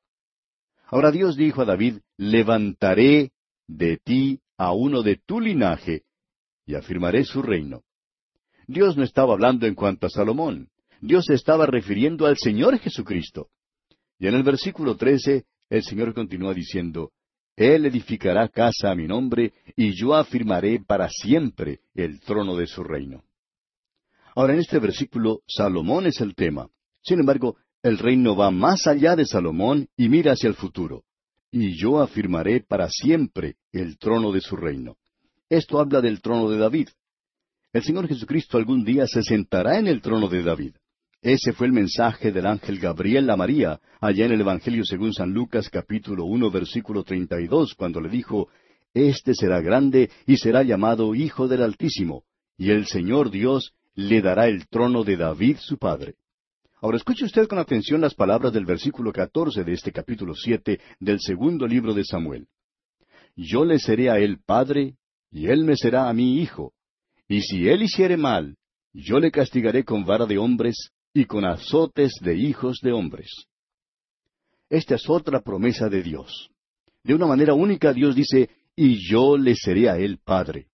Ahora 0.87 1.11
Dios 1.11 1.37
dijo 1.37 1.63
a 1.63 1.65
David, 1.65 1.99
levantaré 2.19 3.33
de 3.67 3.97
ti 3.97 4.41
a 4.59 4.73
uno 4.73 5.03
de 5.03 5.17
tu 5.17 5.41
linaje, 5.41 6.03
y 6.67 6.75
afirmaré 6.75 7.25
su 7.25 7.43
reino. 7.43 7.83
Dios 8.67 8.97
no 8.97 9.03
estaba 9.03 9.33
hablando 9.33 9.67
en 9.67 9.75
cuanto 9.75 10.07
a 10.07 10.11
Salomón. 10.11 10.69
Dios 11.07 11.29
estaba 11.29 11.67
refiriendo 11.67 12.25
al 12.25 12.39
Señor 12.39 12.79
Jesucristo. 12.79 13.49
Y 14.19 14.27
en 14.27 14.37
el 14.37 14.43
versículo 14.43 14.97
trece, 14.97 15.45
el 15.69 15.83
Señor 15.83 16.15
continúa 16.15 16.55
diciendo, 16.55 17.13
Él 17.57 17.85
edificará 17.85 18.49
casa 18.49 18.91
a 18.91 18.95
mi 18.95 19.07
nombre, 19.07 19.53
y 19.77 19.93
yo 19.93 20.15
afirmaré 20.15 20.81
para 20.81 21.11
siempre 21.11 21.81
el 21.95 22.21
trono 22.21 22.57
de 22.57 22.67
su 22.67 22.83
reino. 22.83 23.23
Ahora, 24.35 24.55
en 24.55 24.61
este 24.61 24.79
versículo, 24.79 25.43
Salomón 25.47 26.07
es 26.07 26.23
el 26.23 26.35
tema. 26.35 26.71
Sin 27.03 27.21
embargo, 27.21 27.59
el 27.83 27.99
reino 27.99 28.35
va 28.35 28.51
más 28.51 28.87
allá 28.87 29.15
de 29.15 29.27
Salomón 29.27 29.89
y 29.99 30.09
mira 30.09 30.33
hacia 30.33 30.49
el 30.49 30.55
futuro. 30.55 31.05
Y 31.51 31.77
yo 31.77 32.01
afirmaré 32.01 32.61
para 32.61 32.89
siempre 32.89 33.57
el 33.73 33.99
trono 33.99 34.33
de 34.33 34.41
su 34.41 34.57
reino. 34.57 34.97
Esto 35.51 35.79
habla 35.81 36.01
del 36.01 36.23
trono 36.23 36.49
de 36.49 36.57
David. 36.57 36.89
El 37.75 37.83
Señor 37.83 38.09
Jesucristo 38.09 38.57
algún 38.57 38.87
día 38.87 39.07
se 39.07 39.23
sentará 39.23 39.79
en 39.79 39.87
el 39.87 40.01
trono 40.01 40.29
de 40.29 40.43
David. 40.43 40.77
Ese 41.25 41.55
fue 41.55 41.69
el 41.69 41.73
mensaje 41.73 42.33
del 42.33 42.45
ángel 42.45 42.79
Gabriel 42.79 43.31
a 43.31 43.37
María, 43.39 43.81
allá 43.99 44.27
en 44.27 44.33
el 44.33 44.43
Evangelio 44.43 44.85
según 44.85 45.15
San 45.15 45.33
Lucas 45.33 45.71
capítulo 45.71 46.27
uno 46.27 46.51
versículo 46.51 47.03
treinta 47.03 47.41
y 47.41 47.47
dos, 47.47 47.73
cuando 47.75 47.99
le 47.99 48.11
dijo, 48.11 48.51
Este 48.93 49.33
será 49.33 49.63
grande 49.63 50.11
y 50.27 50.37
será 50.37 50.63
llamado 50.63 51.15
Hijo 51.15 51.49
del 51.49 51.63
Altísimo, 51.63 52.25
y 52.59 52.73
el 52.73 52.85
Señor 52.85 53.31
Dios 53.31 53.73
le 53.95 54.21
dará 54.21 54.49
el 54.49 54.69
trono 54.69 55.03
de 55.03 55.17
David 55.17 55.57
su 55.61 55.79
padre. 55.79 56.17
Ahora 56.83 56.99
escuche 56.99 57.25
usted 57.25 57.49
con 57.49 57.59
atención 57.59 58.03
las 58.03 58.15
palabras 58.15 58.53
del 58.53 58.67
versículo 58.67 59.11
catorce 59.11 59.65
de 59.65 59.73
este 59.73 59.93
capítulo 59.93 60.35
siete 60.35 60.79
del 61.01 61.21
segundo 61.21 61.67
libro 61.67 61.95
de 61.95 62.05
Samuel. 62.05 62.49
Yo 63.35 63.65
le 63.65 63.79
seré 63.79 64.11
a 64.11 64.19
él 64.19 64.41
padre, 64.45 64.97
y 65.31 65.47
él 65.47 65.65
me 65.65 65.75
será 65.75 66.11
a 66.11 66.13
mí 66.13 66.43
hijo. 66.43 66.75
Y 67.29 67.41
si 67.41 67.67
él 67.67 67.83
hiciere 67.83 68.19
mal, 68.19 68.59
yo 68.93 69.19
le 69.19 69.31
castigaré 69.31 69.85
con 69.85 70.05
vara 70.05 70.27
de 70.27 70.37
hombres, 70.37 70.91
y 71.15 71.27
con 71.27 71.45
azotes 71.45 72.15
de 72.21 72.35
hijos 72.37 72.81
de 72.83 72.93
hombres. 72.93 73.31
Esta 74.69 74.97
es 74.97 75.09
otra 75.09 75.41
promesa 75.41 75.89
de 75.89 76.03
Dios. 76.03 76.51
De 77.05 77.15
una 77.15 77.27
manera 77.27 77.55
única 77.55 77.93
Dios 77.93 78.17
dice, 78.17 78.51
y 78.75 79.09
yo 79.09 79.39
le 79.39 79.55
seré 79.55 79.89
a 79.89 79.97
él 79.97 80.19
padre. 80.19 80.67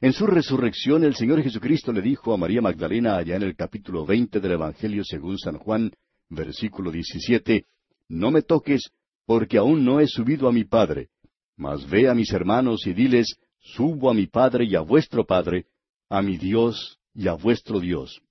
En 0.00 0.14
su 0.14 0.26
resurrección 0.26 1.04
el 1.04 1.14
Señor 1.14 1.42
Jesucristo 1.42 1.92
le 1.92 2.00
dijo 2.00 2.32
a 2.32 2.38
María 2.38 2.62
Magdalena 2.62 3.16
allá 3.16 3.36
en 3.36 3.42
el 3.42 3.56
capítulo 3.56 4.06
veinte 4.06 4.40
del 4.40 4.52
Evangelio 4.52 5.04
según 5.04 5.38
San 5.38 5.58
Juan, 5.58 5.92
versículo 6.30 6.90
17, 6.90 7.66
No 8.08 8.30
me 8.30 8.42
toques, 8.42 8.90
porque 9.26 9.58
aún 9.58 9.84
no 9.84 10.00
he 10.00 10.06
subido 10.06 10.48
a 10.48 10.52
mi 10.52 10.64
Padre. 10.64 11.10
Mas 11.56 11.88
ve 11.90 12.08
a 12.08 12.14
mis 12.14 12.32
hermanos 12.32 12.86
y 12.86 12.94
diles, 12.94 13.36
Subo 13.60 14.08
a 14.08 14.14
mi 14.14 14.28
Padre 14.28 14.64
y 14.64 14.76
a 14.76 14.80
vuestro 14.80 15.26
Padre, 15.26 15.66
a 16.08 16.22
mi 16.22 16.38
Dios 16.38 16.98
y 17.12 17.28
a 17.28 17.34
vuestro 17.34 17.80
Dios. 17.80 18.22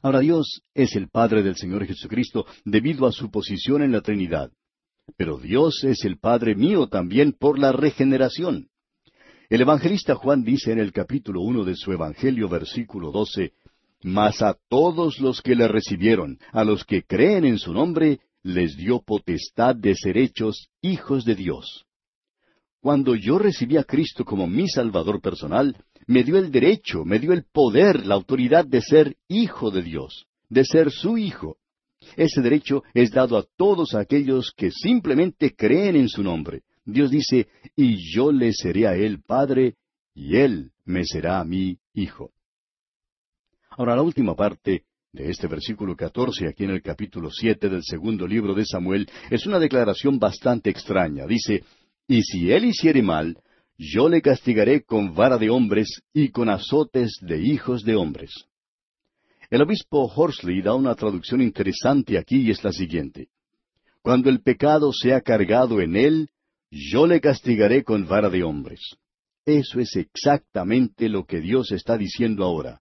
Ahora 0.00 0.20
Dios 0.20 0.62
es 0.74 0.94
el 0.94 1.08
Padre 1.08 1.42
del 1.42 1.56
Señor 1.56 1.84
Jesucristo 1.84 2.46
debido 2.64 3.06
a 3.06 3.12
su 3.12 3.30
posición 3.30 3.82
en 3.82 3.92
la 3.92 4.00
Trinidad. 4.00 4.50
Pero 5.16 5.38
Dios 5.38 5.82
es 5.84 6.04
el 6.04 6.18
Padre 6.18 6.54
mío 6.54 6.86
también 6.86 7.32
por 7.32 7.58
la 7.58 7.72
regeneración. 7.72 8.68
El 9.48 9.62
evangelista 9.62 10.14
Juan 10.14 10.44
dice 10.44 10.72
en 10.72 10.78
el 10.78 10.92
capítulo 10.92 11.40
uno 11.40 11.64
de 11.64 11.74
su 11.74 11.90
Evangelio, 11.90 12.48
versículo 12.48 13.10
doce, 13.10 13.52
Mas 14.02 14.42
a 14.42 14.56
todos 14.68 15.18
los 15.18 15.42
que 15.42 15.56
le 15.56 15.66
recibieron, 15.66 16.38
a 16.52 16.62
los 16.62 16.84
que 16.84 17.02
creen 17.02 17.44
en 17.44 17.58
su 17.58 17.72
nombre, 17.72 18.20
les 18.44 18.76
dio 18.76 19.00
potestad 19.00 19.74
de 19.74 19.96
ser 19.96 20.16
hechos 20.16 20.68
hijos 20.80 21.24
de 21.24 21.34
Dios. 21.34 21.86
Cuando 22.80 23.16
yo 23.16 23.38
recibí 23.38 23.76
a 23.76 23.84
Cristo 23.84 24.24
como 24.24 24.46
mi 24.46 24.68
Salvador 24.68 25.20
personal, 25.20 25.76
me 26.08 26.24
dio 26.24 26.38
el 26.38 26.50
derecho, 26.50 27.04
me 27.04 27.18
dio 27.18 27.32
el 27.32 27.44
poder, 27.44 28.06
la 28.06 28.14
autoridad 28.14 28.66
de 28.66 28.80
ser 28.80 29.16
hijo 29.28 29.70
de 29.70 29.82
Dios, 29.82 30.26
de 30.48 30.64
ser 30.64 30.90
su 30.90 31.18
hijo. 31.18 31.58
Ese 32.16 32.40
derecho 32.40 32.82
es 32.94 33.10
dado 33.10 33.36
a 33.36 33.44
todos 33.56 33.94
aquellos 33.94 34.52
que 34.56 34.70
simplemente 34.70 35.54
creen 35.54 35.96
en 35.96 36.08
su 36.08 36.22
nombre. 36.22 36.62
Dios 36.84 37.10
dice, 37.10 37.48
y 37.76 37.96
yo 38.12 38.32
le 38.32 38.54
seré 38.54 38.86
a 38.86 38.96
él 38.96 39.22
padre, 39.22 39.74
y 40.14 40.36
él 40.36 40.72
me 40.86 41.04
será 41.04 41.40
a 41.40 41.44
mí 41.44 41.78
hijo. 41.92 42.32
Ahora 43.70 43.94
la 43.94 44.02
última 44.02 44.34
parte 44.34 44.84
de 45.12 45.30
este 45.30 45.46
versículo 45.46 45.94
catorce 45.94 46.48
aquí 46.48 46.64
en 46.64 46.70
el 46.70 46.82
capítulo 46.82 47.30
siete 47.30 47.68
del 47.68 47.82
segundo 47.82 48.26
libro 48.26 48.54
de 48.54 48.64
Samuel 48.64 49.08
es 49.30 49.46
una 49.46 49.58
declaración 49.58 50.18
bastante 50.18 50.70
extraña. 50.70 51.26
Dice, 51.26 51.64
y 52.06 52.22
si 52.22 52.50
él 52.50 52.64
hiciere 52.64 53.02
mal, 53.02 53.38
yo 53.78 54.08
le 54.08 54.20
castigaré 54.20 54.82
con 54.82 55.14
vara 55.14 55.38
de 55.38 55.50
hombres 55.50 56.02
y 56.12 56.30
con 56.30 56.48
azotes 56.48 57.18
de 57.20 57.40
hijos 57.40 57.84
de 57.84 57.94
hombres. 57.94 58.32
El 59.50 59.62
obispo 59.62 60.04
Horsley 60.04 60.60
da 60.60 60.74
una 60.74 60.94
traducción 60.94 61.40
interesante 61.40 62.18
aquí 62.18 62.42
y 62.42 62.50
es 62.50 62.62
la 62.64 62.72
siguiente. 62.72 63.28
Cuando 64.02 64.28
el 64.28 64.42
pecado 64.42 64.92
sea 64.92 65.20
cargado 65.20 65.80
en 65.80 65.96
él, 65.96 66.28
yo 66.70 67.06
le 67.06 67.20
castigaré 67.20 67.84
con 67.84 68.06
vara 68.06 68.28
de 68.28 68.42
hombres. 68.42 68.80
Eso 69.46 69.80
es 69.80 69.96
exactamente 69.96 71.08
lo 71.08 71.24
que 71.24 71.40
Dios 71.40 71.72
está 71.72 71.96
diciendo 71.96 72.44
ahora. 72.44 72.80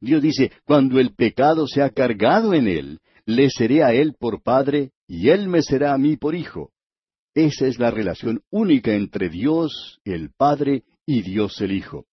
Dios 0.00 0.22
dice, 0.22 0.52
cuando 0.64 1.00
el 1.00 1.14
pecado 1.14 1.66
sea 1.66 1.90
cargado 1.90 2.54
en 2.54 2.68
él, 2.68 3.00
le 3.24 3.50
seré 3.50 3.82
a 3.82 3.92
él 3.92 4.14
por 4.16 4.42
padre, 4.42 4.92
y 5.08 5.30
él 5.30 5.48
me 5.48 5.62
será 5.62 5.94
a 5.94 5.98
mí 5.98 6.16
por 6.16 6.34
hijo. 6.34 6.70
Esa 7.36 7.66
es 7.66 7.78
la 7.78 7.90
relación 7.90 8.40
única 8.48 8.94
entre 8.94 9.28
Dios, 9.28 10.00
el 10.06 10.30
Padre, 10.30 10.84
y 11.04 11.20
Dios 11.20 11.60
el 11.60 11.72
Hijo. 11.72 12.06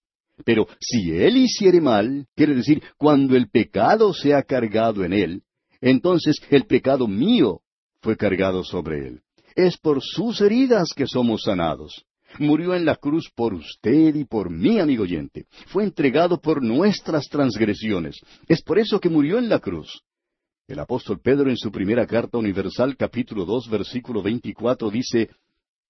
Pero 0.43 0.67
si 0.81 1.11
él 1.11 1.37
hiciere 1.37 1.79
mal, 1.79 2.27
quiere 2.35 2.53
decir, 2.53 2.83
cuando 2.97 3.37
el 3.37 3.49
pecado 3.49 4.13
sea 4.13 4.43
cargado 4.43 5.05
en 5.05 5.13
él, 5.13 5.43
entonces 5.79 6.41
el 6.49 6.65
pecado 6.65 7.07
mío 7.07 7.61
fue 8.01 8.17
cargado 8.17 8.65
sobre 8.65 9.07
él. 9.07 9.21
Es 9.55 9.77
por 9.77 10.01
sus 10.01 10.41
heridas 10.41 10.89
que 10.93 11.07
somos 11.07 11.43
sanados. 11.43 12.03
Murió 12.37 12.75
en 12.75 12.83
la 12.83 12.97
cruz 12.97 13.31
por 13.33 13.53
usted 13.53 14.13
y 14.15 14.25
por 14.25 14.49
mí, 14.49 14.81
amigo 14.81 15.03
oyente. 15.03 15.45
Fue 15.67 15.85
entregado 15.85 16.41
por 16.41 16.61
nuestras 16.61 17.29
transgresiones. 17.29 18.17
Es 18.49 18.61
por 18.61 18.77
eso 18.77 18.99
que 18.99 19.07
murió 19.07 19.37
en 19.37 19.47
la 19.47 19.59
cruz. 19.59 20.03
El 20.65 20.79
apóstol 20.79 21.19
Pedro 21.19 21.49
en 21.49 21.57
su 21.57 21.71
primera 21.71 22.07
carta 22.07 22.37
universal 22.37 22.95
capítulo 22.95 23.43
dos 23.43 23.69
versículo 23.69 24.21
veinticuatro 24.23 24.89
dice, 24.89 25.29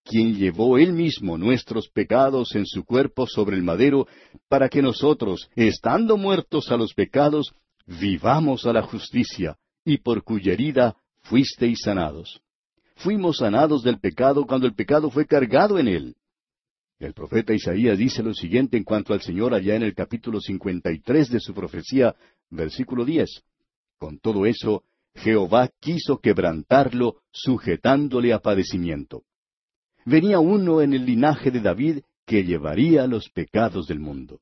quien 0.04 0.36
llevó 0.36 0.80
él 0.80 0.94
mismo 0.94 1.38
nuestros 1.38 1.90
pecados 1.90 2.56
en 2.56 2.66
su 2.66 2.84
cuerpo 2.84 3.28
sobre 3.28 3.56
el 3.56 3.62
madero, 3.62 4.08
para 4.50 4.70
que 4.70 4.82
nosotros, 4.82 5.48
estando 5.56 6.18
muertos 6.18 6.72
a 6.72 6.78
los 6.78 6.96
pecados, 6.96 7.54
vivamos 7.86 8.66
a 8.66 8.74
la 8.74 8.82
justicia, 8.82 9.58
y 9.86 10.00
por 10.00 10.24
cuya 10.24 10.54
herida 10.54 10.96
fuisteis 11.22 11.82
sanados. 11.84 12.42
Fuimos 12.96 13.38
sanados 13.38 13.84
del 13.84 14.00
pecado 14.00 14.44
cuando 14.48 14.66
el 14.66 14.74
pecado 14.74 15.12
fue 15.12 15.28
cargado 15.28 15.78
en 15.78 15.88
él. 15.88 16.16
El 16.98 17.14
profeta 17.14 17.54
Isaías 17.54 18.00
dice 18.00 18.24
lo 18.24 18.34
siguiente 18.34 18.76
en 18.76 18.84
cuanto 18.84 19.14
al 19.14 19.22
Señor 19.22 19.54
allá 19.54 19.76
en 19.76 19.84
el 19.84 19.94
capítulo 19.94 20.42
cincuenta 20.42 20.92
y 20.92 21.00
tres 21.00 21.30
de 21.30 21.40
su 21.40 21.54
profecía, 21.54 22.16
versículo 22.50 23.06
diez. 23.06 23.44
Con 24.04 24.20
todo 24.20 24.46
eso, 24.46 24.84
Jehová 25.16 25.70
quiso 25.80 26.18
quebrantarlo, 26.18 27.22
sujetándole 27.32 28.34
a 28.34 28.40
padecimiento. 28.40 29.24
Venía 30.06 30.42
uno 30.42 30.82
en 30.82 30.94
el 30.94 31.06
linaje 31.06 31.52
de 31.52 31.62
David 31.62 32.00
que 32.26 32.44
llevaría 32.44 33.08
los 33.08 33.30
pecados 33.30 33.88
del 33.88 34.02
mundo. 34.02 34.42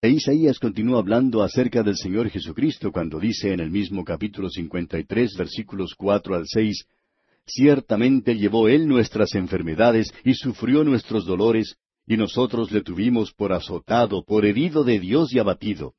E 0.00 0.08
Isaías 0.08 0.58
continúa 0.58 0.98
hablando 0.98 1.40
acerca 1.40 1.84
del 1.84 1.96
Señor 1.96 2.30
Jesucristo 2.30 2.90
cuando 2.90 3.20
dice 3.20 3.52
en 3.52 3.60
el 3.60 3.70
mismo 3.70 4.02
capítulo 4.02 4.50
53, 4.50 5.36
versículos 5.38 5.94
cuatro 5.94 6.34
al 6.34 6.46
seis, 6.48 6.84
Ciertamente 7.46 8.34
llevó 8.34 8.68
Él 8.68 8.88
nuestras 8.88 9.36
enfermedades 9.36 10.12
y 10.24 10.34
sufrió 10.34 10.82
nuestros 10.82 11.26
dolores, 11.26 11.76
y 12.08 12.16
nosotros 12.16 12.72
le 12.72 12.82
tuvimos 12.82 13.32
por 13.32 13.52
azotado, 13.52 14.24
por 14.24 14.44
herido 14.44 14.82
de 14.82 14.98
Dios 14.98 15.32
y 15.32 15.38
abatido. 15.38 15.94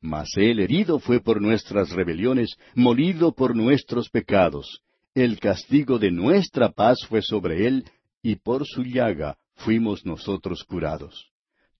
Mas 0.00 0.28
Él 0.36 0.60
herido 0.60 0.98
fue 0.98 1.20
por 1.20 1.40
nuestras 1.40 1.90
rebeliones, 1.90 2.56
molido 2.74 3.32
por 3.32 3.56
nuestros 3.56 4.08
pecados. 4.10 4.82
El 5.14 5.40
castigo 5.40 5.98
de 5.98 6.10
nuestra 6.10 6.70
paz 6.70 6.98
fue 7.08 7.22
sobre 7.22 7.66
Él, 7.66 7.84
y 8.22 8.36
por 8.36 8.66
su 8.66 8.82
llaga 8.82 9.36
fuimos 9.54 10.04
nosotros 10.04 10.64
curados. 10.64 11.30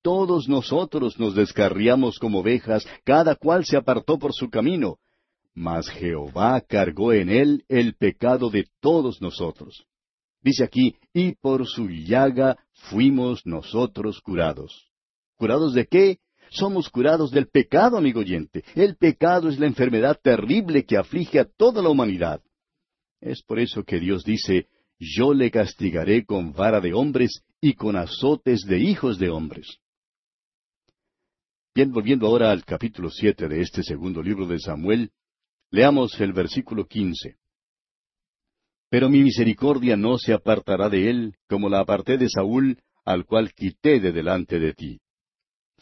Todos 0.02 0.48
nosotros 0.48 1.18
nos 1.18 1.34
descarriamos 1.34 2.18
como 2.18 2.40
ovejas, 2.40 2.86
cada 3.04 3.34
cual 3.34 3.64
se 3.64 3.76
apartó 3.76 4.18
por 4.18 4.32
su 4.32 4.48
camino, 4.48 4.98
mas 5.56 5.88
Jehová 5.88 6.60
cargó 6.60 7.14
en 7.14 7.30
él 7.30 7.64
el 7.68 7.94
pecado 7.94 8.50
de 8.50 8.66
todos 8.80 9.22
nosotros. 9.22 9.86
Dice 10.42 10.62
aquí, 10.62 10.94
y 11.14 11.32
por 11.32 11.66
su 11.66 11.88
llaga 11.88 12.58
fuimos 12.90 13.44
nosotros 13.46 14.20
curados. 14.20 14.86
¿Curados 15.36 15.72
de 15.72 15.86
qué? 15.86 16.18
Somos 16.51 16.88
curados 16.88 17.30
del 17.30 17.49
pecado, 17.49 17.97
amigo 17.97 18.20
oyente. 18.20 18.64
El 18.74 18.97
pecado 18.97 19.49
es 19.49 19.59
la 19.59 19.66
enfermedad 19.66 20.18
terrible 20.22 20.84
que 20.84 20.97
aflige 20.97 21.38
a 21.38 21.44
toda 21.44 21.82
la 21.82 21.88
humanidad. 21.88 22.40
Es 23.20 23.42
por 23.42 23.59
eso 23.59 23.84
que 23.84 23.99
Dios 23.99 24.24
dice, 24.24 24.68
yo 24.99 25.34
le 25.34 25.51
castigaré 25.51 26.24
con 26.24 26.53
vara 26.53 26.80
de 26.80 26.94
hombres 26.94 27.42
y 27.61 27.74
con 27.74 27.97
azotes 27.97 28.62
de 28.62 28.78
hijos 28.78 29.18
de 29.18 29.30
hombres. 29.30 29.78
Bien, 31.74 31.92
volviendo 31.92 32.26
ahora 32.26 32.51
al 32.51 32.64
capítulo 32.64 33.11
siete 33.11 33.49
de 33.49 33.61
este 33.61 33.82
segundo 33.82 34.22
libro 34.22 34.47
de 34.47 34.59
Samuel, 34.59 35.11
Leamos 35.70 36.18
el 36.20 36.32
versículo 36.32 36.86
quince. 36.86 37.36
Pero 38.88 39.09
mi 39.09 39.22
misericordia 39.22 39.97
no 39.97 40.16
se 40.16 40.32
apartará 40.32 40.88
de 40.88 41.11
él, 41.11 41.34
como 41.49 41.68
la 41.68 41.80
aparté 41.80 42.18
de 42.18 42.28
Saúl, 42.28 42.78
al 43.05 43.26
cual 43.26 43.53
quité 43.53 44.01
de 44.01 44.12
delante 44.12 44.59
de 44.59 44.74
ti. 44.74 45.01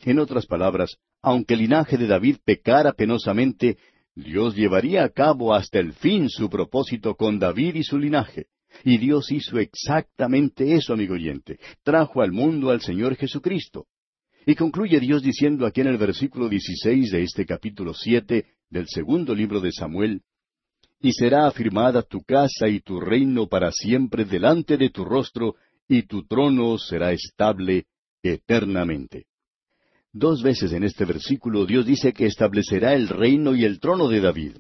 En 0.03 0.19
otras 0.19 0.47
palabras, 0.47 0.97
aunque 1.23 1.55
el 1.55 1.61
linaje 1.61 1.97
de 1.97 2.07
David 2.07 2.37
pecara 2.45 2.93
penosamente, 2.93 3.79
Dios 4.15 4.55
llevaría 4.55 5.05
a 5.05 5.09
cabo 5.09 5.55
hasta 5.55 5.79
el 5.81 5.93
fin 5.93 6.29
su 6.29 6.49
propósito 6.49 7.15
con 7.15 7.39
David 7.39 7.77
y 7.77 7.83
su 7.83 7.99
linaje. 7.99 8.47
Y 8.85 8.99
Dios 8.99 9.31
hizo 9.31 9.59
exactamente 9.59 10.75
eso, 10.75 10.93
amigo 10.93 11.15
oyente. 11.15 11.59
Trajo 11.83 12.23
al 12.23 12.33
mundo 12.33 12.71
al 12.71 12.81
Señor 12.81 13.17
Jesucristo. 13.17 13.87
Y 14.47 14.55
concluye 14.55 15.01
Dios 15.01 15.23
diciendo 15.23 15.65
aquí 15.65 15.81
en 15.81 15.87
el 15.87 15.97
versículo 15.97 16.49
16 16.49 17.11
de 17.11 17.23
este 17.23 17.47
capítulo 17.47 17.95
siete 17.95 18.47
del 18.69 18.89
segundo 18.89 19.35
libro 19.35 19.61
de 19.61 19.73
Samuel, 19.73 20.23
y 21.01 21.13
será 21.13 21.47
afirmada 21.47 22.03
tu 22.03 22.23
casa 22.23 22.69
y 22.69 22.81
tu 22.81 23.01
reino 23.01 23.47
para 23.47 23.71
siempre 23.73 24.25
delante 24.25 24.77
de 24.77 24.91
tu 24.91 25.05
rostro, 25.05 25.55
y 25.89 26.03
tu 26.03 26.27
trono 26.27 26.79
será 26.79 27.13
estable 27.13 27.87
eternamente. 28.23 29.27
Dos 30.17 30.45
veces 30.45 30.73
en 30.73 30.85
este 30.85 31.05
versículo 31.05 31.67
Dios 31.67 31.85
dice 31.85 32.12
que 32.12 32.27
establecerá 32.27 32.95
el 32.95 33.09
reino 33.09 33.57
y 33.57 33.65
el 33.65 33.81
trono 33.81 34.09
de 34.09 34.21
David. 34.21 34.53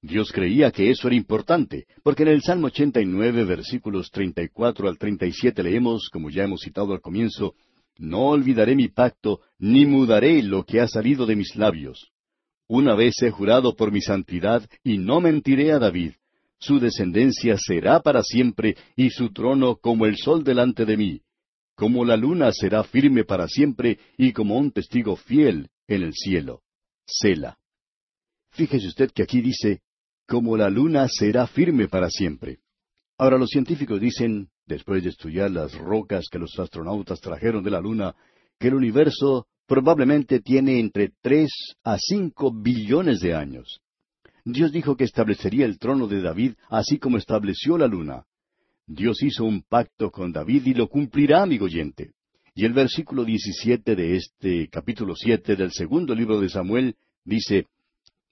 Dios 0.00 0.30
creía 0.30 0.70
que 0.70 0.88
eso 0.88 1.08
era 1.08 1.16
importante, 1.16 1.86
porque 2.04 2.22
en 2.22 2.28
el 2.28 2.42
Salmo 2.42 2.68
89, 2.68 3.44
versículos 3.44 4.12
34 4.12 4.88
al 4.88 4.98
37 4.98 5.64
leemos, 5.64 6.08
como 6.12 6.30
ya 6.30 6.44
hemos 6.44 6.60
citado 6.60 6.92
al 6.92 7.00
comienzo, 7.00 7.54
No 7.98 8.28
olvidaré 8.28 8.76
mi 8.76 8.86
pacto, 8.86 9.40
ni 9.58 9.84
mudaré 9.84 10.44
lo 10.44 10.64
que 10.64 10.80
ha 10.80 10.86
salido 10.86 11.26
de 11.26 11.34
mis 11.34 11.56
labios. 11.56 12.12
Una 12.68 12.94
vez 12.94 13.20
he 13.20 13.32
jurado 13.32 13.74
por 13.74 13.90
mi 13.90 14.00
santidad, 14.00 14.62
y 14.84 14.98
no 14.98 15.20
mentiré 15.20 15.72
a 15.72 15.80
David. 15.80 16.12
Su 16.60 16.78
descendencia 16.78 17.56
será 17.58 17.98
para 17.98 18.22
siempre, 18.22 18.76
y 18.94 19.10
su 19.10 19.32
trono 19.32 19.74
como 19.74 20.06
el 20.06 20.16
sol 20.18 20.44
delante 20.44 20.86
de 20.86 20.96
mí. 20.96 21.20
Como 21.80 22.04
la 22.04 22.14
luna 22.14 22.52
será 22.52 22.84
firme 22.84 23.24
para 23.24 23.48
siempre 23.48 23.98
y 24.18 24.34
como 24.34 24.58
un 24.58 24.70
testigo 24.70 25.16
fiel 25.16 25.70
en 25.88 26.02
el 26.02 26.12
cielo. 26.12 26.60
Sela. 27.06 27.56
Fíjese 28.50 28.86
usted 28.88 29.10
que 29.12 29.22
aquí 29.22 29.40
dice, 29.40 29.80
como 30.28 30.58
la 30.58 30.68
luna 30.68 31.08
será 31.08 31.46
firme 31.46 31.88
para 31.88 32.10
siempre. 32.10 32.58
Ahora 33.16 33.38
los 33.38 33.48
científicos 33.48 33.98
dicen, 33.98 34.50
después 34.66 35.02
de 35.02 35.08
estudiar 35.08 35.52
las 35.52 35.72
rocas 35.72 36.26
que 36.30 36.38
los 36.38 36.58
astronautas 36.58 37.18
trajeron 37.18 37.64
de 37.64 37.70
la 37.70 37.80
luna, 37.80 38.14
que 38.58 38.68
el 38.68 38.74
universo 38.74 39.46
probablemente 39.66 40.40
tiene 40.40 40.80
entre 40.80 41.12
tres 41.22 41.50
a 41.82 41.96
cinco 41.98 42.52
billones 42.52 43.20
de 43.20 43.34
años. 43.34 43.80
Dios 44.44 44.70
dijo 44.70 44.98
que 44.98 45.04
establecería 45.04 45.64
el 45.64 45.78
trono 45.78 46.08
de 46.08 46.20
David 46.20 46.56
así 46.68 46.98
como 46.98 47.16
estableció 47.16 47.78
la 47.78 47.86
luna. 47.86 48.26
Dios 48.86 49.22
hizo 49.22 49.44
un 49.44 49.62
pacto 49.62 50.10
con 50.10 50.32
David 50.32 50.66
y 50.66 50.74
lo 50.74 50.88
cumplirá, 50.88 51.42
amigo 51.42 51.66
oyente. 51.66 52.12
Y 52.54 52.64
el 52.64 52.72
versículo 52.72 53.24
17 53.24 53.94
de 53.94 54.16
este 54.16 54.68
capítulo 54.68 55.14
7 55.14 55.56
del 55.56 55.72
segundo 55.72 56.14
libro 56.14 56.40
de 56.40 56.48
Samuel 56.48 56.96
dice, 57.24 57.66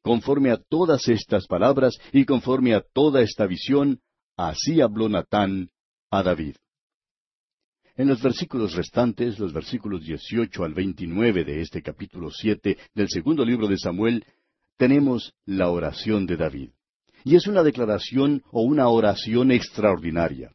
Conforme 0.02 0.50
a 0.50 0.56
todas 0.56 1.08
estas 1.08 1.46
palabras 1.46 1.98
y 2.12 2.24
conforme 2.24 2.74
a 2.74 2.80
toda 2.80 3.22
esta 3.22 3.46
visión, 3.46 4.00
así 4.36 4.80
habló 4.80 5.08
Natán 5.08 5.70
a 6.10 6.22
David. 6.22 6.56
En 7.96 8.08
los 8.08 8.22
versículos 8.22 8.74
restantes, 8.74 9.38
los 9.38 9.52
versículos 9.52 10.04
18 10.04 10.62
al 10.62 10.72
29 10.72 11.44
de 11.44 11.60
este 11.60 11.82
capítulo 11.82 12.30
7 12.30 12.78
del 12.94 13.08
segundo 13.08 13.44
libro 13.44 13.66
de 13.66 13.76
Samuel, 13.76 14.24
tenemos 14.76 15.34
la 15.44 15.68
oración 15.68 16.24
de 16.24 16.36
David. 16.36 16.70
Y 17.24 17.36
es 17.36 17.46
una 17.46 17.62
declaración 17.62 18.42
o 18.50 18.62
una 18.62 18.88
oración 18.88 19.50
extraordinaria. 19.52 20.52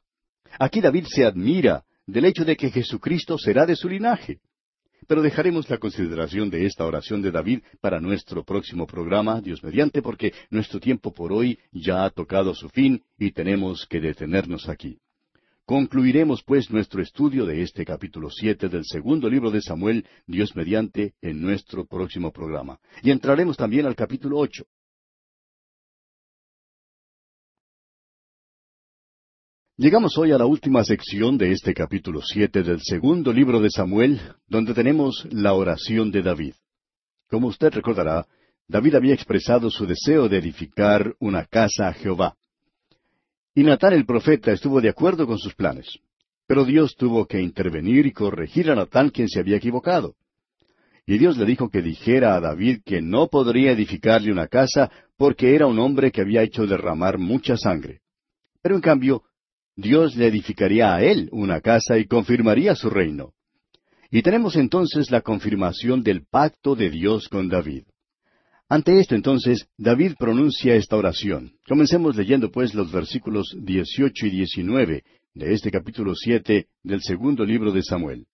Aquí 0.59 0.81
David 0.81 1.05
se 1.07 1.25
admira 1.25 1.83
del 2.05 2.25
hecho 2.25 2.45
de 2.45 2.55
que 2.55 2.69
Jesucristo 2.69 3.37
será 3.37 3.65
de 3.65 3.75
su 3.75 3.89
linaje. 3.89 4.39
Pero 5.07 5.21
dejaremos 5.21 5.69
la 5.69 5.77
consideración 5.77 6.49
de 6.49 6.65
esta 6.65 6.85
oración 6.85 7.21
de 7.21 7.31
David 7.31 7.59
para 7.81 7.99
nuestro 7.99 8.43
próximo 8.43 8.87
programa, 8.87 9.41
Dios 9.41 9.63
mediante, 9.63 10.01
porque 10.01 10.33
nuestro 10.49 10.79
tiempo 10.79 11.13
por 11.13 11.33
hoy 11.33 11.59
ya 11.71 12.05
ha 12.05 12.09
tocado 12.09 12.53
su 12.55 12.69
fin 12.69 13.03
y 13.17 13.31
tenemos 13.31 13.85
que 13.85 13.99
detenernos 13.99 14.69
aquí. 14.69 14.99
Concluiremos 15.65 16.43
pues 16.43 16.69
nuestro 16.71 17.01
estudio 17.01 17.45
de 17.45 17.61
este 17.61 17.85
capítulo 17.85 18.29
siete 18.29 18.67
del 18.67 18.83
segundo 18.85 19.29
libro 19.29 19.49
de 19.49 19.61
Samuel, 19.61 20.05
Dios 20.27 20.55
mediante, 20.55 21.13
en 21.21 21.41
nuestro 21.41 21.85
próximo 21.85 22.31
programa. 22.31 22.79
Y 23.01 23.11
entraremos 23.11 23.55
también 23.55 23.85
al 23.85 23.95
capítulo 23.95 24.39
ocho. 24.39 24.65
Llegamos 29.75 30.19
hoy 30.19 30.31
a 30.31 30.37
la 30.37 30.45
última 30.45 30.83
sección 30.83 31.35
de 31.35 31.51
este 31.51 31.73
capítulo 31.73 32.21
siete 32.21 32.61
del 32.61 32.79
segundo 32.83 33.33
libro 33.33 33.59
de 33.59 33.71
Samuel, 33.71 34.21
donde 34.47 34.71
tenemos 34.75 35.27
la 35.31 35.55
oración 35.55 36.11
de 36.11 36.21
David. 36.21 36.53
Como 37.27 37.47
usted 37.47 37.73
recordará, 37.73 38.27
David 38.67 38.93
había 38.93 39.15
expresado 39.15 39.71
su 39.71 39.87
deseo 39.87 40.29
de 40.29 40.37
edificar 40.37 41.15
una 41.19 41.45
casa 41.45 41.87
a 41.87 41.93
Jehová. 41.93 42.35
Y 43.55 43.63
Natán 43.63 43.93
el 43.93 44.05
profeta 44.05 44.51
estuvo 44.51 44.79
de 44.79 44.89
acuerdo 44.89 45.25
con 45.25 45.39
sus 45.39 45.55
planes. 45.55 45.97
Pero 46.45 46.65
Dios 46.65 46.95
tuvo 46.95 47.25
que 47.25 47.41
intervenir 47.41 48.05
y 48.05 48.11
corregir 48.11 48.69
a 48.69 48.75
Natán 48.75 49.09
quien 49.09 49.27
se 49.27 49.39
había 49.39 49.57
equivocado. 49.57 50.13
Y 51.07 51.17
Dios 51.17 51.35
le 51.35 51.45
dijo 51.45 51.71
que 51.71 51.81
dijera 51.81 52.35
a 52.35 52.39
David 52.39 52.81
que 52.85 53.01
no 53.01 53.27
podría 53.27 53.71
edificarle 53.71 54.31
una 54.31 54.47
casa 54.47 54.91
porque 55.17 55.55
era 55.55 55.65
un 55.65 55.79
hombre 55.79 56.11
que 56.11 56.21
había 56.21 56.43
hecho 56.43 56.67
derramar 56.67 57.17
mucha 57.17 57.57
sangre. 57.57 58.01
Pero 58.61 58.75
en 58.75 58.81
cambio, 58.81 59.23
Dios 59.75 60.15
le 60.15 60.27
edificaría 60.27 60.93
a 60.93 61.03
él 61.03 61.29
una 61.31 61.61
casa 61.61 61.97
y 61.97 62.05
confirmaría 62.05 62.75
su 62.75 62.89
reino. 62.89 63.33
Y 64.11 64.21
tenemos 64.21 64.55
entonces 64.55 65.09
la 65.09 65.21
confirmación 65.21 66.03
del 66.03 66.25
pacto 66.25 66.75
de 66.75 66.91
Dios 66.91 67.27
con 67.27 67.49
David. 67.49 67.83
Ante 68.69 68.99
esto 68.99 69.15
entonces, 69.15 69.67
David 69.77 70.13
pronuncia 70.17 70.75
esta 70.75 70.95
oración. 70.95 71.53
Comencemos 71.67 72.15
leyendo 72.15 72.51
pues 72.51 72.73
los 72.73 72.91
versículos 72.91 73.55
18 73.59 74.27
y 74.27 74.29
19 74.29 75.03
de 75.33 75.53
este 75.53 75.71
capítulo 75.71 76.13
7 76.15 76.67
del 76.83 77.01
segundo 77.01 77.43
libro 77.43 77.71
de 77.71 77.81
Samuel. 77.81 78.27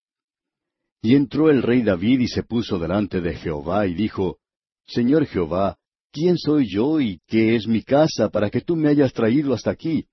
Y 1.02 1.16
entró 1.16 1.50
el 1.50 1.64
rey 1.64 1.82
David 1.82 2.20
y 2.20 2.28
se 2.28 2.44
puso 2.44 2.78
delante 2.78 3.22
de 3.22 3.36
Jehová 3.36 3.88
y 3.88 3.94
dijo, 3.94 4.40
Señor 4.86 5.26
Jehová, 5.26 5.78
¿quién 6.12 6.38
soy 6.38 6.68
yo 6.70 7.00
y 7.00 7.22
qué 7.26 7.56
es 7.56 7.68
mi 7.68 7.84
casa 7.84 8.30
para 8.30 8.50
que 8.50 8.60
tú 8.60 8.76
me 8.76 8.90
hayas 8.90 9.14
traído 9.14 9.54
hasta 9.54 9.72
aquí? 9.72 10.08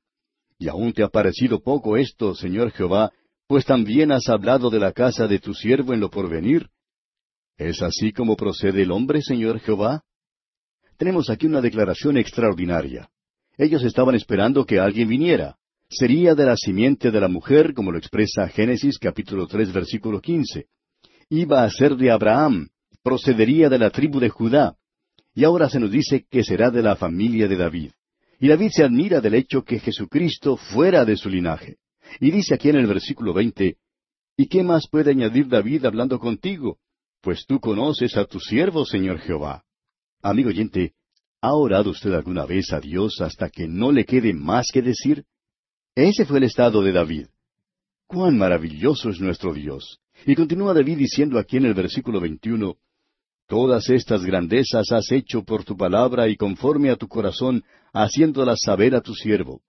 Y 0.59 0.69
aún 0.69 0.93
te 0.93 1.03
ha 1.03 1.09
parecido 1.09 1.61
poco 1.61 1.97
esto, 1.97 2.35
Señor 2.35 2.71
Jehová, 2.71 3.13
pues 3.47 3.65
también 3.65 4.11
has 4.11 4.29
hablado 4.29 4.71
de 4.71 4.81
la 4.81 4.93
casa 4.93 5.27
de 5.27 5.39
tu 5.39 5.55
siervo 5.55 5.93
en 5.93 6.01
lo 6.01 6.11
porvenir. 6.11 6.69
¿Es 7.57 7.83
así 7.83 8.13
como 8.13 8.37
procede 8.37 8.83
el 8.83 8.91
hombre, 8.91 9.23
Señor 9.23 9.61
Jehová? 9.61 10.03
Tenemos 10.97 11.31
aquí 11.31 11.47
una 11.47 11.61
declaración 11.61 12.17
extraordinaria. 12.17 13.09
Ellos 13.59 13.83
estaban 13.83 14.15
esperando 14.15 14.65
que 14.65 14.81
alguien 14.81 15.09
viniera. 15.09 15.57
Sería 15.89 16.35
de 16.35 16.45
la 16.45 16.57
simiente 16.57 17.11
de 17.11 17.21
la 17.21 17.29
mujer, 17.29 17.73
como 17.73 17.93
lo 17.93 17.99
expresa 17.99 18.49
Génesis 18.49 18.99
capítulo 18.99 19.47
tres 19.47 19.73
versículo 19.73 20.21
quince. 20.21 20.67
Iba 21.29 21.63
a 21.63 21.71
ser 21.71 21.97
de 21.97 22.11
Abraham, 22.11 22.69
procedería 23.03 23.69
de 23.69 23.79
la 23.79 23.91
tribu 23.91 24.19
de 24.19 24.29
Judá. 24.29 24.77
Y 25.35 25.45
ahora 25.45 25.69
se 25.69 25.79
nos 25.79 25.91
dice 25.91 26.27
que 26.29 26.43
será 26.43 26.71
de 26.71 26.83
la 26.83 26.97
familia 26.97 27.47
de 27.47 27.57
David. 27.57 27.91
Y 28.39 28.49
David 28.49 28.70
se 28.72 28.84
admira 28.84 29.20
del 29.20 29.34
hecho 29.34 29.62
que 29.62 29.78
Jesucristo 29.78 30.57
fuera 30.57 31.05
de 31.05 31.16
su 31.16 31.28
linaje. 31.28 31.76
Y 32.20 32.30
dice 32.30 32.55
aquí 32.55 32.68
en 32.68 32.76
el 32.76 32.87
versículo 32.87 33.32
veinte, 33.32 33.78
¿Y 34.37 34.49
qué 34.49 34.62
más 34.62 34.87
puede 34.89 35.11
añadir 35.11 35.49
David 35.49 35.87
hablando 35.87 36.18
contigo? 36.18 36.78
Pues 37.22 37.47
tú 37.47 37.59
conoces 37.59 38.16
a 38.16 38.26
tu 38.26 38.39
siervo, 38.39 38.84
Señor 38.84 39.18
Jehová. 39.20 39.64
Amigo 40.22 40.51
oyente, 40.51 40.93
¿ha 41.41 41.55
orado 41.55 41.91
usted 41.91 42.12
alguna 42.12 42.45
vez 42.45 42.72
a 42.72 42.80
Dios 42.80 43.20
hasta 43.20 43.49
que 43.49 43.66
no 43.66 43.93
le 43.93 44.05
quede 44.05 44.34
más 44.34 44.68
que 44.72 44.82
decir? 44.82 45.24
Ese 45.95 46.26
fue 46.26 46.39
el 46.39 46.45
estado 46.45 46.82
de 46.82 46.93
David. 46.93 47.26
¡Cuán 48.07 48.37
maravilloso 48.37 49.09
es 49.09 49.20
nuestro 49.20 49.55
Dios! 49.55 49.99
Y 50.26 50.34
continúa 50.34 50.74
David 50.74 50.99
diciendo 50.99 51.39
aquí 51.39 51.57
en 51.57 51.64
el 51.64 51.74
versículo 51.74 52.20
veintiuno, 52.20 52.76
Todas 53.49 53.89
estas 53.91 54.24
grandezas 54.24 54.91
has 54.91 55.12
hecho 55.12 55.45
por 55.45 55.64
tu 55.64 55.76
palabra 55.76 56.28
y 56.28 56.37
conforme 56.37 56.91
a 56.91 56.97
tu 56.97 57.07
corazón, 57.07 57.62
haciéndolas 58.03 58.61
saber 58.62 58.94
a 58.94 59.01
tu 59.01 59.14
siervo. 59.14 59.62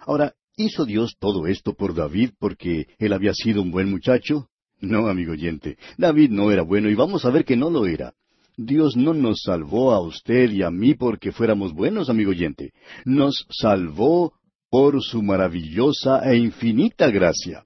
Ahora, 0.00 0.34
¿hizo 0.56 0.84
Dios 0.84 1.16
todo 1.18 1.46
esto 1.46 1.74
por 1.74 1.94
David 1.94 2.30
porque 2.38 2.86
él 2.98 3.12
había 3.12 3.32
sido 3.34 3.62
un 3.62 3.70
buen 3.70 3.90
muchacho? 3.90 4.48
No, 4.80 5.08
amigo 5.08 5.32
oyente, 5.32 5.76
David 5.96 6.30
no 6.30 6.52
era 6.52 6.62
bueno 6.62 6.88
y 6.88 6.94
vamos 6.94 7.24
a 7.24 7.30
ver 7.30 7.44
que 7.44 7.56
no 7.56 7.70
lo 7.70 7.86
era. 7.86 8.14
Dios 8.56 8.96
no 8.96 9.14
nos 9.14 9.42
salvó 9.44 9.92
a 9.92 10.00
usted 10.00 10.50
y 10.50 10.62
a 10.62 10.70
mí 10.70 10.94
porque 10.94 11.32
fuéramos 11.32 11.72
buenos, 11.72 12.10
amigo 12.10 12.30
oyente. 12.30 12.72
Nos 13.04 13.46
salvó 13.50 14.34
por 14.68 15.02
su 15.02 15.22
maravillosa 15.22 16.20
e 16.30 16.36
infinita 16.36 17.08
gracia. 17.10 17.64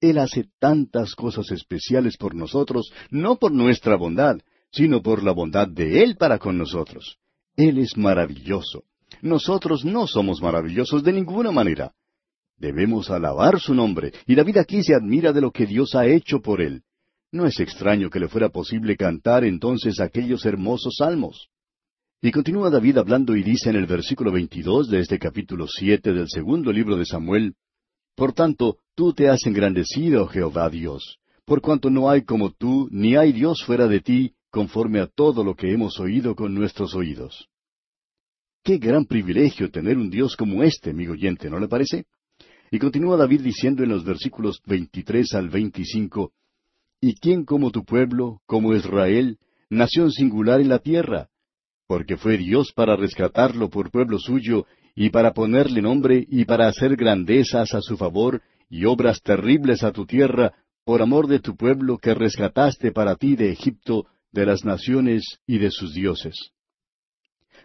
Él 0.00 0.18
hace 0.18 0.44
tantas 0.58 1.14
cosas 1.14 1.50
especiales 1.50 2.16
por 2.16 2.34
nosotros, 2.34 2.92
no 3.10 3.36
por 3.36 3.52
nuestra 3.52 3.96
bondad, 3.96 4.38
sino 4.70 5.02
por 5.02 5.22
la 5.22 5.32
bondad 5.32 5.68
de 5.68 6.02
Él 6.02 6.16
para 6.16 6.38
con 6.38 6.58
nosotros. 6.58 7.16
Él 7.56 7.78
es 7.78 7.96
maravilloso. 7.96 8.84
Nosotros 9.26 9.84
no 9.84 10.06
somos 10.06 10.40
maravillosos 10.40 11.02
de 11.02 11.12
ninguna 11.12 11.50
manera. 11.50 11.92
Debemos 12.56 13.10
alabar 13.10 13.58
su 13.58 13.74
nombre, 13.74 14.12
y 14.24 14.36
David 14.36 14.58
aquí 14.58 14.84
se 14.84 14.94
admira 14.94 15.32
de 15.32 15.40
lo 15.40 15.50
que 15.50 15.66
Dios 15.66 15.96
ha 15.96 16.06
hecho 16.06 16.40
por 16.40 16.60
él. 16.60 16.82
No 17.32 17.44
es 17.44 17.58
extraño 17.58 18.08
que 18.08 18.20
le 18.20 18.28
fuera 18.28 18.50
posible 18.50 18.96
cantar 18.96 19.42
entonces 19.44 19.98
aquellos 19.98 20.46
hermosos 20.46 20.94
salmos. 20.98 21.48
Y 22.22 22.30
continúa 22.30 22.70
David 22.70 22.98
hablando 22.98 23.34
y 23.34 23.42
dice 23.42 23.68
en 23.68 23.76
el 23.76 23.86
versículo 23.86 24.30
22 24.30 24.88
de 24.90 25.00
este 25.00 25.18
capítulo 25.18 25.66
siete 25.66 26.12
del 26.12 26.28
segundo 26.28 26.70
libro 26.72 26.96
de 26.96 27.04
Samuel, 27.04 27.54
Por 28.14 28.32
tanto, 28.32 28.78
tú 28.94 29.12
te 29.12 29.28
has 29.28 29.44
engrandecido, 29.44 30.28
Jehová 30.28 30.70
Dios, 30.70 31.18
por 31.44 31.60
cuanto 31.60 31.90
no 31.90 32.08
hay 32.08 32.22
como 32.22 32.52
tú, 32.52 32.88
ni 32.92 33.16
hay 33.16 33.32
Dios 33.32 33.64
fuera 33.64 33.88
de 33.88 34.00
ti, 34.00 34.34
conforme 34.50 35.00
a 35.00 35.08
todo 35.08 35.42
lo 35.42 35.56
que 35.56 35.72
hemos 35.72 35.98
oído 35.98 36.36
con 36.36 36.54
nuestros 36.54 36.94
oídos. 36.94 37.48
Qué 38.66 38.78
gran 38.78 39.04
privilegio 39.04 39.70
tener 39.70 39.96
un 39.96 40.10
Dios 40.10 40.34
como 40.34 40.64
este, 40.64 40.90
amigo 40.90 41.12
oyente, 41.12 41.48
¿no 41.48 41.60
le 41.60 41.68
parece? 41.68 42.06
Y 42.72 42.80
continúa 42.80 43.16
David 43.16 43.42
diciendo 43.42 43.84
en 43.84 43.90
los 43.90 44.04
versículos 44.04 44.60
23 44.66 45.34
al 45.34 45.50
25, 45.50 46.32
¿Y 47.00 47.14
quién 47.14 47.44
como 47.44 47.70
tu 47.70 47.84
pueblo, 47.84 48.40
como 48.44 48.74
Israel, 48.74 49.38
nación 49.70 50.10
singular 50.10 50.60
en 50.60 50.68
la 50.68 50.80
tierra? 50.80 51.28
Porque 51.86 52.16
fue 52.16 52.38
Dios 52.38 52.72
para 52.74 52.96
rescatarlo 52.96 53.70
por 53.70 53.92
pueblo 53.92 54.18
suyo, 54.18 54.66
y 54.96 55.10
para 55.10 55.32
ponerle 55.32 55.80
nombre, 55.80 56.26
y 56.28 56.44
para 56.44 56.66
hacer 56.66 56.96
grandezas 56.96 57.72
a 57.72 57.80
su 57.80 57.96
favor, 57.96 58.42
y 58.68 58.84
obras 58.86 59.22
terribles 59.22 59.84
a 59.84 59.92
tu 59.92 60.06
tierra, 60.06 60.54
por 60.84 61.02
amor 61.02 61.28
de 61.28 61.38
tu 61.38 61.56
pueblo 61.56 61.98
que 61.98 62.14
rescataste 62.14 62.90
para 62.90 63.14
ti 63.14 63.36
de 63.36 63.52
Egipto, 63.52 64.06
de 64.32 64.44
las 64.44 64.64
naciones 64.64 65.38
y 65.46 65.58
de 65.58 65.70
sus 65.70 65.94
dioses 65.94 66.50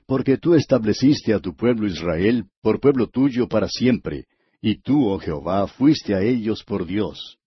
porque 0.06 0.38
tú 0.38 0.54
estableciste 0.56 1.34
a 1.34 1.40
tu 1.40 1.56
pueblo 1.56 1.88
Israel 1.88 2.46
por 2.62 2.80
pueblo 2.80 3.08
tuyo 3.08 3.48
para 3.48 3.68
siempre, 3.68 4.26
y 4.62 4.82
tú, 4.82 5.08
oh 5.10 5.20
Jehová, 5.20 5.68
fuiste 5.68 6.14
a 6.14 6.22
ellos 6.22 6.64
por 6.64 6.86
Dios. 6.86 7.38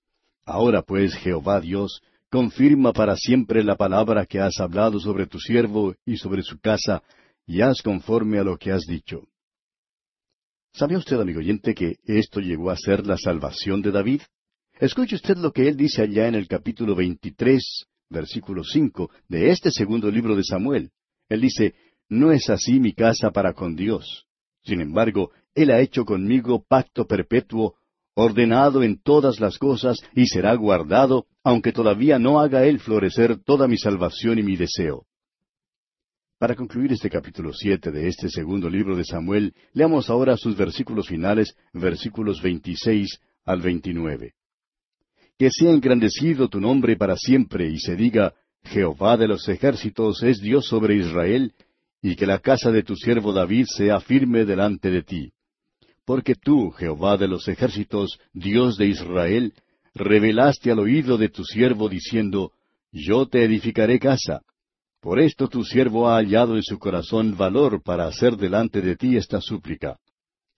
Ahora 0.45 0.83
pues, 0.83 1.15
Jehová 1.15 1.61
Dios, 1.61 2.03
confirma 2.31 2.93
para 2.93 3.17
siempre 3.17 3.63
la 3.63 3.77
palabra 3.77 4.27
que 4.27 4.41
has 4.41 4.59
hablado 4.59 4.99
sobre 4.99 5.27
tu 5.27 5.39
siervo 5.39 5.95
y 6.05 6.17
sobre 6.17 6.43
su 6.43 6.59
casa, 6.59 7.03
y 7.47 7.61
haz 7.61 7.81
conforme 7.83 8.39
a 8.39 8.45
lo 8.45 8.57
que 8.57 8.73
has 8.73 8.83
dicho. 8.87 9.29
¿Sabe 10.73 10.97
usted, 10.97 11.21
amigo 11.21 11.39
oyente, 11.39 11.73
que 11.75 11.99
esto 12.05 12.41
llegó 12.41 12.71
a 12.71 12.77
ser 12.77 13.07
la 13.07 13.17
salvación 13.17 13.81
de 13.81 13.93
David? 13.93 14.23
Escuche 14.81 15.15
usted 15.15 15.37
lo 15.37 15.53
que 15.53 15.69
él 15.69 15.77
dice 15.77 16.03
allá 16.03 16.27
en 16.27 16.35
el 16.35 16.49
capítulo 16.49 16.97
23, 16.97 17.63
versículo 18.11 18.65
5 18.65 19.09
de 19.29 19.51
este 19.51 19.71
segundo 19.71 20.11
libro 20.11 20.35
de 20.35 20.43
Samuel. 20.43 20.91
Él 21.29 21.41
dice, 21.41 21.75
No 22.15 22.31
es 22.31 22.49
así 22.49 22.79
mi 22.79 22.93
casa 22.93 23.33
para 23.33 23.55
con 23.55 23.75
Dios. 23.75 24.27
Sin 24.63 24.81
embargo, 24.81 25.33
Él 25.53 25.73
ha 25.73 25.81
hecho 25.81 26.05
conmigo 26.05 26.65
pacto 26.67 27.07
perpetuo, 27.07 27.75
ordenado 28.15 28.85
en 28.85 29.03
todas 29.03 29.41
las 29.41 29.59
cosas, 29.59 29.99
y 30.15 30.27
será 30.27 30.55
guardado, 30.55 31.27
aunque 31.43 31.73
todavía 31.73 32.21
no 32.21 32.39
haga 32.39 32.65
Él 32.67 32.79
florecer 32.79 33.43
toda 33.43 33.67
mi 33.67 33.77
salvación 33.77 34.39
y 34.39 34.45
mi 34.45 34.57
deseo. 34.57 35.07
Para 36.39 36.55
concluir 36.55 36.93
este 36.93 37.11
capítulo 37.11 37.53
siete 37.53 37.91
de 37.91 38.07
este 38.07 38.29
segundo 38.29 38.71
libro 38.71 38.97
de 38.97 39.05
Samuel, 39.05 39.53
leamos 39.73 40.09
ahora 40.09 40.37
sus 40.37 40.57
versículos 40.57 41.09
finales, 41.09 41.57
versículos 41.73 42.41
veintiséis 42.41 43.19
al 43.45 43.61
veintinueve. 43.61 44.35
Que 45.37 45.51
sea 45.51 45.73
engrandecido 45.73 46.49
tu 46.49 46.61
nombre 46.61 46.97
para 46.97 47.17
siempre, 47.17 47.69
y 47.69 47.81
se 47.81 47.97
diga, 47.97 48.35
Jehová 48.63 49.17
de 49.17 49.27
los 49.27 49.49
ejércitos 49.49 50.23
es 50.23 50.41
Dios 50.41 50.67
sobre 50.67 50.97
Israel, 50.97 51.53
y 52.05 52.17
que 52.17 52.27
la 52.27 52.39
casa 52.39 52.71
de 52.71 52.83
tu 52.83 52.97
siervo 52.97 53.33
David 53.33 53.65
sea 53.67 53.99
firme 53.99 54.45
delante 54.45 54.91
de 54.91 55.03
ti. 55.03 55.33
Porque 56.05 56.35
tú, 56.35 56.71
Jehová 56.73 57.17
de 57.17 57.27
los 57.27 57.49
ejércitos, 57.49 58.19
Dios 58.35 58.77
de 58.77 58.89
Israel, 58.89 59.55
revelaste 59.95 60.71
al 60.71 60.81
oído 60.81 61.17
de 61.17 61.31
tu 61.31 61.45
siervo 61.45 61.89
diciendo, 61.89 62.53
Yo 62.93 63.27
te 63.27 63.43
edificaré 63.43 63.99
casa. 63.99 64.43
Por 65.01 65.19
esto 65.19 65.49
tu 65.49 65.65
siervo 65.65 66.07
ha 66.07 66.17
hallado 66.17 66.57
en 66.57 66.63
su 66.63 66.79
corazón 66.79 67.39
valor 67.39 67.83
para 67.83 68.05
hacer 68.07 68.37
delante 68.37 68.83
de 68.83 68.97
ti 68.97 69.17
esta 69.17 69.41
súplica. 69.41 69.97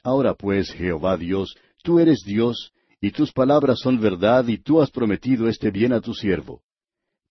Ahora 0.02 0.34
pues, 0.34 0.72
Jehová 0.72 1.16
Dios, 1.16 1.56
tú 1.84 2.00
eres 2.00 2.24
Dios, 2.26 2.72
y 3.00 3.12
tus 3.12 3.30
palabras 3.30 3.78
son 3.78 4.00
verdad, 4.00 4.48
y 4.48 4.58
tú 4.58 4.82
has 4.82 4.90
prometido 4.90 5.46
este 5.46 5.70
bien 5.70 5.92
a 5.92 6.00
tu 6.00 6.12
siervo. 6.12 6.62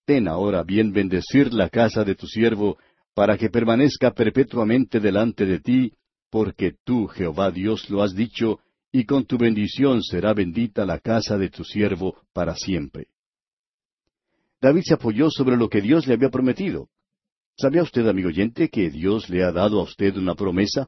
Ten 0.06 0.26
ahora 0.26 0.62
bien 0.62 0.92
bendecir 0.92 1.52
la 1.52 1.68
casa 1.68 2.02
de 2.02 2.14
tu 2.14 2.26
siervo, 2.26 2.78
para 3.16 3.38
que 3.38 3.48
permanezca 3.48 4.10
perpetuamente 4.10 5.00
delante 5.00 5.46
de 5.46 5.58
ti, 5.60 5.92
porque 6.30 6.74
tú, 6.84 7.06
Jehová 7.06 7.50
Dios, 7.50 7.88
lo 7.88 8.02
has 8.02 8.14
dicho, 8.14 8.60
y 8.92 9.06
con 9.06 9.24
tu 9.24 9.38
bendición 9.38 10.02
será 10.02 10.34
bendita 10.34 10.84
la 10.84 10.98
casa 10.98 11.38
de 11.38 11.48
tu 11.48 11.64
siervo 11.64 12.20
para 12.34 12.54
siempre. 12.54 13.06
David 14.60 14.82
se 14.84 14.94
apoyó 14.94 15.30
sobre 15.30 15.56
lo 15.56 15.70
que 15.70 15.80
Dios 15.80 16.06
le 16.06 16.12
había 16.12 16.28
prometido. 16.28 16.90
¿Sabía 17.56 17.82
usted, 17.82 18.06
amigo 18.06 18.28
oyente, 18.28 18.68
que 18.68 18.90
Dios 18.90 19.30
le 19.30 19.44
ha 19.44 19.50
dado 19.50 19.80
a 19.80 19.84
usted 19.84 20.14
una 20.18 20.34
promesa? 20.34 20.86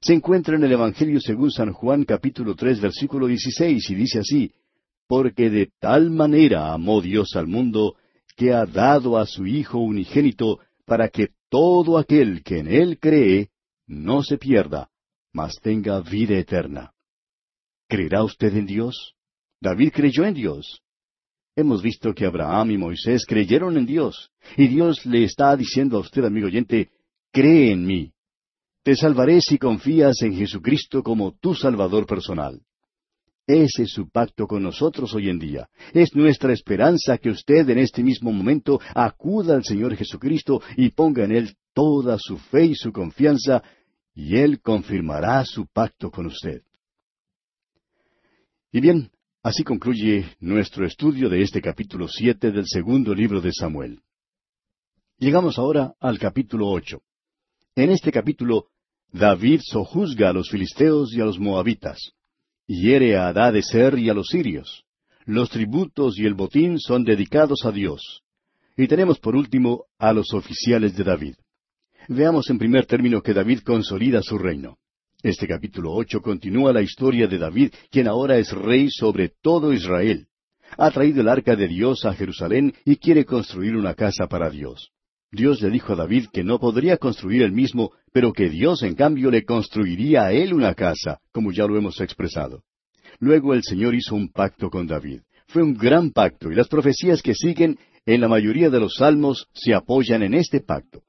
Se 0.00 0.14
encuentra 0.14 0.54
en 0.54 0.62
el 0.62 0.70
Evangelio 0.70 1.20
según 1.20 1.50
San 1.50 1.72
Juan 1.72 2.04
capítulo 2.04 2.54
tres 2.54 2.80
versículo 2.80 3.26
dieciséis 3.26 3.90
y 3.90 3.96
dice 3.96 4.20
así, 4.20 4.52
Porque 5.08 5.50
de 5.50 5.72
tal 5.80 6.10
manera 6.10 6.72
amó 6.72 7.00
Dios 7.00 7.34
al 7.34 7.48
mundo, 7.48 7.96
que 8.36 8.52
ha 8.52 8.64
dado 8.64 9.18
a 9.18 9.26
su 9.26 9.44
Hijo 9.44 9.78
unigénito, 9.78 10.60
para 10.86 11.08
que 11.08 11.28
todo 11.48 11.98
aquel 11.98 12.42
que 12.42 12.58
en 12.58 12.68
Él 12.68 12.98
cree 12.98 13.50
no 13.86 14.22
se 14.22 14.38
pierda, 14.38 14.88
mas 15.32 15.56
tenga 15.60 16.00
vida 16.00 16.38
eterna. 16.38 16.92
¿Creerá 17.88 18.24
usted 18.24 18.54
en 18.56 18.66
Dios? 18.66 19.14
David 19.60 19.92
creyó 19.92 20.24
en 20.24 20.34
Dios. 20.34 20.80
Hemos 21.54 21.82
visto 21.82 22.14
que 22.14 22.24
Abraham 22.24 22.70
y 22.70 22.78
Moisés 22.78 23.26
creyeron 23.26 23.76
en 23.76 23.84
Dios, 23.84 24.30
y 24.56 24.68
Dios 24.68 25.04
le 25.04 25.24
está 25.24 25.54
diciendo 25.56 25.98
a 25.98 26.00
usted, 26.00 26.24
amigo 26.24 26.46
oyente, 26.46 26.90
cree 27.30 27.72
en 27.72 27.84
mí. 27.84 28.12
Te 28.82 28.96
salvaré 28.96 29.40
si 29.40 29.58
confías 29.58 30.22
en 30.22 30.34
Jesucristo 30.34 31.02
como 31.02 31.32
tu 31.32 31.54
Salvador 31.54 32.06
personal. 32.06 32.60
Ese 33.46 33.84
es 33.84 33.90
su 33.90 34.08
pacto 34.08 34.46
con 34.46 34.62
nosotros 34.62 35.14
hoy 35.14 35.28
en 35.28 35.38
día. 35.38 35.68
Es 35.92 36.14
nuestra 36.14 36.52
esperanza 36.52 37.18
que 37.18 37.30
usted 37.30 37.68
en 37.68 37.78
este 37.78 38.02
mismo 38.02 38.32
momento 38.32 38.80
acuda 38.94 39.54
al 39.54 39.64
Señor 39.64 39.96
Jesucristo 39.96 40.62
y 40.76 40.90
ponga 40.90 41.24
en 41.24 41.32
Él 41.32 41.56
toda 41.74 42.18
su 42.18 42.38
fe 42.38 42.66
y 42.66 42.74
su 42.74 42.92
confianza, 42.92 43.62
y 44.14 44.36
Él 44.36 44.60
confirmará 44.60 45.44
su 45.44 45.66
pacto 45.66 46.10
con 46.10 46.26
usted. 46.26 46.62
Y 48.70 48.80
bien, 48.80 49.10
Así 49.44 49.64
concluye 49.64 50.36
nuestro 50.38 50.86
estudio 50.86 51.28
de 51.28 51.42
este 51.42 51.60
capítulo 51.60 52.06
siete 52.06 52.52
del 52.52 52.64
segundo 52.68 53.12
libro 53.12 53.40
de 53.40 53.52
Samuel. 53.52 53.98
Llegamos 55.18 55.58
ahora 55.58 55.94
al 55.98 56.20
capítulo 56.20 56.68
ocho. 56.68 57.02
En 57.74 57.90
este 57.90 58.12
capítulo, 58.12 58.68
David 59.10 59.60
sojuzga 59.64 60.30
a 60.30 60.32
los 60.32 60.48
filisteos 60.48 61.12
y 61.12 61.20
a 61.20 61.24
los 61.24 61.40
moabitas, 61.40 62.12
hiere 62.66 63.16
a 63.16 63.28
Adad 63.28 63.52
de 63.52 63.62
Ser 63.62 63.98
y 63.98 64.08
a 64.08 64.14
los 64.14 64.28
sirios. 64.28 64.84
Los 65.24 65.50
tributos 65.50 66.18
y 66.18 66.26
el 66.26 66.34
botín 66.34 66.78
son 66.78 67.04
dedicados 67.04 67.64
a 67.64 67.72
Dios. 67.72 68.22
Y 68.76 68.88
tenemos 68.88 69.18
por 69.18 69.36
último 69.36 69.84
a 69.98 70.12
los 70.12 70.32
oficiales 70.32 70.96
de 70.96 71.04
David. 71.04 71.34
Veamos 72.08 72.50
en 72.50 72.58
primer 72.58 72.86
término 72.86 73.22
que 73.22 73.34
David 73.34 73.60
consolida 73.60 74.22
su 74.22 74.38
reino. 74.38 74.78
Este 75.22 75.46
capítulo 75.46 75.92
ocho 75.92 76.20
continúa 76.20 76.72
la 76.72 76.82
historia 76.82 77.28
de 77.28 77.38
David, 77.38 77.72
quien 77.90 78.08
ahora 78.08 78.38
es 78.38 78.50
rey 78.50 78.88
sobre 78.90 79.30
todo 79.40 79.72
Israel. 79.72 80.26
Ha 80.76 80.90
traído 80.90 81.20
el 81.20 81.28
arca 81.28 81.54
de 81.54 81.68
Dios 81.68 82.04
a 82.04 82.14
Jerusalén 82.14 82.74
y 82.84 82.96
quiere 82.96 83.24
construir 83.24 83.76
una 83.76 83.94
casa 83.94 84.26
para 84.26 84.50
Dios. 84.50 84.90
Dios 85.34 85.62
le 85.62 85.70
dijo 85.70 85.94
a 85.94 85.96
David 85.96 86.26
que 86.30 86.44
no 86.44 86.58
podría 86.58 86.98
construir 86.98 87.40
él 87.40 87.52
mismo, 87.52 87.92
pero 88.12 88.34
que 88.34 88.50
Dios 88.50 88.82
en 88.82 88.94
cambio 88.94 89.30
le 89.30 89.46
construiría 89.46 90.26
a 90.26 90.32
él 90.32 90.52
una 90.52 90.74
casa, 90.74 91.20
como 91.32 91.52
ya 91.52 91.66
lo 91.66 91.78
hemos 91.78 92.02
expresado. 92.02 92.64
Luego 93.18 93.54
el 93.54 93.62
Señor 93.62 93.94
hizo 93.94 94.14
un 94.14 94.30
pacto 94.30 94.68
con 94.68 94.86
David. 94.86 95.22
Fue 95.46 95.62
un 95.62 95.72
gran 95.72 96.10
pacto 96.10 96.52
y 96.52 96.54
las 96.54 96.68
profecías 96.68 97.22
que 97.22 97.34
siguen 97.34 97.78
en 98.04 98.20
la 98.20 98.28
mayoría 98.28 98.68
de 98.68 98.78
los 98.78 98.96
salmos 98.96 99.48
se 99.54 99.72
apoyan 99.72 100.22
en 100.22 100.34
este 100.34 100.60
pacto. 100.60 101.02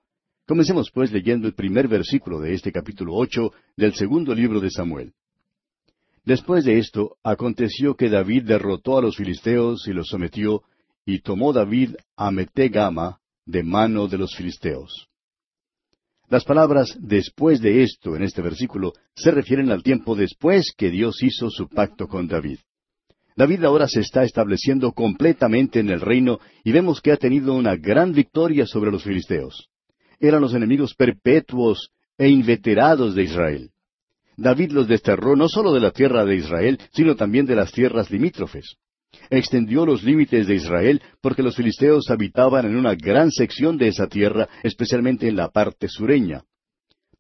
Comencemos 0.48 0.90
pues 0.92 1.12
leyendo 1.12 1.46
el 1.48 1.54
primer 1.54 1.90
versículo 1.90 2.40
de 2.40 2.54
este 2.54 2.72
capítulo 2.72 3.16
ocho 3.16 3.52
del 3.76 3.94
segundo 3.94 4.34
libro 4.34 4.62
de 4.62 4.70
Samuel. 4.70 5.12
Después 6.24 6.64
de 6.64 6.78
esto, 6.78 7.18
aconteció 7.24 7.96
que 7.96 8.10
David 8.10 8.44
derrotó 8.44 8.98
a 8.98 9.02
los 9.02 9.18
filisteos 9.18 9.86
y 9.88 9.92
los 9.92 10.08
sometió, 10.08 10.64
y 11.06 11.20
tomó 11.20 11.52
David 11.52 11.96
a 12.16 12.32
Metegama 12.32 13.20
de 13.46 13.64
mano 13.64 14.08
de 14.08 14.18
los 14.18 14.36
filisteos. 14.36 15.08
Las 16.30 16.46
palabras 16.46 16.98
después 17.00 17.62
de 17.62 17.84
esto 17.84 18.16
en 18.16 18.24
este 18.24 18.42
versículo 18.42 18.94
se 19.16 19.32
refieren 19.32 19.72
al 19.72 19.84
tiempo 19.84 20.16
después 20.16 20.74
que 20.76 20.90
Dios 20.90 21.22
hizo 21.22 21.50
su 21.50 21.68
pacto 21.68 22.08
con 22.08 22.28
David. 22.28 22.60
David 23.36 23.64
ahora 23.64 23.88
se 23.88 24.00
está 24.00 24.24
estableciendo 24.24 24.92
completamente 24.92 25.80
en 25.80 25.90
el 25.90 26.02
reino 26.02 26.40
y 26.64 26.72
vemos 26.72 27.02
que 27.02 27.12
ha 27.12 27.18
tenido 27.18 27.54
una 27.54 27.76
gran 27.76 28.14
victoria 28.14 28.66
sobre 28.66 28.92
los 28.92 29.04
filisteos 29.04 29.70
eran 30.28 30.42
los 30.42 30.54
enemigos 30.54 30.96
perpetuos 30.96 31.90
e 32.18 32.30
inveterados 32.30 33.14
de 33.14 33.24
Israel. 33.24 33.72
David 34.38 34.72
los 34.72 34.88
desterró 34.88 35.36
no 35.36 35.50
solo 35.50 35.74
de 35.74 35.82
la 35.82 35.92
tierra 35.92 36.26
de 36.26 36.36
Israel, 36.36 36.80
sino 36.94 37.16
también 37.16 37.46
de 37.46 37.56
las 37.56 37.72
tierras 37.72 38.10
limítrofes. 38.10 38.78
Extendió 39.30 39.86
los 39.86 40.04
límites 40.04 40.48
de 40.48 40.56
Israel 40.56 41.02
porque 41.22 41.44
los 41.44 41.56
filisteos 41.56 42.10
habitaban 42.10 42.66
en 42.66 42.76
una 42.76 42.96
gran 42.96 43.32
sección 43.32 43.78
de 43.78 43.88
esa 43.88 44.08
tierra, 44.08 44.50
especialmente 44.64 45.28
en 45.28 45.36
la 45.36 45.50
parte 45.50 45.88
sureña. 45.88 46.44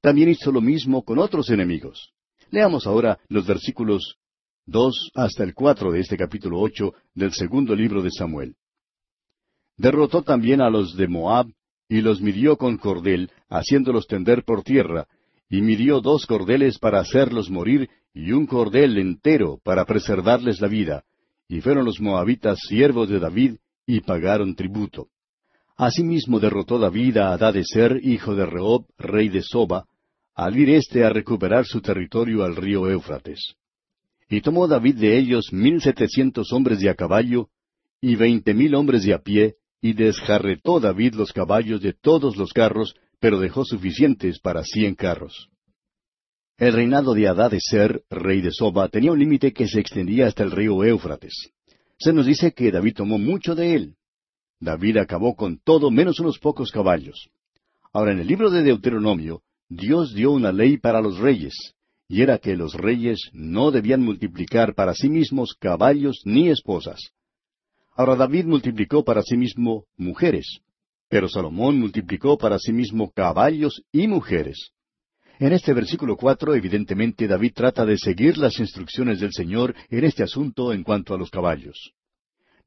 También 0.02 0.30
hizo 0.30 0.52
lo 0.52 0.62
mismo 0.62 1.04
con 1.04 1.20
otros 1.20 1.50
enemigos. 1.50 2.12
Leamos 2.52 2.86
ahora 2.86 3.20
los 3.30 3.48
versículos 3.48 4.18
dos 4.66 5.12
hasta 5.16 5.44
el 5.44 5.54
cuatro 5.54 5.91
de 5.91 6.02
este 6.02 6.18
capítulo 6.18 6.60
ocho 6.60 6.94
del 7.14 7.32
segundo 7.32 7.76
libro 7.76 8.02
de 8.02 8.12
Samuel. 8.12 8.56
Derrotó 9.78 10.22
también 10.22 10.62
a 10.62 10.70
los 10.70 10.96
de 10.96 11.08
Moab 11.08 11.48
y 11.89 12.02
los 12.02 12.22
midió 12.22 12.58
con 12.58 12.78
cordel, 12.78 13.32
haciéndolos 13.50 14.08
tender 14.08 14.44
por 14.44 14.64
tierra, 14.64 15.08
y 15.50 15.62
midió 15.62 16.02
dos 16.02 16.26
cordeles 16.26 16.80
para 16.80 17.00
hacerlos 17.00 17.50
morir, 17.50 17.89
y 18.14 18.32
un 18.32 18.46
cordel 18.46 18.98
entero 18.98 19.60
para 19.64 19.86
preservarles 19.86 20.62
la 20.62 20.68
vida. 20.68 21.04
Y 21.48 21.62
fueron 21.62 21.86
los 21.86 22.00
moabitas 22.00 22.60
siervos 22.68 23.10
de 23.10 23.20
David, 23.20 23.56
y 23.86 24.02
pagaron 24.02 24.56
tributo. 24.56 25.08
Asimismo 25.76 26.39
derrotó 26.39 26.80
David 26.80 27.18
a 27.18 27.38
Ser, 27.64 28.00
hijo 28.04 28.36
de 28.36 28.46
Rehob, 28.46 28.86
rey 28.98 29.30
de 29.30 29.41
Soba, 29.41 29.86
al 30.36 30.58
ir 30.58 30.70
éste 30.70 31.04
a 31.04 31.10
recuperar 31.10 31.66
su 31.66 31.82
territorio 31.82 32.44
al 32.44 32.56
río 32.56 32.89
Éufrates. 32.89 33.56
Y 34.30 34.41
tomó 34.41 34.68
David 34.68 34.96
de 34.96 35.18
ellos 35.18 35.52
mil 35.52 35.82
setecientos 35.82 36.52
hombres 36.54 36.80
de 36.80 36.89
a 36.89 36.96
caballo, 36.96 37.50
y 38.02 38.16
veinte 38.16 38.54
mil 38.54 38.76
hombres 38.76 39.04
de 39.04 39.14
a 39.14 39.20
pie, 39.20 39.56
y 39.82 39.94
desjarretó 39.94 40.80
David 40.80 41.16
los 41.16 41.34
caballos 41.34 41.82
de 41.82 41.94
todos 41.94 42.38
los 42.38 42.54
carros, 42.54 42.96
pero 43.20 43.39
dejó 43.39 43.66
suficientes 43.66 44.39
para 44.39 44.64
cien 44.64 44.96
carros. 44.96 45.50
El 46.58 46.74
reinado 46.74 47.16
de 47.16 47.60
Ser, 47.60 48.04
rey 48.12 48.41
de 48.41 48.51
Soba, 48.51 48.88
tenía 48.88 49.12
un 49.12 49.18
límite 49.18 49.54
que 49.54 49.68
se 49.68 49.80
extendía 49.80 50.28
hasta 50.28 50.43
el 50.43 50.51
río 50.51 50.84
Éufrates. 50.84 51.51
Se 51.97 52.14
nos 52.14 52.28
dice 52.28 52.54
que 52.54 52.72
David 52.72 52.93
tomó 52.95 53.18
mucho 53.18 53.56
de 53.56 53.74
él. 53.74 53.95
David 54.60 54.97
acabó 54.97 55.36
con 55.36 55.58
todo 55.58 55.89
menos 55.89 56.20
unos 56.20 56.38
pocos 56.38 56.72
caballos. 56.72 57.30
Ahora, 57.91 58.12
en 58.12 58.20
el 58.20 58.28
libro 58.28 58.51
de 58.51 58.62
Deuteronomio, 58.62 59.41
Dios 59.68 60.14
dio 60.14 60.32
una 60.32 60.51
ley 60.51 60.78
para 60.78 61.01
los 61.01 61.18
reyes, 61.18 61.54
y 62.08 62.22
era 62.22 62.38
que 62.38 62.56
los 62.56 62.76
reyes 62.76 63.30
no 63.34 63.72
debían 63.72 64.01
multiplicar 64.01 64.76
para 64.76 64.93
sí 64.93 65.10
mismos 65.10 65.56
caballos 65.60 66.22
ni 66.24 66.49
esposas. 66.49 66.99
Ahora 67.95 68.16
David 68.16 68.45
multiplicó 68.45 69.04
para 69.04 69.24
sí 69.24 69.38
mismo 69.38 69.86
mujeres, 69.97 70.60
pero 71.10 71.28
Salomón 71.28 71.80
multiplicó 71.80 72.38
para 72.38 72.60
sí 72.60 72.72
mismo 72.74 73.12
caballos 73.12 73.84
y 73.91 74.08
mujeres. 74.08 74.72
En 75.40 75.52
este 75.52 75.74
versículo 75.74 76.16
cuatro, 76.16 76.54
evidentemente, 76.54 77.28
David 77.28 77.54
trata 77.56 77.86
de 77.86 77.98
seguir 77.98 78.38
las 78.38 78.60
instrucciones 78.60 79.20
del 79.20 79.32
Señor 79.32 79.76
en 79.90 80.04
este 80.06 80.24
asunto 80.24 80.72
en 80.72 80.84
cuanto 80.84 81.14
a 81.14 81.18
los 81.18 81.30
caballos. 81.30 81.94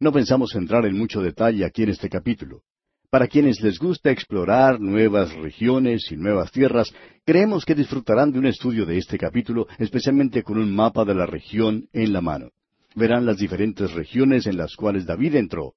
No 0.01 0.13
pensamos 0.13 0.55
entrar 0.55 0.85
en 0.85 0.99
mucho 0.99 1.23
detalle 1.23 1.65
aquí 1.65 1.85
en 1.85 1.91
este 1.91 2.09
capítulo. 2.09 2.63
Para 3.09 3.29
quienes 3.29 3.61
les 3.63 3.79
gusta 3.79 4.11
explorar 4.11 4.81
nuevas 4.81 5.33
regiones 5.37 6.11
y 6.11 6.17
nuevas 6.17 6.51
tierras, 6.51 6.93
creemos 7.25 7.65
que 7.65 7.75
disfrutarán 7.75 8.33
de 8.33 8.41
un 8.41 8.47
estudio 8.47 8.85
de 8.85 8.99
este 8.99 9.17
capítulo, 9.17 9.69
especialmente 9.79 10.43
con 10.43 10.59
un 10.59 10.75
mapa 10.75 11.05
de 11.05 11.15
la 11.15 11.25
región 11.25 11.89
en 11.93 12.13
la 12.13 12.21
mano. 12.21 12.51
Verán 12.95 13.25
las 13.25 13.39
diferentes 13.39 13.93
regiones 13.93 14.47
en 14.47 14.57
las 14.57 14.75
cuales 14.75 15.07
David 15.07 15.37
entró. 15.37 15.75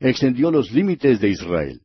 Extendió 0.00 0.50
los 0.50 0.72
límites 0.72 1.20
de 1.20 1.28
Israel. 1.28 1.82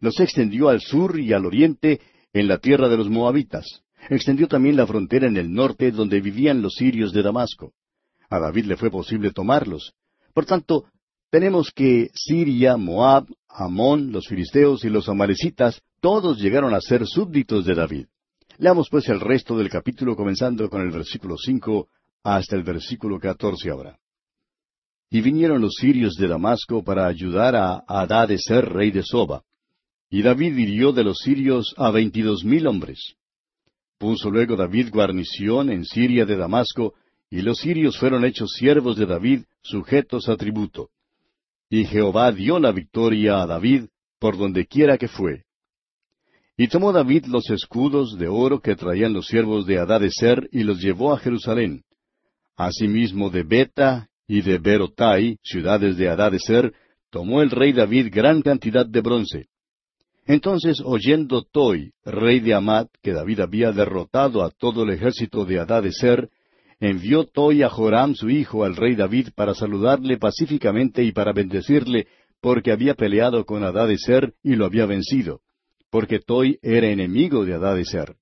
Los 0.00 0.18
extendió 0.20 0.68
al 0.68 0.80
sur 0.80 1.18
y 1.18 1.32
al 1.32 1.46
oriente 1.46 2.00
en 2.32 2.48
la 2.48 2.58
tierra 2.58 2.88
de 2.88 2.96
los 2.96 3.08
moabitas. 3.08 3.82
Extendió 4.08 4.46
también 4.46 4.76
la 4.76 4.86
frontera 4.86 5.26
en 5.26 5.36
el 5.36 5.52
norte 5.52 5.90
donde 5.90 6.20
vivían 6.20 6.62
los 6.62 6.74
sirios 6.74 7.12
de 7.12 7.22
Damasco. 7.22 7.72
A 8.28 8.38
David 8.38 8.66
le 8.66 8.76
fue 8.76 8.90
posible 8.90 9.32
tomarlos. 9.32 9.94
Por 10.32 10.46
tanto, 10.46 10.84
tenemos 11.30 11.70
que 11.70 12.10
Siria, 12.14 12.76
Moab, 12.76 13.26
Amón, 13.48 14.12
los 14.12 14.28
filisteos 14.28 14.84
y 14.84 14.90
los 14.90 15.08
amalecitas, 15.08 15.80
todos 16.00 16.38
llegaron 16.38 16.74
a 16.74 16.80
ser 16.80 17.06
súbditos 17.06 17.64
de 17.64 17.74
David. 17.74 18.06
Leamos 18.58 18.88
pues 18.90 19.08
el 19.08 19.20
resto 19.20 19.56
del 19.56 19.68
capítulo 19.68 20.14
comenzando 20.16 20.68
con 20.70 20.82
el 20.82 20.90
versículo 20.90 21.36
cinco 21.36 21.88
hasta 22.22 22.56
el 22.56 22.62
versículo 22.62 23.18
catorce 23.18 23.70
ahora. 23.70 23.98
Y 25.10 25.20
vinieron 25.20 25.60
los 25.60 25.74
sirios 25.74 26.14
de 26.14 26.26
Damasco 26.26 26.82
para 26.82 27.06
ayudar 27.06 27.54
a 27.54 27.84
Adad 27.86 28.28
de 28.28 28.38
ser 28.38 28.68
rey 28.72 28.90
de 28.90 29.02
Soba. 29.02 29.42
Y 30.10 30.22
David 30.22 30.56
hirió 30.56 30.92
de 30.92 31.04
los 31.04 31.18
sirios 31.18 31.74
a 31.76 31.90
veintidós 31.90 32.44
mil 32.44 32.66
hombres. 32.66 33.16
Puso 33.98 34.30
luego 34.30 34.56
David 34.56 34.90
guarnición 34.90 35.70
en 35.70 35.84
Siria 35.84 36.24
de 36.24 36.36
Damasco, 36.36 36.94
y 37.30 37.42
los 37.42 37.58
sirios 37.58 37.98
fueron 37.98 38.24
hechos 38.24 38.52
siervos 38.52 38.96
de 38.96 39.06
David, 39.06 39.42
sujetos 39.62 40.28
a 40.28 40.36
tributo. 40.36 40.90
Y 41.68 41.84
Jehová 41.84 42.30
dio 42.30 42.58
la 42.60 42.72
victoria 42.72 43.42
a 43.42 43.46
David 43.46 43.86
por 44.18 44.36
donde 44.36 44.66
quiera 44.66 44.96
que 44.96 45.08
fue. 45.08 45.44
Y 46.56 46.68
tomó 46.68 46.92
David 46.92 47.26
los 47.26 47.50
escudos 47.50 48.16
de 48.16 48.28
oro 48.28 48.60
que 48.60 48.76
traían 48.76 49.12
los 49.12 49.26
siervos 49.26 49.66
de 49.66 49.78
Adadeser 49.78 50.48
y 50.52 50.62
los 50.62 50.80
llevó 50.80 51.12
a 51.12 51.18
Jerusalén. 51.18 51.82
Asimismo 52.56 53.28
de 53.28 53.42
Beta 53.42 54.08
y 54.26 54.40
de 54.40 54.58
Berotai, 54.58 55.38
ciudades 55.42 55.98
de 55.98 56.08
Adadeser, 56.08 56.72
tomó 57.10 57.42
el 57.42 57.50
rey 57.50 57.72
David 57.72 58.08
gran 58.10 58.40
cantidad 58.40 58.86
de 58.86 59.00
bronce. 59.00 59.48
Entonces, 60.26 60.82
oyendo 60.84 61.42
Toi, 61.42 61.92
rey 62.04 62.40
de 62.40 62.54
Amat, 62.54 62.88
que 63.00 63.12
David 63.12 63.40
había 63.40 63.70
derrotado 63.70 64.42
a 64.42 64.50
todo 64.50 64.82
el 64.82 64.90
ejército 64.90 65.44
de 65.44 65.60
Adadeser, 65.60 66.30
envió 66.80 67.26
Toi 67.26 67.62
a 67.62 67.68
Joram 67.68 68.14
su 68.14 68.28
hijo 68.28 68.64
al 68.64 68.74
rey 68.74 68.96
David 68.96 69.28
para 69.36 69.54
saludarle 69.54 70.18
pacíficamente 70.18 71.04
y 71.04 71.12
para 71.12 71.32
bendecirle, 71.32 72.08
porque 72.40 72.72
había 72.72 72.94
peleado 72.94 73.44
con 73.46 73.62
Adadeser 73.62 74.34
y 74.42 74.56
lo 74.56 74.66
había 74.66 74.84
vencido, 74.84 75.42
porque 75.90 76.18
Toi 76.18 76.58
era 76.60 76.88
enemigo 76.88 77.44
de 77.44 77.54
Adadeser. 77.54 78.16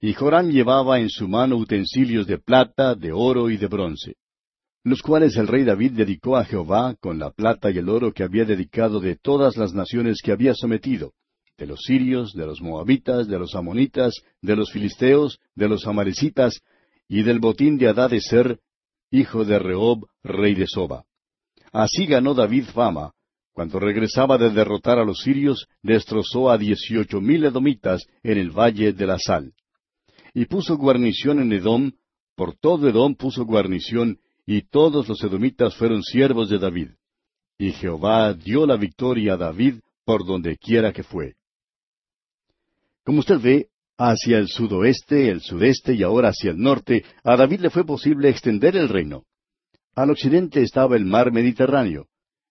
Y 0.00 0.14
Joram 0.14 0.48
llevaba 0.48 0.98
en 0.98 1.10
su 1.10 1.28
mano 1.28 1.56
utensilios 1.56 2.26
de 2.26 2.38
plata, 2.38 2.94
de 2.94 3.12
oro 3.12 3.50
y 3.50 3.58
de 3.58 3.66
bronce, 3.66 4.14
los 4.82 5.02
cuales 5.02 5.36
el 5.36 5.46
rey 5.46 5.64
David 5.64 5.92
dedicó 5.92 6.38
a 6.38 6.44
Jehová 6.46 6.94
con 6.98 7.18
la 7.18 7.30
plata 7.30 7.70
y 7.70 7.76
el 7.76 7.90
oro 7.90 8.14
que 8.14 8.22
había 8.22 8.46
dedicado 8.46 8.98
de 8.98 9.16
todas 9.16 9.58
las 9.58 9.74
naciones 9.74 10.20
que 10.22 10.32
había 10.32 10.54
sometido, 10.54 11.12
de 11.56 11.66
los 11.66 11.80
sirios, 11.80 12.32
de 12.32 12.46
los 12.46 12.60
moabitas, 12.60 13.28
de 13.28 13.38
los 13.38 13.54
amonitas, 13.54 14.14
de 14.42 14.56
los 14.56 14.72
filisteos, 14.72 15.38
de 15.54 15.68
los 15.68 15.86
amalecitas, 15.86 16.60
y 17.08 17.22
del 17.22 17.38
botín 17.38 17.78
de 17.78 18.20
Ser, 18.20 18.58
hijo 19.10 19.44
de 19.44 19.58
Rehob, 19.58 20.06
rey 20.22 20.54
de 20.54 20.66
Soba. 20.66 21.04
Así 21.72 22.06
ganó 22.06 22.34
David 22.34 22.64
fama. 22.72 23.12
Cuando 23.52 23.78
regresaba 23.78 24.36
de 24.36 24.50
derrotar 24.50 24.98
a 24.98 25.04
los 25.04 25.20
sirios, 25.20 25.68
destrozó 25.80 26.50
a 26.50 26.58
dieciocho 26.58 27.20
mil 27.20 27.44
edomitas 27.44 28.04
en 28.24 28.38
el 28.38 28.50
valle 28.50 28.92
de 28.92 29.06
la 29.06 29.18
sal. 29.18 29.52
Y 30.32 30.46
puso 30.46 30.76
guarnición 30.76 31.38
en 31.38 31.52
Edom, 31.52 31.92
por 32.34 32.56
todo 32.56 32.88
Edom 32.88 33.14
puso 33.14 33.44
guarnición, 33.44 34.18
y 34.44 34.62
todos 34.62 35.08
los 35.08 35.22
edomitas 35.22 35.76
fueron 35.76 36.02
siervos 36.02 36.50
de 36.50 36.58
David. 36.58 36.88
Y 37.56 37.70
Jehová 37.72 38.34
dio 38.34 38.66
la 38.66 38.76
victoria 38.76 39.34
a 39.34 39.36
David 39.36 39.76
por 40.04 40.26
donde 40.26 40.56
quiera 40.58 40.92
que 40.92 41.04
fue. 41.04 41.36
Como 43.04 43.18
usted 43.20 43.38
ve, 43.40 43.68
hacia 43.98 44.38
el 44.38 44.48
sudoeste, 44.48 45.28
el 45.28 45.40
sudeste 45.40 45.94
y 45.94 46.02
ahora 46.02 46.30
hacia 46.30 46.50
el 46.50 46.58
norte, 46.58 47.04
a 47.22 47.36
David 47.36 47.60
le 47.60 47.70
fue 47.70 47.84
posible 47.84 48.28
extender 48.28 48.76
el 48.76 48.88
reino. 48.88 49.24
Al 49.94 50.10
occidente 50.10 50.62
estaba 50.62 50.96
el 50.96 51.04
mar 51.04 51.30
Mediterráneo. 51.30 52.08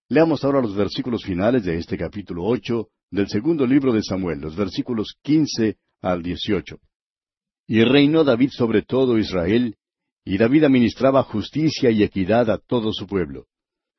Leamos 0.08 0.44
ahora 0.44 0.62
los 0.62 0.74
versículos 0.74 1.24
finales 1.24 1.64
de 1.64 1.76
este 1.76 1.98
capítulo 1.98 2.44
ocho 2.44 2.88
del 3.10 3.28
segundo 3.28 3.66
libro 3.66 3.92
de 3.92 4.02
Samuel, 4.02 4.40
los 4.40 4.56
versículos 4.56 5.16
quince 5.22 5.76
al 6.00 6.22
dieciocho. 6.22 6.78
Y 7.66 7.82
reinó 7.82 8.24
David 8.24 8.50
sobre 8.50 8.82
todo 8.82 9.18
Israel, 9.18 9.76
y 10.24 10.38
David 10.38 10.64
administraba 10.64 11.22
justicia 11.22 11.90
y 11.90 12.02
equidad 12.02 12.50
a 12.50 12.58
todo 12.58 12.92
su 12.92 13.06
pueblo. 13.06 13.46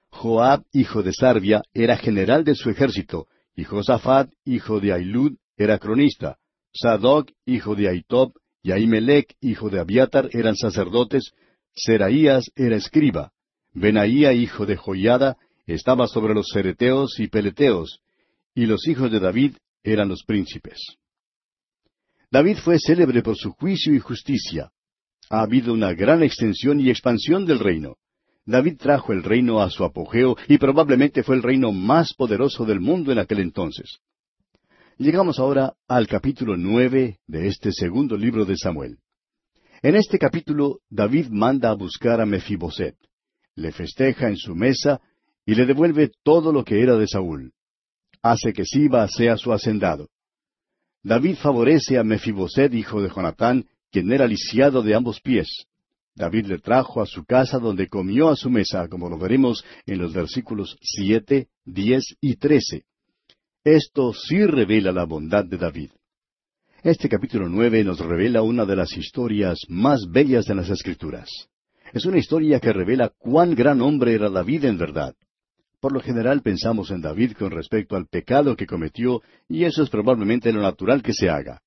Joab, 0.10 0.64
hijo 0.72 1.04
de 1.04 1.12
Sarbia, 1.14 1.62
era 1.74 1.98
general 1.98 2.44
de 2.44 2.56
su 2.56 2.70
ejército, 2.70 3.28
y 3.56 3.64
Josafat, 3.64 4.32
hijo 4.46 4.80
de 4.80 4.94
Ailud, 4.94 5.36
era 5.58 5.78
cronista. 5.78 6.38
Sadoc, 6.76 7.32
hijo 7.46 7.76
de 7.76 7.90
Aitob, 7.90 8.34
y 8.62 8.72
Ahimelech, 8.72 9.36
hijo 9.42 9.70
de 9.70 9.80
Abiatar, 9.80 10.30
eran 10.34 10.56
sacerdotes, 10.56 11.32
Seraías 11.74 12.52
era 12.56 12.76
escriba, 12.76 13.32
Benaía, 13.74 14.34
hijo 14.34 14.66
de 14.66 14.78
Joiada, 14.78 15.38
estaba 15.68 16.08
sobre 16.08 16.34
los 16.34 16.48
cereteos 16.52 17.20
y 17.20 17.28
peleteos, 17.28 18.00
y 18.54 18.66
los 18.66 18.88
hijos 18.88 19.12
de 19.12 19.20
David 19.20 19.56
eran 19.84 20.08
los 20.08 20.24
príncipes. 20.24 20.80
David 22.32 22.58
fue 22.58 22.80
célebre 22.80 23.22
por 23.22 23.38
su 23.38 23.52
juicio 23.52 23.94
y 23.94 24.00
justicia. 24.00 24.72
Ha 25.30 25.42
habido 25.42 25.74
una 25.74 25.94
gran 25.94 26.24
extensión 26.24 26.80
y 26.80 26.90
expansión 26.90 27.46
del 27.46 27.60
reino. 27.60 27.98
David 28.46 28.78
trajo 28.78 29.12
el 29.12 29.24
reino 29.24 29.62
a 29.62 29.70
su 29.70 29.84
apogeo 29.84 30.38
y 30.48 30.58
probablemente 30.58 31.24
fue 31.24 31.36
el 31.36 31.44
reino 31.44 31.72
más 31.72 32.14
poderoso 32.14 32.66
del 32.66 32.80
mundo 32.80 33.12
en 33.12 33.20
aquel 33.20 33.40
entonces. 33.40 34.00
Llegamos 34.98 35.40
ahora 35.40 35.74
al 35.90 36.08
capítulo 36.08 36.56
nueve 36.56 37.20
de 37.28 37.48
este 37.48 37.74
segundo 37.74 38.16
libro 38.16 38.46
de 38.46 38.56
Samuel. 38.56 39.00
En 39.82 39.98
este 39.98 40.18
capítulo, 40.18 40.80
David 40.90 41.28
manda 41.28 41.70
a 41.70 41.76
buscar 41.76 42.22
a 42.22 42.26
Mefiboset, 42.26 42.96
le 43.56 43.74
festeja 43.74 44.30
en 44.30 44.38
su 44.38 44.56
mesa 44.56 45.02
y 45.46 45.54
le 45.54 45.66
devuelve 45.66 46.12
todo 46.24 46.54
lo 46.54 46.64
que 46.64 46.82
era 46.82 46.96
de 46.96 47.08
Saúl. 47.08 47.52
Hace 48.22 48.54
que 48.54 48.64
Siba 48.64 49.06
sea 49.10 49.36
su 49.36 49.52
hacendado. 49.52 50.08
David 51.04 51.36
favorece 51.42 51.98
a 51.98 52.06
Mefiboset, 52.06 52.74
hijo 52.74 53.02
de 53.02 53.10
Jonatán, 53.10 53.66
quien 53.92 54.14
era 54.14 54.26
lisiado 54.26 54.82
de 54.82 54.96
ambos 54.96 55.20
pies. 55.20 55.66
David 56.16 56.46
le 56.46 56.60
trajo 56.60 57.02
a 57.02 57.06
su 57.06 57.26
casa 57.26 57.60
donde 57.60 57.90
comió 57.90 58.30
a 58.30 58.38
su 58.38 58.50
mesa, 58.50 58.88
como 58.88 59.10
lo 59.10 59.20
veremos 59.20 59.66
en 59.86 59.98
los 59.98 60.14
versículos 60.14 60.78
siete, 60.80 61.50
diez 61.66 62.16
y 62.22 62.38
trece. 62.38 62.86
Esto 63.66 64.14
sí 64.14 64.46
revela 64.46 64.92
la 64.92 65.06
bondad 65.06 65.44
de 65.44 65.58
David. 65.58 65.90
Este 66.84 67.10
capítulo 67.10 67.50
nueve 67.50 67.84
nos 67.84 67.98
revela 67.98 68.44
una 68.44 68.64
de 68.64 68.76
las 68.76 68.96
historias 68.96 69.58
más 69.70 70.06
bellas 70.08 70.46
de 70.46 70.54
las 70.54 70.70
Escrituras. 70.70 71.28
Es 71.92 72.06
una 72.06 72.20
historia 72.20 72.60
que 72.60 72.72
revela 72.72 73.10
cuán 73.18 73.56
gran 73.56 73.82
hombre 73.82 74.14
era 74.14 74.30
David 74.30 74.66
en 74.66 74.78
verdad. 74.78 75.16
Por 75.80 75.94
lo 75.94 76.00
general 76.00 76.44
pensamos 76.44 76.92
en 76.92 77.02
David 77.02 77.32
con 77.32 77.50
respecto 77.50 77.96
al 77.96 78.06
pecado 78.06 78.56
que 78.56 78.68
cometió, 78.68 79.24
y 79.50 79.64
eso 79.64 79.82
es 79.82 79.90
probablemente 79.90 80.54
lo 80.54 80.62
natural 80.62 81.02
que 81.02 81.14
se 81.14 81.32
haga. 81.32 81.64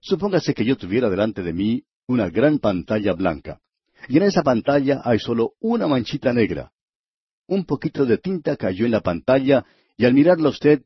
Supóngase 0.00 0.54
que 0.54 0.64
yo 0.64 0.78
tuviera 0.78 1.10
delante 1.10 1.42
de 1.42 1.52
mí 1.52 1.82
una 2.06 2.30
gran 2.30 2.60
pantalla 2.60 3.12
blanca, 3.12 3.60
y 4.08 4.16
en 4.16 4.22
esa 4.22 4.42
pantalla 4.42 5.02
hay 5.04 5.18
solo 5.18 5.52
una 5.60 5.86
manchita 5.86 6.32
negra. 6.32 6.72
Un 7.46 7.66
poquito 7.66 8.06
de 8.06 8.16
tinta 8.16 8.56
cayó 8.56 8.86
en 8.86 8.92
la 8.92 9.02
pantalla, 9.02 9.66
y 9.98 10.06
al 10.06 10.14
mirarla 10.14 10.48
usted 10.48 10.84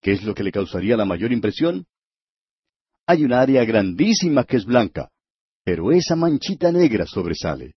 ¿Qué 0.00 0.12
es 0.12 0.22
lo 0.22 0.34
que 0.34 0.44
le 0.44 0.52
causaría 0.52 0.96
la 0.96 1.04
mayor 1.04 1.32
impresión? 1.32 1.86
Hay 3.06 3.24
un 3.24 3.32
área 3.32 3.64
grandísima 3.64 4.44
que 4.44 4.56
es 4.58 4.64
blanca, 4.64 5.10
pero 5.64 5.92
esa 5.92 6.14
manchita 6.14 6.70
negra 6.70 7.06
sobresale. 7.06 7.74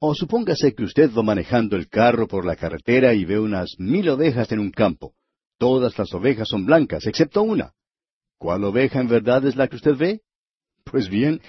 O 0.00 0.14
supóngase 0.14 0.74
que 0.74 0.84
usted 0.84 1.10
va 1.16 1.22
manejando 1.22 1.76
el 1.76 1.88
carro 1.88 2.26
por 2.26 2.44
la 2.44 2.56
carretera 2.56 3.14
y 3.14 3.24
ve 3.24 3.38
unas 3.38 3.74
mil 3.78 4.08
ovejas 4.08 4.50
en 4.52 4.58
un 4.58 4.70
campo. 4.70 5.14
Todas 5.58 5.96
las 5.98 6.12
ovejas 6.12 6.48
son 6.48 6.66
blancas, 6.66 7.06
excepto 7.06 7.42
una. 7.42 7.72
¿Cuál 8.38 8.64
oveja 8.64 9.00
en 9.00 9.08
verdad 9.08 9.46
es 9.46 9.56
la 9.56 9.68
que 9.68 9.76
usted 9.76 9.96
ve? 9.96 10.20
Pues 10.84 11.08
bien, 11.08 11.40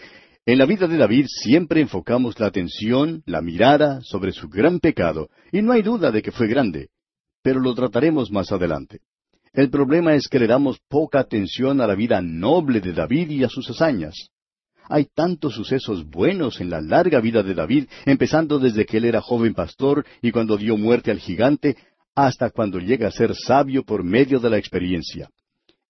en 0.45 0.57
la 0.57 0.65
vida 0.65 0.87
de 0.87 0.97
David 0.97 1.25
siempre 1.27 1.81
enfocamos 1.81 2.39
la 2.39 2.47
atención, 2.47 3.23
la 3.25 3.41
mirada 3.41 4.01
sobre 4.01 4.31
su 4.31 4.47
gran 4.47 4.79
pecado, 4.79 5.29
y 5.51 5.61
no 5.61 5.71
hay 5.71 5.81
duda 5.81 6.11
de 6.11 6.21
que 6.21 6.31
fue 6.31 6.47
grande, 6.47 6.89
pero 7.41 7.59
lo 7.59 7.73
trataremos 7.73 8.31
más 8.31 8.51
adelante. 8.51 8.99
El 9.55 9.69
problema 9.69 10.13
es 10.15 10.27
que 10.27 10.37
le 10.37 10.47
damos 10.47 10.79
poca 10.89 11.21
atención 11.21 11.79
a 11.79 11.87
la 11.87 11.95
vida 11.95 12.21
noble 12.21 12.81
de 12.81 12.91
David 12.91 13.29
y 13.29 13.43
a 13.45 13.49
sus 13.49 13.69
hazañas. 13.69 14.13
Hay 14.89 15.05
tantos 15.05 15.55
sucesos 15.55 16.05
buenos 16.05 16.59
en 16.59 16.69
la 16.69 16.81
larga 16.81 17.21
vida 17.21 17.41
de 17.41 17.53
David, 17.53 17.87
empezando 18.05 18.59
desde 18.59 18.85
que 18.85 18.97
él 18.97 19.05
era 19.05 19.21
joven 19.21 19.53
pastor 19.53 20.05
y 20.21 20.31
cuando 20.31 20.57
dio 20.57 20.75
muerte 20.75 21.09
al 21.09 21.19
gigante, 21.19 21.77
hasta 22.13 22.49
cuando 22.49 22.79
llega 22.79 23.07
a 23.07 23.11
ser 23.11 23.33
sabio 23.33 23.83
por 23.83 24.03
medio 24.03 24.41
de 24.41 24.49
la 24.49 24.57
experiencia. 24.57 25.29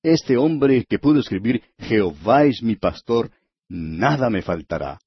Este 0.03 0.37
hombre 0.37 0.85
que 0.87 0.99
pudo 0.99 1.19
escribir 1.19 1.63
Jehová 1.79 2.45
es 2.45 2.61
mi 2.61 2.75
pastor, 2.75 3.31
nada 3.67 4.29
me 4.29 4.43
faltará. 4.43 4.99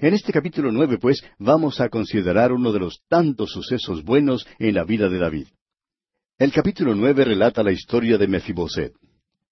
En 0.00 0.14
este 0.14 0.32
capítulo 0.32 0.70
nueve, 0.70 0.98
pues, 0.98 1.24
vamos 1.40 1.80
a 1.80 1.88
considerar 1.88 2.52
uno 2.52 2.70
de 2.70 2.78
los 2.78 3.00
tantos 3.08 3.50
sucesos 3.50 4.04
buenos 4.04 4.46
en 4.60 4.76
la 4.76 4.84
vida 4.84 5.08
de 5.08 5.18
David. 5.18 5.48
El 6.40 6.52
capítulo 6.52 6.94
nueve 6.94 7.22
relata 7.26 7.62
la 7.62 7.70
historia 7.70 8.16
de 8.16 8.26
Mefiboset. 8.26 8.94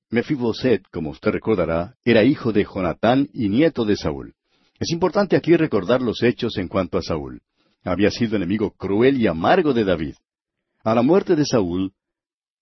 Mefiboset, 0.09 0.89
como 0.91 1.11
usted 1.11 1.33
recordará, 1.33 1.95
era 2.03 2.25
hijo 2.25 2.51
de 2.51 2.65
Jonatán 2.65 3.29
y 3.35 3.51
nieto 3.51 3.85
de 3.85 3.95
Saúl. 3.95 4.33
Es 4.81 4.91
importante 4.91 5.37
aquí 5.37 5.55
recordar 5.55 6.01
los 6.01 6.23
hechos 6.23 6.57
en 6.57 6.67
cuanto 6.67 6.97
a 6.97 7.03
Saúl. 7.03 7.43
Había 7.85 8.11
sido 8.11 8.37
enemigo 8.37 8.71
cruel 8.71 9.21
y 9.21 9.27
amargo 9.27 9.75
de 9.75 9.85
David. 9.85 10.15
A 10.83 10.95
la 10.95 11.03
muerte 11.03 11.37
de 11.37 11.45
Saúl, 11.45 11.93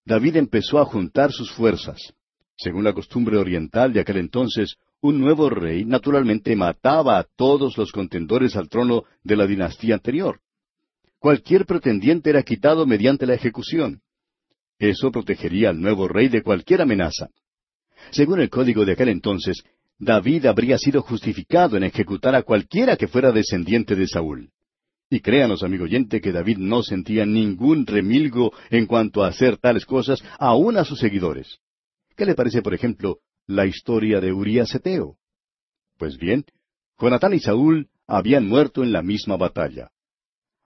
David 0.05 0.39
empezó 0.39 0.81
a 0.81 0.87
juntar 0.87 1.31
sus 1.31 1.53
fuerzas. 1.53 2.13
Según 2.57 2.83
la 2.83 2.95
costumbre 2.95 3.37
oriental 3.37 3.93
de 3.93 4.01
aquel 4.01 4.17
entonces, 4.17 4.75
un 5.01 5.21
nuevo 5.21 5.49
rey 5.51 5.85
naturalmente 5.85 6.57
mataba 6.57 7.21
a 7.21 7.29
todos 7.37 7.79
los 7.79 7.93
contendores 7.93 8.57
al 8.57 8.69
trono 8.69 9.05
de 9.23 9.37
la 9.37 9.47
dinastía 9.47 9.95
anterior. 9.95 10.41
Cualquier 11.21 11.65
pretendiente 11.65 12.31
era 12.31 12.43
quitado 12.43 12.87
mediante 12.87 13.25
la 13.25 13.35
ejecución. 13.35 14.03
Eso 14.79 15.11
protegería 15.11 15.71
al 15.71 15.81
nuevo 15.81 16.09
rey 16.09 16.29
de 16.29 16.43
cualquier 16.43 16.83
amenaza. 16.83 17.29
Según 18.11 18.41
el 18.41 18.51
código 18.51 18.85
de 18.85 18.93
aquel 18.93 19.09
entonces, 19.09 19.63
David 19.99 20.47
habría 20.47 20.77
sido 20.79 21.01
justificado 21.01 21.77
en 21.77 21.85
ejecutar 21.85 22.35
a 22.35 22.43
cualquiera 22.43 22.97
que 22.97 23.09
fuera 23.09 23.33
descendiente 23.33 23.95
de 23.95 24.07
Saúl. 24.07 24.51
Y 25.09 25.21
créanos, 25.21 25.63
amigo 25.63 25.85
oyente, 25.85 26.21
que 26.21 26.33
David 26.33 26.59
no 26.59 26.83
sentía 26.83 27.25
ningún 27.25 27.87
remilgo 27.87 28.53
en 28.71 28.87
cuanto 28.87 29.23
a 29.23 29.29
hacer 29.29 29.57
tales 29.57 29.87
cosas 29.87 30.23
aún 30.39 30.77
a 30.77 30.85
sus 30.85 30.99
seguidores. 30.99 31.59
¿Qué 32.17 32.27
le 32.27 32.35
parece, 32.35 32.61
por 32.61 32.75
ejemplo, 32.75 33.19
la 33.47 33.67
historia 33.67 34.21
de 34.21 34.33
Urías 34.33 34.75
Eteo? 34.75 35.17
Pues 35.97 36.19
bien, 36.19 36.45
Jonatán 36.99 37.35
y 37.35 37.41
Saúl 37.41 37.89
habían 38.07 38.47
muerto 38.47 38.83
en 38.83 38.93
la 38.93 39.03
misma 39.03 39.37
batalla. 39.37 39.91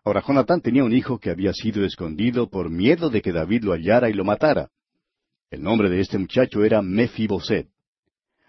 Ahora 0.04 0.22
Jonatán 0.26 0.60
tenía 0.62 0.84
un 0.84 0.94
hijo 0.94 1.18
que 1.18 1.30
había 1.30 1.52
sido 1.52 1.84
escondido 1.84 2.48
por 2.48 2.70
miedo 2.70 3.10
de 3.10 3.20
que 3.20 3.32
David 3.32 3.64
lo 3.64 3.72
hallara 3.72 4.08
y 4.08 4.14
lo 4.14 4.24
matara. 4.24 4.70
El 5.50 5.62
nombre 5.62 5.90
de 5.90 6.00
este 6.00 6.16
muchacho 6.16 6.64
era 6.64 6.80
Mefiboset. 6.80 7.68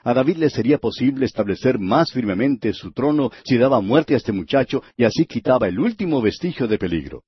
A 0.03 0.13
David 0.13 0.37
le 0.37 0.49
sería 0.49 0.77
posible 0.77 1.25
establecer 1.25 1.77
más 1.77 2.11
firmemente 2.11 2.73
su 2.73 2.91
trono 2.91 3.31
si 3.43 3.57
daba 3.57 3.81
muerte 3.81 4.13
a 4.13 4.17
este 4.17 4.31
muchacho 4.31 4.81
y 4.95 5.03
así 5.03 5.25
quitaba 5.25 5.67
el 5.67 5.79
último 5.79 6.21
vestigio 6.21 6.67
de 6.67 6.77
peligro. 6.77 7.23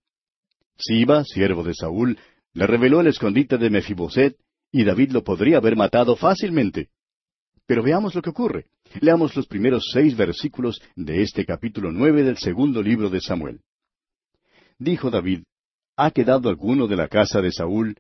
Siba, 0.78 1.24
siervo 1.24 1.64
de 1.64 1.76
Saúl, 1.76 2.18
le 2.54 2.66
reveló 2.66 3.02
el 3.02 3.08
escondite 3.08 3.58
de 3.58 3.70
Mefiboset 3.70 4.38
y 4.72 4.84
David 4.84 5.12
lo 5.12 5.24
podría 5.24 5.58
haber 5.58 5.76
matado 5.76 6.16
fácilmente. 6.16 6.90
Pero 7.68 7.84
veamos 7.84 8.16
lo 8.16 8.22
que 8.22 8.32
ocurre. 8.32 8.66
Leamos 9.02 9.36
los 9.36 9.48
primeros 9.48 9.90
seis 9.92 10.16
versículos 10.16 10.82
de 10.96 11.22
este 11.22 11.46
capítulo 11.46 11.92
nueve 11.92 12.24
del 12.24 12.38
segundo 12.38 12.82
libro 12.82 13.10
de 13.10 13.22
Samuel. 13.22 13.62
Dijo 14.84 15.10
David, 15.10 15.44
¿Ha 15.96 16.12
quedado 16.12 16.50
alguno 16.50 16.88
de 16.88 16.98
la 16.98 17.08
casa 17.08 17.40
de 17.40 17.54
Saúl 17.54 17.96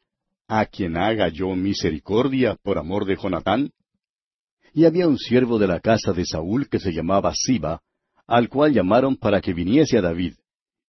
a 0.50 0.66
quien 0.66 0.98
haga 0.98 1.30
yo 1.30 1.56
misericordia 1.56 2.58
por 2.62 2.78
amor 2.78 3.06
de 3.06 3.16
Jonatán? 3.16 3.72
Y 4.74 4.84
había 4.84 5.08
un 5.08 5.18
siervo 5.18 5.60
de 5.60 5.68
la 5.68 5.80
casa 5.80 6.12
de 6.12 6.26
Saúl 6.26 6.68
que 6.68 6.80
se 6.80 6.92
llamaba 6.92 7.32
Siba, 7.36 7.80
al 8.28 8.50
cual 8.50 8.74
llamaron 8.74 9.16
para 9.16 9.40
que 9.40 9.54
viniese 9.54 9.98
a 9.98 10.02
David. 10.02 10.34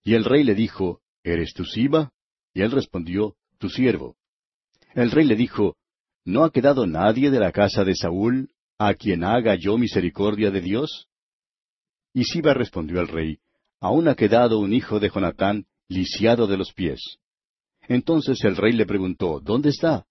Y 0.02 0.14
el 0.14 0.24
rey 0.24 0.42
le 0.42 0.56
dijo, 0.56 1.00
¿Eres 1.22 1.54
tú 1.54 1.64
Siba? 1.64 2.10
Y 2.52 2.62
él 2.62 2.72
respondió, 2.72 3.36
Tu 3.58 3.68
siervo. 3.68 4.16
El 4.94 5.12
rey 5.12 5.26
le 5.26 5.36
dijo, 5.36 5.76
¿No 6.24 6.42
ha 6.42 6.50
quedado 6.50 6.88
nadie 6.88 7.30
de 7.30 7.38
la 7.38 7.52
casa 7.52 7.84
de 7.84 7.94
Saúl 7.94 8.50
a 8.78 8.94
quien 8.94 9.22
haga 9.22 9.54
yo 9.54 9.78
misericordia 9.78 10.50
de 10.50 10.60
Dios? 10.60 11.06
Y 12.12 12.24
Siba 12.24 12.52
respondió 12.52 12.98
al 12.98 13.06
rey, 13.06 13.38
Aún 13.80 14.08
ha 14.08 14.16
quedado 14.16 14.58
un 14.58 14.72
hijo 14.72 14.98
de 14.98 15.08
Jonatán, 15.08 15.66
lisiado 15.88 16.46
de 16.46 16.56
los 16.56 16.72
pies. 16.72 17.00
Entonces 17.88 18.42
el 18.44 18.56
rey 18.56 18.72
le 18.72 18.86
preguntó, 18.86 19.40
¿Dónde 19.40 19.70
está? 19.70 20.06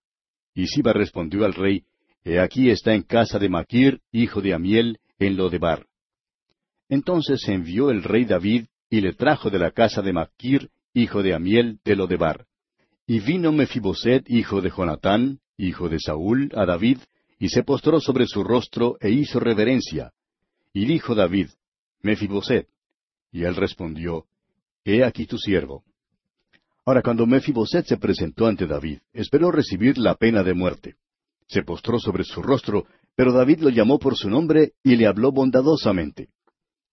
Y 0.54 0.68
Siba 0.68 0.94
respondió 0.94 1.46
al 1.46 1.54
rey, 1.54 1.84
He 2.24 2.40
aquí 2.40 2.70
está 2.70 2.94
en 2.94 3.04
casa 3.04 3.40
de 3.40 3.50
Maquir, 3.50 4.02
hijo 4.12 4.42
de 4.42 4.54
Amiel, 4.54 5.00
en 5.20 5.36
Lodebar. 5.36 5.88
Entonces 6.90 7.48
envió 7.48 7.90
el 7.90 8.04
rey 8.04 8.26
David 8.26 8.66
y 8.90 9.02
le 9.02 9.14
trajo 9.14 9.50
de 9.50 9.60
la 9.60 9.72
casa 9.72 10.02
de 10.02 10.14
Maquir, 10.14 10.70
hijo 10.94 11.24
de 11.24 11.34
Amiel, 11.34 11.80
de 11.84 11.96
Lodebar. 11.96 12.46
Y 13.08 13.20
vino 13.20 13.52
Mefiboset, 13.52 14.30
hijo 14.30 14.62
de 14.62 14.70
Jonatán, 14.70 15.40
hijo 15.58 15.90
de 15.90 16.00
Saúl, 16.00 16.52
a 16.56 16.66
David, 16.66 17.00
y 17.40 17.50
se 17.50 17.64
postró 17.64 18.00
sobre 18.00 18.26
su 18.26 18.44
rostro 18.44 18.98
e 19.02 19.10
hizo 19.10 19.40
reverencia. 19.40 20.14
Y 20.72 20.86
dijo 20.86 21.16
David, 21.16 21.50
Mefiboset. 22.02 22.70
Y 23.32 23.44
él 23.44 23.56
respondió, 23.56 24.28
He 24.86 25.04
aquí 25.04 25.26
tu 25.26 25.38
siervo. 25.38 25.84
Ahora 26.86 27.02
cuando 27.02 27.26
Mefiboset 27.26 27.86
se 27.86 27.98
presentó 27.98 28.48
ante 28.48 28.68
David, 28.68 29.00
esperó 29.14 29.52
recibir 29.52 29.98
la 29.98 30.16
pena 30.16 30.44
de 30.44 30.54
muerte. 30.54 30.96
Se 31.48 31.64
postró 31.64 32.00
sobre 32.00 32.24
su 32.24 32.42
rostro, 32.42 32.86
pero 33.16 33.32
David 33.32 33.60
lo 33.60 33.70
llamó 33.70 34.00
por 34.00 34.18
su 34.18 34.30
nombre 34.30 34.74
y 34.84 34.96
le 34.96 35.08
habló 35.08 35.32
bondadosamente. 35.32 36.30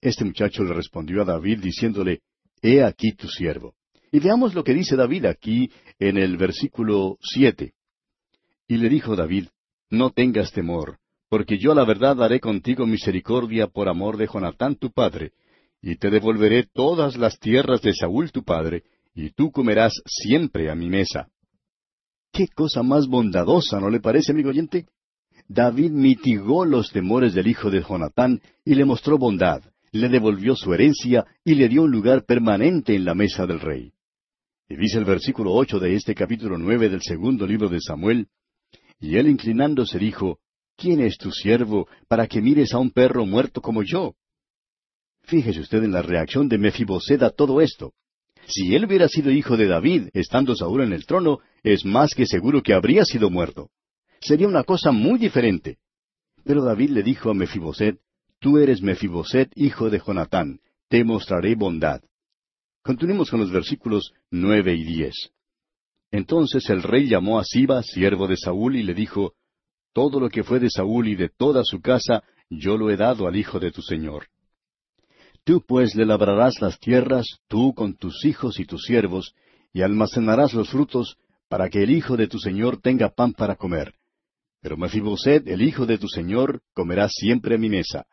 Este 0.01 0.25
muchacho 0.25 0.63
le 0.63 0.75
respondió 0.75 1.23
a 1.23 1.25
David 1.25 1.61
diciéndole, 1.61 2.21
He 2.63 2.83
aquí 2.83 3.13
tu 3.13 3.29
siervo. 3.29 3.75
Y 4.13 4.21
veamos 4.21 4.55
lo 4.55 4.65
que 4.65 4.75
dice 4.75 4.97
David 4.97 5.27
aquí 5.27 5.71
en 5.99 6.17
el 6.17 6.37
versículo 6.37 7.19
siete. 7.21 7.75
Y 8.69 8.77
le 8.77 8.89
dijo 8.89 9.17
David, 9.17 9.49
No 9.89 10.11
tengas 10.11 10.53
temor, 10.53 10.99
porque 11.29 11.59
yo 11.59 11.75
la 11.75 11.85
verdad 11.85 12.23
haré 12.23 12.39
contigo 12.39 12.87
misericordia 12.87 13.67
por 13.67 13.89
amor 13.89 14.17
de 14.17 14.29
Jonatán 14.33 14.77
tu 14.77 14.91
padre, 14.91 15.33
y 15.83 15.97
te 15.97 16.11
devolveré 16.11 16.67
todas 16.73 17.17
las 17.17 17.39
tierras 17.39 17.81
de 17.83 17.95
Saúl 17.95 18.33
tu 18.33 18.43
padre, 18.45 18.85
y 19.15 19.31
tú 19.31 19.51
comerás 19.51 19.93
siempre 20.07 20.71
a 20.71 20.75
mi 20.75 20.89
mesa. 20.89 21.29
Qué 22.33 22.47
cosa 22.49 22.83
más 22.83 23.07
bondadosa, 23.09 23.81
¿no 23.81 23.91
le 23.91 24.01
parece, 24.01 24.33
amigo 24.33 24.51
oyente? 24.51 24.87
David 25.49 25.91
mitigó 25.91 26.65
los 26.65 26.93
temores 26.93 27.35
del 27.35 27.49
hijo 27.49 27.71
de 27.71 27.83
Jonatán 27.83 28.41
y 28.65 28.75
le 28.75 28.85
mostró 28.85 29.19
bondad, 29.19 29.63
le 29.91 30.09
devolvió 30.09 30.55
su 30.55 30.73
herencia 30.73 31.27
y 31.45 31.55
le 31.55 31.69
dio 31.69 31.83
un 31.83 31.91
lugar 31.91 32.25
permanente 32.25 32.95
en 32.95 33.05
la 33.05 33.15
mesa 33.15 33.47
del 33.47 33.61
rey. 33.61 33.93
Y 34.69 34.77
dice 34.77 34.99
el 34.99 35.05
versículo 35.05 35.53
ocho 35.53 35.81
de 35.81 35.97
este 35.97 36.15
capítulo 36.15 36.57
nueve 36.57 36.89
del 36.89 37.03
segundo 37.03 37.47
libro 37.47 37.69
de 37.69 37.81
Samuel, 37.81 38.29
y 39.01 39.17
él 39.17 39.29
inclinándose 39.29 39.99
dijo, 39.99 40.39
¿Quién 40.77 41.01
es 41.01 41.19
tu 41.19 41.33
siervo 41.33 41.89
para 42.07 42.27
que 42.27 42.41
mires 42.41 42.73
a 42.73 42.79
un 42.79 42.91
perro 42.91 43.27
muerto 43.27 43.61
como 43.61 43.83
yo? 43.83 44.15
Fíjese 45.23 45.61
usted 45.61 45.85
en 45.85 45.93
la 45.93 46.03
reacción 46.03 46.49
de 46.49 46.59
Mefiboset 46.59 47.23
a 47.23 47.31
todo 47.31 47.61
esto. 47.61 47.93
Si 48.47 48.75
él 48.75 48.85
hubiera 48.85 49.09
sido 49.09 49.31
hijo 49.31 49.57
de 49.57 49.69
David, 49.69 50.09
estando 50.13 50.57
Saúl 50.57 50.83
en 50.83 50.93
el 50.93 51.07
trono, 51.07 51.39
es 51.63 51.85
más 51.85 52.15
que 52.15 52.27
seguro 52.27 52.63
que 52.63 52.75
habría 52.75 53.05
sido 53.05 53.31
muerto. 53.31 53.71
Sería 54.21 54.49
una 54.49 54.65
cosa 54.65 54.91
muy 54.91 55.19
diferente. 55.19 55.79
Pero 56.45 56.65
David 56.65 56.91
le 56.91 57.03
dijo 57.03 57.31
a 57.31 57.35
Mefiboset, 57.35 57.99
Tú 58.41 58.59
eres 58.59 58.83
Mefiboset, 58.83 59.53
hijo 59.55 59.91
de 59.91 60.01
Jonatán, 60.01 60.61
te 60.89 61.05
mostraré 61.05 61.55
bondad. 61.55 62.01
Continuemos 62.83 63.31
con 63.31 63.41
los 63.41 63.53
versículos 63.53 64.13
nueve 64.31 64.75
y 64.75 64.85
diez. 64.85 65.15
Entonces 66.11 66.69
el 66.71 66.83
rey 66.83 67.07
llamó 67.07 67.39
a 67.39 67.45
Siba, 67.45 67.83
siervo 67.83 68.27
de 68.27 68.37
Saúl, 68.37 68.77
y 68.77 68.83
le 68.83 68.95
dijo, 68.95 69.35
Todo 69.93 70.19
lo 70.19 70.29
que 70.29 70.43
fue 70.43 70.59
de 70.59 70.71
Saúl 70.71 71.09
y 71.09 71.15
de 71.15 71.29
toda 71.29 71.63
su 71.65 71.81
casa, 71.81 72.25
yo 72.49 72.77
lo 72.77 72.91
he 72.91 72.97
dado 72.97 73.29
al 73.29 73.37
hijo 73.37 73.61
de 73.61 73.71
tu 73.71 73.83
señor. 73.83 74.27
Tú 75.45 75.65
pues 75.67 75.95
le 75.95 76.05
labrarás 76.05 76.61
las 76.61 76.79
tierras, 76.79 77.27
tú 77.49 77.73
con 77.75 77.97
tus 77.97 78.25
hijos 78.25 78.61
y 78.61 78.67
tus 78.67 78.85
siervos, 78.85 79.35
y 79.73 79.83
almacenarás 79.83 80.53
los 80.53 80.69
frutos, 80.69 81.17
para 81.49 81.69
que 81.69 81.83
el 81.83 81.91
hijo 81.91 82.17
de 82.17 82.29
tu 82.29 82.39
señor 82.39 82.81
tenga 82.81 83.09
pan 83.09 83.33
para 83.33 83.57
comer. 83.57 83.95
Pero 84.61 84.77
Mefiboset, 84.77 85.47
el 85.49 85.63
hijo 85.63 85.87
de 85.87 85.99
tu 85.99 86.09
señor, 86.09 86.61
comerá 86.75 87.09
siempre 87.09 87.57
mi 87.59 87.69
mesa. 87.69 88.07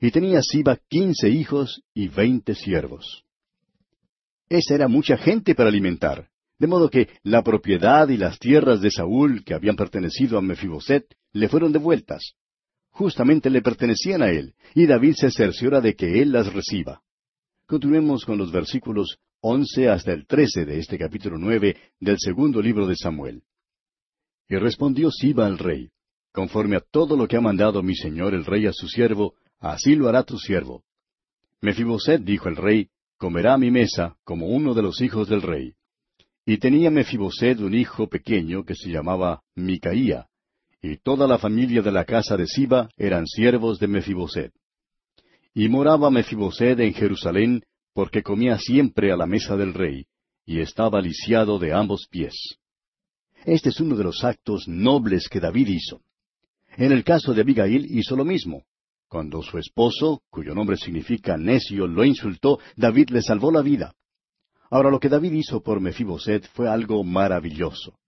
Y 0.00 0.10
tenía 0.10 0.42
Siba 0.42 0.78
quince 0.88 1.30
hijos 1.30 1.82
y 1.94 2.08
veinte 2.08 2.54
siervos. 2.54 3.24
Esa 4.48 4.74
era 4.74 4.88
mucha 4.88 5.16
gente 5.16 5.54
para 5.54 5.68
alimentar. 5.68 6.28
De 6.58 6.66
modo 6.66 6.90
que 6.90 7.08
la 7.22 7.42
propiedad 7.42 8.08
y 8.08 8.16
las 8.16 8.38
tierras 8.38 8.80
de 8.80 8.90
Saúl, 8.90 9.44
que 9.44 9.54
habían 9.54 9.76
pertenecido 9.76 10.38
a 10.38 10.42
Mefiboset, 10.42 11.06
le 11.32 11.48
fueron 11.48 11.72
devueltas. 11.72 12.34
Justamente 12.96 13.50
le 13.50 13.60
pertenecían 13.60 14.22
a 14.22 14.30
él, 14.30 14.54
y 14.74 14.86
David 14.86 15.16
se 15.16 15.30
cerciora 15.30 15.82
de 15.82 15.94
que 15.94 16.22
él 16.22 16.32
las 16.32 16.50
reciba. 16.50 17.02
Continuemos 17.66 18.24
con 18.24 18.38
los 18.38 18.50
versículos 18.50 19.18
once 19.42 19.90
hasta 19.90 20.14
el 20.14 20.26
trece 20.26 20.64
de 20.64 20.78
este 20.78 20.96
capítulo 20.96 21.36
nueve 21.36 21.76
del 22.00 22.16
segundo 22.18 22.62
libro 22.62 22.86
de 22.86 22.96
Samuel. 22.96 23.42
Y 24.48 24.56
respondió 24.56 25.10
Siba 25.10 25.44
al 25.44 25.58
rey, 25.58 25.90
Conforme 26.32 26.76
a 26.76 26.80
todo 26.80 27.18
lo 27.18 27.28
que 27.28 27.36
ha 27.36 27.40
mandado 27.42 27.82
mi 27.82 27.94
señor 27.94 28.32
el 28.32 28.46
rey 28.46 28.64
a 28.64 28.72
su 28.72 28.88
siervo, 28.88 29.34
así 29.58 29.94
lo 29.94 30.08
hará 30.08 30.22
tu 30.22 30.38
siervo. 30.38 30.82
Mefiboset, 31.60 32.22
dijo 32.22 32.48
el 32.48 32.56
rey, 32.56 32.88
comerá 33.18 33.52
a 33.52 33.58
mi 33.58 33.70
mesa 33.70 34.16
como 34.24 34.46
uno 34.46 34.72
de 34.72 34.80
los 34.80 35.02
hijos 35.02 35.28
del 35.28 35.42
rey. 35.42 35.74
Y 36.46 36.56
tenía 36.56 36.90
Mefiboset 36.90 37.60
un 37.60 37.74
hijo 37.74 38.08
pequeño 38.08 38.64
que 38.64 38.74
se 38.74 38.88
llamaba 38.88 39.42
Micaía, 39.54 40.28
y 40.88 40.98
toda 40.98 41.26
la 41.26 41.38
familia 41.38 41.82
de 41.82 41.90
la 41.90 42.04
casa 42.04 42.36
de 42.36 42.46
Siba 42.46 42.88
eran 42.96 43.26
siervos 43.26 43.80
de 43.80 43.88
Mefiboset. 43.88 44.52
Y 45.52 45.68
moraba 45.68 46.10
Mefiboset 46.10 46.78
en 46.78 46.94
Jerusalén, 46.94 47.64
porque 47.92 48.22
comía 48.22 48.56
siempre 48.58 49.10
a 49.10 49.16
la 49.16 49.26
mesa 49.26 49.56
del 49.56 49.74
rey, 49.74 50.06
y 50.44 50.60
estaba 50.60 51.00
lisiado 51.00 51.58
de 51.58 51.72
ambos 51.72 52.06
pies. 52.08 52.34
Este 53.44 53.70
es 53.70 53.80
uno 53.80 53.96
de 53.96 54.04
los 54.04 54.22
actos 54.22 54.68
nobles 54.68 55.28
que 55.28 55.40
David 55.40 55.68
hizo. 55.68 56.02
En 56.76 56.92
el 56.92 57.02
caso 57.02 57.34
de 57.34 57.40
Abigail 57.40 57.86
hizo 57.90 58.14
lo 58.14 58.24
mismo. 58.24 58.62
Cuando 59.08 59.42
su 59.42 59.58
esposo, 59.58 60.22
cuyo 60.30 60.54
nombre 60.54 60.76
significa 60.76 61.36
necio, 61.36 61.88
lo 61.88 62.04
insultó, 62.04 62.60
David 62.76 63.10
le 63.10 63.22
salvó 63.22 63.50
la 63.50 63.62
vida. 63.62 63.92
Ahora 64.70 64.90
lo 64.90 65.00
que 65.00 65.08
David 65.08 65.32
hizo 65.32 65.62
por 65.62 65.80
Mefiboset 65.80 66.46
fue 66.48 66.68
algo 66.68 67.02
maravilloso. 67.02 67.98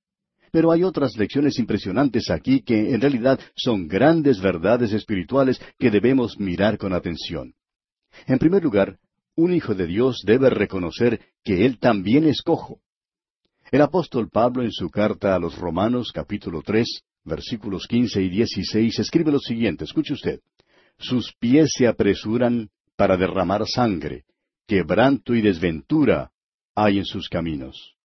Pero 0.51 0.73
hay 0.73 0.83
otras 0.83 1.17
lecciones 1.17 1.59
impresionantes 1.59 2.31
aquí 2.31 2.61
que 2.63 2.95
en 2.95 3.01
realidad 3.01 3.39
son 3.57 3.87
grandes 3.87 4.41
verdades 4.41 4.93
espirituales 4.93 5.61
que 5.79 5.91
debemos 5.91 6.39
mirar 6.39 6.79
con 6.79 6.93
atención. 6.93 7.55
En 8.27 8.39
primer 8.39 8.63
lugar, 8.63 8.99
un 9.37 9.55
hijo 9.55 9.75
de 9.75 9.87
Dios 9.87 10.23
debe 10.27 10.51
reconocer 10.51 11.21
que 11.45 11.65
él 11.65 11.79
también 11.79 12.25
es 12.25 12.43
cojo. 12.43 12.81
El 13.71 13.83
apóstol 13.83 14.31
Pablo 14.31 14.63
en 14.63 14.73
su 14.73 14.89
carta 14.91 15.35
a 15.35 15.39
los 15.39 15.57
Romanos 15.59 16.11
capítulo 16.13 16.63
tres, 16.63 17.03
versículos 17.25 17.87
quince 17.87 18.23
y 18.23 18.31
dieciséis 18.31 18.99
escribe 18.99 19.31
lo 19.31 19.39
siguiente, 19.39 19.85
escuche 19.85 20.15
usted. 20.15 20.41
Sus 20.99 21.33
pies 21.39 21.71
se 21.77 21.87
apresuran 21.87 22.71
para 22.97 23.17
derramar 23.17 23.65
sangre, 23.67 24.25
quebranto 24.67 25.35
y 25.35 25.43
desventura 25.43 26.33
hay 26.75 26.99
en 26.99 27.05
sus 27.05 27.29
caminos. 27.29 27.98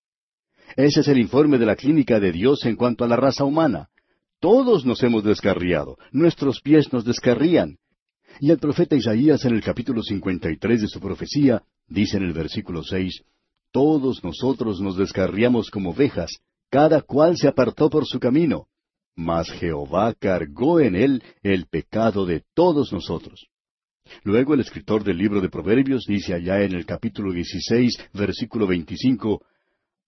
Ese 0.75 1.01
es 1.01 1.07
el 1.07 1.19
informe 1.19 1.57
de 1.57 1.65
la 1.65 1.75
clínica 1.75 2.19
de 2.19 2.31
Dios 2.31 2.65
en 2.65 2.75
cuanto 2.75 3.03
a 3.03 3.07
la 3.07 3.15
raza 3.15 3.43
humana. 3.43 3.89
Todos 4.39 4.85
nos 4.85 5.03
hemos 5.03 5.23
descarriado, 5.23 5.97
nuestros 6.11 6.61
pies 6.61 6.91
nos 6.91 7.05
descarrían. 7.05 7.77
Y 8.39 8.49
el 8.49 8.57
profeta 8.57 8.95
Isaías 8.95 9.45
en 9.45 9.53
el 9.53 9.63
capítulo 9.63 10.01
53 10.01 10.81
de 10.81 10.87
su 10.87 10.99
profecía 10.99 11.61
dice 11.87 12.17
en 12.17 12.23
el 12.23 12.33
versículo 12.33 12.83
seis, 12.83 13.23
Todos 13.71 14.23
nosotros 14.23 14.81
nos 14.81 14.97
descarriamos 14.97 15.69
como 15.69 15.91
ovejas, 15.91 16.39
cada 16.69 17.01
cual 17.01 17.37
se 17.37 17.47
apartó 17.47 17.89
por 17.89 18.05
su 18.07 18.19
camino, 18.19 18.67
mas 19.15 19.49
Jehová 19.51 20.13
cargó 20.19 20.79
en 20.79 20.95
él 20.95 21.23
el 21.43 21.67
pecado 21.67 22.25
de 22.25 22.43
todos 22.55 22.91
nosotros. 22.91 23.47
Luego 24.23 24.53
el 24.53 24.61
escritor 24.61 25.03
del 25.03 25.17
libro 25.17 25.39
de 25.39 25.49
Proverbios 25.49 26.05
dice 26.07 26.33
allá 26.33 26.61
en 26.63 26.73
el 26.73 26.85
capítulo 26.85 27.31
16, 27.31 28.09
versículo 28.13 28.67
25, 28.67 29.41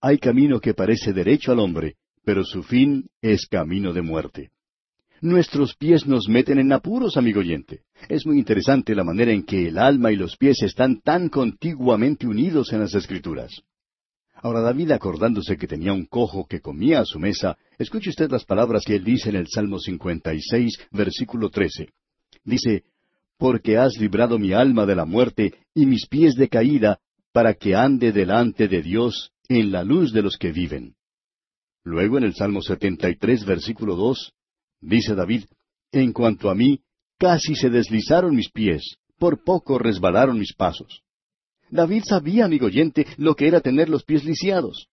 Hay 0.00 0.18
camino 0.18 0.60
que 0.60 0.74
parece 0.74 1.12
derecho 1.12 1.52
al 1.52 1.60
hombre, 1.60 1.96
pero 2.24 2.44
su 2.44 2.62
fin 2.62 3.08
es 3.22 3.46
camino 3.46 3.92
de 3.92 4.02
muerte. 4.02 4.50
Nuestros 5.22 5.74
pies 5.74 6.06
nos 6.06 6.28
meten 6.28 6.58
en 6.58 6.72
apuros, 6.72 7.16
amigo 7.16 7.40
oyente. 7.40 7.80
Es 8.08 8.26
muy 8.26 8.38
interesante 8.38 8.94
la 8.94 9.04
manera 9.04 9.32
en 9.32 9.44
que 9.44 9.68
el 9.68 9.78
alma 9.78 10.12
y 10.12 10.16
los 10.16 10.36
pies 10.36 10.62
están 10.62 11.00
tan 11.00 11.30
contiguamente 11.30 12.26
unidos 12.26 12.72
en 12.72 12.80
las 12.80 12.94
Escrituras. 12.94 13.62
Ahora 14.34 14.60
David, 14.60 14.90
acordándose 14.90 15.56
que 15.56 15.66
tenía 15.66 15.94
un 15.94 16.04
cojo 16.04 16.46
que 16.46 16.60
comía 16.60 17.00
a 17.00 17.06
su 17.06 17.18
mesa, 17.18 17.56
escuche 17.78 18.10
usted 18.10 18.30
las 18.30 18.44
palabras 18.44 18.82
que 18.84 18.96
él 18.96 19.04
dice 19.04 19.30
en 19.30 19.36
el 19.36 19.46
Salmo 19.48 19.78
56, 19.78 20.88
versículo 20.90 21.48
13. 21.48 21.88
Dice, 22.44 22.84
porque 23.38 23.78
has 23.78 23.96
librado 23.98 24.38
mi 24.38 24.52
alma 24.52 24.84
de 24.84 24.94
la 24.94 25.06
muerte 25.06 25.54
y 25.74 25.86
mis 25.86 26.06
pies 26.06 26.34
de 26.34 26.48
caída, 26.48 27.00
para 27.32 27.54
que 27.54 27.74
ande 27.74 28.12
delante 28.12 28.68
de 28.68 28.82
Dios 28.82 29.32
en 29.48 29.72
la 29.72 29.84
luz 29.84 30.12
de 30.12 30.22
los 30.22 30.36
que 30.36 30.52
viven. 30.52 30.94
Luego 31.84 32.18
en 32.18 32.24
el 32.24 32.34
Salmo 32.34 32.62
73, 32.62 33.44
versículo 33.44 33.94
2, 33.96 34.32
dice 34.80 35.14
David, 35.14 35.44
En 35.92 36.12
cuanto 36.12 36.50
a 36.50 36.54
mí, 36.54 36.80
casi 37.18 37.54
se 37.54 37.70
deslizaron 37.70 38.34
mis 38.34 38.50
pies, 38.50 38.96
por 39.18 39.44
poco 39.44 39.78
resbalaron 39.78 40.38
mis 40.38 40.52
pasos. 40.52 41.02
David 41.70 42.02
sabía, 42.04 42.44
amigo 42.44 42.66
oyente, 42.66 43.06
lo 43.16 43.34
que 43.34 43.48
era 43.48 43.60
tener 43.60 43.88
los 43.88 44.04
pies 44.04 44.24
lisiados. 44.24 44.88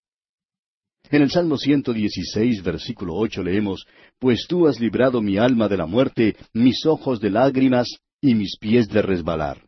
En 1.09 1.21
el 1.21 1.29
Salmo 1.29 1.57
116, 1.57 2.63
versículo 2.63 3.15
8 3.15 3.43
leemos, 3.43 3.85
Pues 4.19 4.45
tú 4.47 4.67
has 4.67 4.79
librado 4.79 5.21
mi 5.21 5.37
alma 5.37 5.67
de 5.67 5.77
la 5.77 5.85
muerte, 5.85 6.35
mis 6.53 6.85
ojos 6.85 7.19
de 7.19 7.29
lágrimas 7.29 7.87
y 8.21 8.35
mis 8.35 8.57
pies 8.57 8.87
de 8.87 9.01
resbalar. 9.01 9.67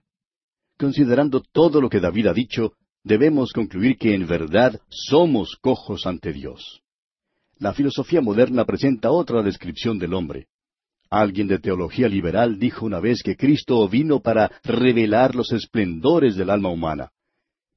Considerando 0.77 1.41
todo 1.41 1.81
lo 1.81 1.89
que 1.89 1.99
David 1.99 2.27
ha 2.27 2.33
dicho, 2.33 2.73
debemos 3.05 3.53
concluir 3.53 3.97
que 3.97 4.13
en 4.13 4.27
verdad 4.27 4.81
somos 4.89 5.55
cojos 5.61 6.05
ante 6.05 6.33
Dios. 6.33 6.81
La 7.57 7.73
filosofía 7.73 8.19
moderna 8.19 8.65
presenta 8.65 9.11
otra 9.11 9.41
descripción 9.41 9.97
del 9.97 10.13
hombre. 10.13 10.47
Alguien 11.09 11.47
de 11.47 11.59
teología 11.59 12.09
liberal 12.09 12.59
dijo 12.59 12.85
una 12.85 12.99
vez 12.99 13.23
que 13.23 13.37
Cristo 13.37 13.87
vino 13.87 14.19
para 14.19 14.51
revelar 14.63 15.35
los 15.35 15.53
esplendores 15.53 16.35
del 16.35 16.49
alma 16.49 16.69
humana. 16.69 17.11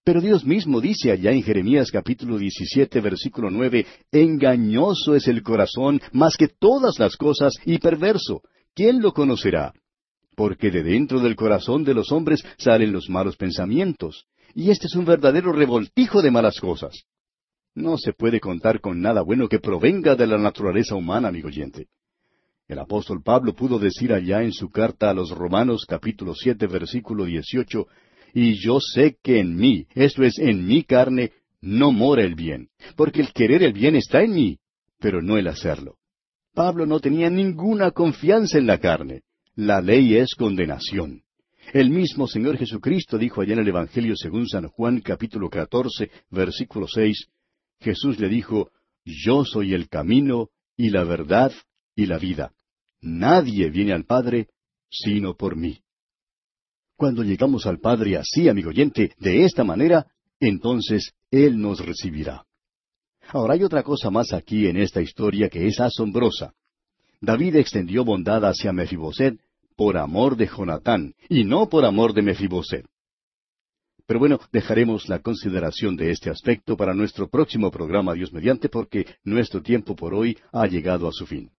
Pero 0.03 0.21
Dios 0.21 0.45
mismo 0.45 0.81
dice 0.81 1.13
allá 1.13 1.31
en 1.31 1.43
Jeremías 1.43 1.91
capítulo 1.93 2.39
17 2.39 3.01
versículo 3.01 3.51
9, 3.51 3.87
engañoso 4.11 5.15
es 5.15 5.29
el 5.29 5.43
corazón 5.43 6.01
más 6.13 6.37
que 6.37 6.49
todas 6.49 6.99
las 6.99 7.17
cosas 7.17 7.53
y 7.65 7.79
perverso. 7.79 8.43
¿Quién 8.75 9.03
lo 9.03 9.13
conocerá? 9.13 9.73
porque 10.39 10.71
de 10.71 10.85
dentro 10.85 11.19
del 11.19 11.35
corazón 11.35 11.83
de 11.83 11.95
los 11.95 12.13
hombres 12.13 12.45
salen 12.59 12.93
los 12.93 13.11
malos 13.11 13.37
pensamientos, 13.37 14.27
y 14.55 14.71
este 14.71 14.87
es 14.87 14.95
un 14.95 15.05
verdadero 15.05 15.53
revoltijo 15.53 16.23
de 16.23 16.31
malas 16.31 16.61
cosas. 16.61 17.05
No 17.75 17.97
se 17.97 18.13
puede 18.13 18.41
contar 18.41 18.81
con 18.81 19.01
nada 19.01 19.23
bueno 19.23 19.49
que 19.49 19.61
provenga 19.61 20.17
de 20.17 20.27
la 20.27 20.39
naturaleza 20.39 20.95
humana, 20.95 21.29
amigo 21.29 21.49
oyente. 21.49 21.87
El 22.67 22.79
apóstol 22.79 23.23
Pablo 23.23 23.55
pudo 23.55 23.79
decir 23.79 24.13
allá 24.13 24.43
en 24.43 24.53
su 24.53 24.71
carta 24.71 25.11
a 25.11 25.15
los 25.15 25.31
Romanos 25.31 25.87
capítulo 25.89 26.35
siete 26.35 26.67
versículo 26.67 27.25
dieciocho, 27.25 27.87
y 28.35 28.55
yo 28.55 28.79
sé 28.81 29.17
que 29.23 29.39
en 29.41 29.57
mí, 29.57 29.87
esto 29.95 30.23
es, 30.23 30.39
en 30.39 30.67
mi 30.67 30.85
carne, 30.85 31.33
no 31.61 31.93
mora 31.93 32.23
el 32.23 32.35
bien, 32.35 32.69
porque 32.97 33.21
el 33.21 33.33
querer 33.33 33.63
el 33.63 33.73
bien 33.73 33.97
está 33.97 34.23
en 34.23 34.33
mí, 34.33 34.59
pero 34.99 35.23
no 35.23 35.39
el 35.39 35.49
hacerlo. 35.49 35.97
Pablo 36.53 36.85
no 36.85 37.01
tenía 37.01 37.31
ninguna 37.31 37.91
confianza 37.93 38.59
en 38.59 38.67
la 38.67 38.79
carne 38.79 39.23
la 39.59 39.81
ley 39.81 40.15
es 40.15 40.37
condenación. 40.37 41.23
El 41.73 41.91
mismo 41.91 42.27
Señor 42.27 42.57
Jesucristo 42.57 43.19
dijo 43.19 43.43
allá 43.43 43.53
en 43.53 43.59
el 43.59 43.69
Evangelio 43.69 44.17
según 44.17 44.49
San 44.49 44.69
Juan 44.69 45.01
capítulo 45.03 45.51
14, 45.51 46.11
versículo 46.31 46.87
6, 46.89 47.27
Jesús 47.81 48.19
le 48.19 48.29
dijo, 48.31 48.71
Yo 49.05 49.45
soy 49.45 49.75
el 49.75 49.89
camino 49.91 50.49
y 50.79 50.89
la 50.89 51.05
verdad 51.05 51.53
y 51.95 52.07
la 52.07 52.19
vida. 52.19 52.53
Nadie 53.03 53.69
viene 53.69 53.93
al 53.93 54.05
Padre 54.05 54.49
sino 54.91 55.35
por 55.35 55.57
mí. 55.57 55.79
Cuando 56.97 57.23
llegamos 57.23 57.67
al 57.67 57.81
Padre 57.81 58.17
así, 58.17 58.49
amigo 58.49 58.71
oyente, 58.71 59.13
de 59.19 59.45
esta 59.45 59.63
manera, 59.63 60.07
entonces 60.41 61.13
Él 61.31 61.61
nos 61.61 61.85
recibirá. 61.85 62.47
Ahora 63.29 63.55
hay 63.55 63.63
otra 63.63 63.83
cosa 63.83 64.09
más 64.09 64.33
aquí 64.33 64.67
en 64.69 64.79
esta 64.79 65.03
historia 65.03 65.51
que 65.51 65.67
es 65.67 65.79
asombrosa. 65.81 66.55
David 67.21 67.57
extendió 67.57 68.07
bondad 68.07 68.43
hacia 68.47 68.73
Mefiboset 68.73 69.39
por 69.79 69.97
amor 69.97 70.37
de 70.37 70.49
Jonatán 70.49 71.15
y 71.29 71.45
no 71.45 71.69
por 71.69 71.85
amor 71.85 72.13
de 72.13 72.23
Mefiboset. 72.23 72.85
Pero 74.07 74.19
bueno, 74.19 74.41
dejaremos 74.51 75.09
la 75.09 75.21
consideración 75.21 75.95
de 75.95 76.11
este 76.11 76.31
aspecto 76.31 76.77
para 76.77 76.95
nuestro 76.95 77.29
próximo 77.29 77.71
programa 77.71 78.15
Dios 78.15 78.33
mediante 78.33 78.69
porque 78.69 79.07
nuestro 79.23 79.63
tiempo 79.63 79.95
por 79.95 80.15
hoy 80.15 80.37
ha 80.51 80.67
llegado 80.67 81.07
a 81.07 81.13
su 81.13 81.27
fin. 81.27 81.53